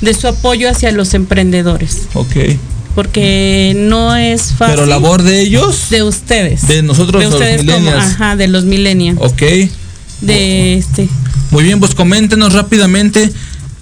de 0.00 0.14
su 0.14 0.28
apoyo 0.28 0.70
hacia 0.70 0.92
los 0.92 1.12
emprendedores? 1.12 2.02
Ok. 2.14 2.36
Porque 2.94 3.74
no 3.76 4.16
es 4.16 4.52
fácil. 4.52 4.76
Pero 4.76 4.86
labor 4.86 5.22
de 5.22 5.42
ellos. 5.42 5.90
De 5.90 6.02
ustedes. 6.02 6.66
De 6.66 6.82
nosotros 6.82 7.20
de 7.20 7.28
ustedes 7.28 7.64
los 7.64 7.76
millennials. 7.76 8.04
ajá, 8.04 8.36
de 8.36 8.48
los 8.48 8.64
millennials. 8.64 9.20
Ok. 9.20 9.42
De 10.22 10.74
este. 10.74 11.08
Muy 11.50 11.64
bien, 11.64 11.80
pues 11.80 11.94
coméntenos 11.94 12.52
rápidamente 12.52 13.32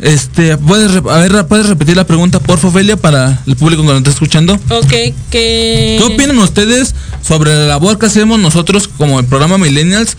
este, 0.00 0.56
¿puedes, 0.56 0.96
a 0.96 1.18
ver, 1.18 1.46
¿puedes 1.46 1.66
repetir 1.66 1.96
la 1.96 2.06
pregunta, 2.06 2.38
por 2.38 2.58
Felia, 2.58 2.96
para 2.96 3.42
el 3.46 3.56
público 3.56 3.82
que 3.82 3.88
nos 3.88 3.98
está 3.98 4.10
escuchando? 4.10 4.54
Ok, 4.70 4.90
que... 5.30 5.96
¿Qué 5.98 6.04
opinan 6.04 6.38
ustedes 6.38 6.94
sobre 7.22 7.54
la 7.54 7.66
labor 7.66 7.98
que 7.98 8.06
hacemos 8.06 8.38
nosotros 8.38 8.88
como 8.88 9.18
el 9.18 9.26
programa 9.26 9.58
Millennials 9.58 10.16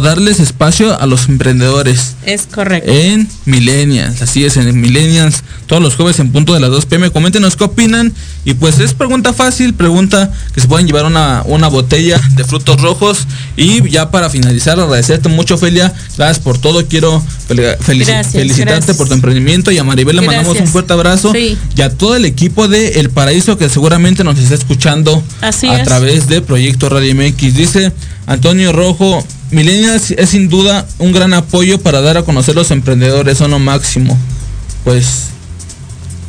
darles 0.00 0.40
espacio 0.40 0.98
a 0.98 1.06
los 1.06 1.28
emprendedores? 1.28 2.14
Es 2.24 2.46
correcto. 2.46 2.90
En 2.90 3.28
Millennials, 3.44 4.22
así 4.22 4.44
es, 4.44 4.56
en 4.56 4.80
Millennials, 4.80 5.42
todos 5.66 5.82
los 5.82 5.96
jueves 5.96 6.18
en 6.20 6.30
punto 6.30 6.54
de 6.54 6.60
las 6.60 6.70
2 6.70 6.86
pm. 6.86 7.10
Coméntenos 7.10 7.56
qué 7.56 7.64
opinan. 7.64 8.12
Y 8.44 8.54
pues 8.54 8.80
es 8.80 8.92
pregunta 8.94 9.32
fácil, 9.32 9.74
pregunta 9.74 10.32
que 10.52 10.60
se 10.60 10.66
pueden 10.66 10.86
llevar 10.86 11.04
una, 11.04 11.42
una 11.46 11.68
botella 11.68 12.20
de 12.34 12.44
frutos 12.44 12.80
rojos. 12.80 13.26
Y 13.56 13.88
ya 13.88 14.10
para 14.10 14.30
finalizar, 14.30 14.78
agradecerte 14.80 15.28
mucho, 15.28 15.58
Felia. 15.58 15.92
Gracias 16.16 16.40
por 16.40 16.58
todo. 16.58 16.84
Quiero 16.86 17.22
felicitarte 17.80 18.94
por 18.94 19.08
tu 19.08 19.14
emprendimiento 19.14 19.70
y 19.70 19.78
a 19.78 19.84
Maribel 19.84 20.16
le 20.16 20.22
mandamos 20.22 20.58
un 20.58 20.66
fuerte 20.66 20.92
abrazo 20.92 21.32
y 21.36 21.82
a 21.82 21.90
todo 21.90 22.16
el 22.16 22.24
equipo 22.24 22.68
de 22.68 23.00
El 23.00 23.10
Paraíso 23.10 23.58
que 23.58 23.68
seguramente 23.68 24.24
nos 24.24 24.38
está 24.38 24.54
escuchando 24.54 25.22
a 25.40 25.82
través 25.82 26.28
de 26.28 26.42
Proyecto 26.42 26.88
Radio 26.88 27.14
MX. 27.14 27.54
Dice 27.54 27.92
Antonio 28.26 28.72
Rojo, 28.72 29.24
Millennials 29.50 30.12
es 30.12 30.30
sin 30.30 30.48
duda 30.48 30.86
un 30.98 31.12
gran 31.12 31.34
apoyo 31.34 31.80
para 31.80 32.00
dar 32.00 32.16
a 32.16 32.22
conocer 32.22 32.54
los 32.54 32.70
emprendedores, 32.70 33.38
son 33.38 33.50
lo 33.50 33.58
máximo. 33.58 34.16
Pues, 34.84 35.28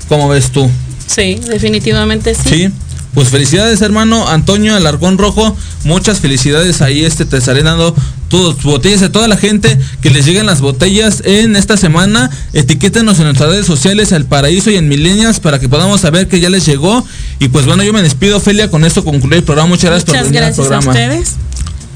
¿cómo 0.10 0.28
ves 0.28 0.52
tú? 0.52 0.70
Sí, 1.08 1.40
definitivamente 1.48 2.36
sí. 2.36 2.42
Sí. 2.50 2.70
Pues 3.14 3.30
felicidades 3.30 3.80
hermano 3.82 4.28
Antonio 4.28 4.76
Alargón 4.76 5.20
Rojo, 5.20 5.56
muchas 5.84 6.20
felicidades 6.20 6.82
ahí 6.82 7.06
este 7.06 7.26
te 7.26 7.38
estaré 7.38 7.62
dando 7.62 7.96
tus 8.28 8.64
botellas 8.64 9.04
a 9.04 9.12
toda 9.12 9.28
la 9.28 9.38
gente 9.38 9.78
que 10.02 10.10
les 10.10 10.26
lleguen 10.26 10.48
las 10.48 10.62
botellas 10.62 11.22
en 11.24 11.56
esta 11.56 11.78
semana, 11.78 12.32
etiquétenos 12.54 13.20
en 13.20 13.26
nuestras 13.26 13.52
redes 13.52 13.68
sociales 13.68 14.12
al 14.14 14.26
paraíso 14.26 14.72
y 14.72 14.78
en 14.78 14.88
milenias 14.88 15.40
para 15.40 15.60
que 15.60 15.70
podamos 15.70 16.02
saber 16.02 16.28
que 16.28 16.40
ya 16.40 16.50
les 16.50 16.66
llegó 16.66 17.06
y 17.38 17.50
pues 17.50 17.68
bueno 17.68 17.84
yo 17.84 17.94
me 17.94 18.02
despido 18.02 18.40
Felia 18.40 18.72
con 18.72 18.84
esto 18.84 19.04
concluir 19.04 19.38
el 19.38 19.44
programa, 19.44 19.70
muchas 19.70 19.92
gracias 19.92 20.06
por 20.06 20.16
venir 20.16 20.42
gracias 20.42 20.58
al 20.58 20.66
programa. 20.66 20.92
a 20.92 20.96
ustedes. 20.96 21.36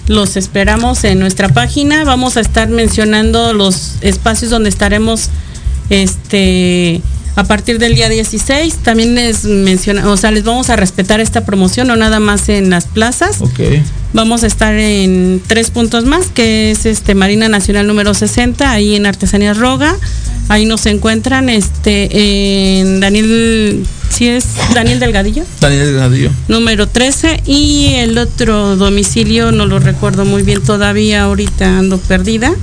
Los 0.08 0.38
esperamos 0.38 1.03
en 1.03 1.20
nuestra 1.20 1.49
página, 1.49 2.03
vamos 2.03 2.38
a 2.38 2.41
estar 2.41 2.70
mencionando 2.70 3.53
los 3.53 3.95
espacios 4.01 4.51
donde 4.51 4.70
estaremos 4.70 5.30
este 5.89 7.01
a 7.38 7.43
partir 7.43 7.78
del 7.78 7.93
día 7.93 8.10
16. 8.10 8.78
También 8.78 9.14
les 9.14 9.45
menciona, 9.45 10.10
o 10.10 10.18
sea, 10.18 10.32
les 10.32 10.43
vamos 10.43 10.72
a 10.72 10.76
respetar 10.76 11.20
esta 11.20 11.45
promoción, 11.45 11.88
no 11.88 11.95
nada 11.95 12.20
más 12.20 12.49
en 12.49 12.72
las 12.72 12.86
plazas. 12.86 13.41
Ok. 13.41 13.60
Vamos 14.14 14.43
a 14.43 14.47
estar 14.47 14.74
en 14.74 15.41
tres 15.45 15.70
puntos 15.70 16.05
más, 16.05 16.28
que 16.28 16.72
es 16.72 16.88
este 16.88 17.14
Marina 17.14 17.47
Nacional 17.47 17.86
número 17.86 18.16
60, 18.16 18.72
ahí 18.72 18.95
en 18.95 19.05
Artesanías 19.05 19.58
Roga. 19.58 19.95
Ahí 20.49 20.65
nos 20.65 20.85
encuentran 20.85 21.49
este 21.49 22.79
en 22.79 22.99
Daniel, 22.99 23.85
si 24.09 24.27
es 24.27 24.45
Daniel 24.73 24.99
Delgadillo. 24.99 25.43
Daniel 25.59 25.85
Delgadillo. 25.87 26.31
Número 26.47 26.87
13 26.87 27.43
y 27.45 27.93
el 27.95 28.17
otro 28.17 28.75
domicilio 28.75 29.51
no 29.51 29.65
lo 29.65 29.79
recuerdo 29.79 30.25
muy 30.25 30.43
bien 30.43 30.61
todavía, 30.61 31.23
ahorita 31.23 31.79
ando 31.79 31.97
perdida. 31.97 32.53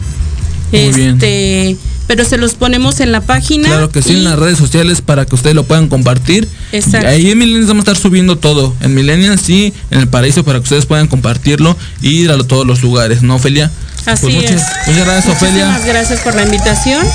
Muy 0.72 0.80
este 0.80 1.62
bien 1.62 1.78
pero 2.06 2.24
se 2.24 2.36
los 2.36 2.54
ponemos 2.54 3.00
en 3.00 3.12
la 3.12 3.20
página. 3.20 3.68
Claro 3.68 3.90
que 3.90 4.02
sí, 4.02 4.12
en 4.12 4.24
las 4.24 4.38
redes 4.38 4.58
sociales 4.58 5.00
para 5.00 5.24
que 5.24 5.34
ustedes 5.34 5.56
lo 5.56 5.64
puedan 5.64 5.88
compartir. 5.88 6.48
Exacto. 6.72 7.08
Ahí 7.08 7.30
en 7.30 7.38
Millennials 7.38 7.68
vamos 7.68 7.86
a 7.86 7.92
estar 7.92 8.02
subiendo 8.02 8.36
todo. 8.36 8.74
En 8.80 8.94
Millennials 8.94 9.40
sí, 9.40 9.72
en 9.90 10.00
el 10.00 10.08
paraíso 10.08 10.44
para 10.44 10.58
que 10.58 10.64
ustedes 10.64 10.86
puedan 10.86 11.06
compartirlo 11.06 11.76
y 12.02 12.10
ir 12.10 12.30
a 12.30 12.38
todos 12.38 12.66
los 12.66 12.82
lugares, 12.82 13.22
¿no, 13.22 13.36
Ofelia? 13.36 13.70
Así 14.06 14.26
pues 14.26 14.34
muchas, 14.34 14.50
es. 14.50 14.88
Muchas 14.88 15.06
gracias, 15.06 15.36
Ofelia. 15.36 15.66
Muchas 15.66 15.86
gracias 15.86 16.20
por 16.20 16.34
la 16.34 16.42
invitación. 16.42 17.06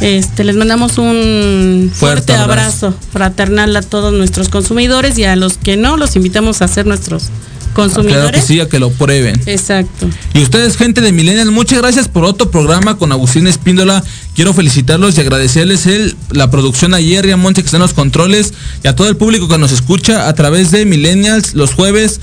Este, 0.00 0.44
les 0.44 0.56
mandamos 0.56 0.98
un 0.98 1.90
fuerte, 1.94 2.34
abrazo 2.34 2.94
fraternal 3.12 3.74
a 3.76 3.82
todos 3.82 4.12
nuestros 4.12 4.48
consumidores 4.48 5.18
y 5.18 5.24
a 5.24 5.36
los 5.36 5.56
que 5.56 5.76
no, 5.76 5.96
los 5.96 6.16
invitamos 6.16 6.62
a 6.62 6.66
hacer 6.66 6.86
nuestros 6.86 7.30
consumidores. 7.74 8.30
Claro 8.30 8.38
que 8.38 8.42
sí, 8.46 8.60
a 8.60 8.68
que 8.68 8.78
lo 8.78 8.90
prueben. 8.90 9.40
Exacto. 9.46 10.08
Y 10.32 10.42
ustedes, 10.42 10.76
gente 10.76 11.00
de 11.00 11.12
Millennial, 11.12 11.50
muchas 11.50 11.78
gracias 11.80 12.08
por 12.08 12.24
otro 12.24 12.50
programa 12.50 12.96
con 12.96 13.12
Agustín 13.12 13.46
Espíndola. 13.46 14.02
Quiero 14.34 14.54
felicitarlos 14.54 15.16
y 15.16 15.20
agradecerles 15.20 15.86
el, 15.86 16.16
la 16.30 16.50
producción 16.50 16.94
a 16.94 16.98
Jerry, 16.98 17.32
a 17.32 17.36
Monte 17.36 17.62
que 17.62 17.66
están 17.66 17.80
los 17.80 17.92
controles 17.92 18.54
y 18.82 18.88
a 18.88 18.96
todo 18.96 19.08
el 19.08 19.16
público 19.16 19.48
que 19.48 19.58
nos 19.58 19.72
escucha 19.72 20.28
a 20.28 20.34
través 20.34 20.70
de 20.70 20.86
Millennials 20.86 21.54
los 21.54 21.74
jueves. 21.74 22.20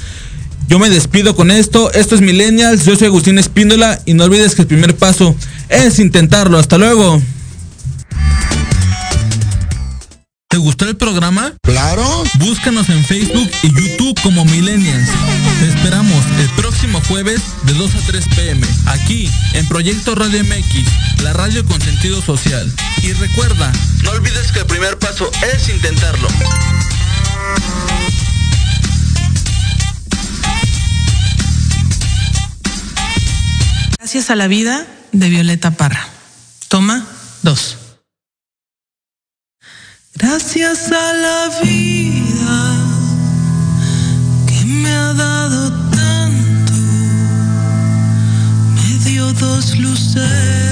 Yo 0.68 0.80
me 0.80 0.90
despido 0.90 1.36
con 1.36 1.52
esto. 1.52 1.92
Esto 1.92 2.16
es 2.16 2.22
Millennials. 2.22 2.86
Yo 2.86 2.96
soy 2.96 3.08
Agustín 3.08 3.38
Espíndola 3.38 4.02
y 4.06 4.14
no 4.14 4.24
olvides 4.24 4.56
que 4.56 4.62
el 4.62 4.68
primer 4.68 4.96
paso 4.96 5.36
es 5.70 6.00
intentarlo. 6.00 6.58
Hasta 6.58 6.78
luego. 6.78 7.22
¿Te 10.52 10.58
gustó 10.58 10.84
el 10.84 10.98
programa? 10.98 11.54
Claro. 11.62 12.04
Búscanos 12.40 12.90
en 12.90 13.06
Facebook 13.06 13.50
y 13.64 13.70
YouTube 13.70 14.20
como 14.22 14.44
Millennials. 14.44 15.10
Te 15.62 15.70
esperamos 15.70 16.26
el 16.40 16.50
próximo 16.50 17.02
jueves 17.08 17.42
de 17.64 17.74
2 17.74 17.96
a 17.96 18.00
3 18.06 18.26
pm, 18.36 18.68
aquí 18.88 19.32
en 19.54 19.66
Proyecto 19.70 20.14
Radio 20.14 20.44
MX, 20.44 21.22
la 21.24 21.32
radio 21.32 21.66
con 21.66 21.80
sentido 21.80 22.22
social. 22.22 22.70
Y 23.02 23.14
recuerda, 23.14 23.72
no 24.04 24.12
olvides 24.12 24.52
que 24.52 24.60
el 24.60 24.66
primer 24.66 25.00
paso 25.00 25.32
es 25.56 25.70
intentarlo. 25.70 26.28
Gracias 34.00 34.30
a 34.30 34.36
la 34.36 34.48
vida 34.48 34.86
de 35.14 35.30
Violeta 35.30 35.72
Parra. 35.72 36.06
Toma 36.68 37.08
dos 37.42 37.78
gracias 40.54 40.92
a 40.92 41.14
la 41.14 41.50
vida 41.64 42.76
que 44.48 44.66
me 44.66 44.90
ha 44.92 45.14
dado 45.14 45.72
tanto, 45.92 46.74
me 48.76 49.06
dio 49.06 49.32
dos 49.34 49.78
luces. 49.80 50.71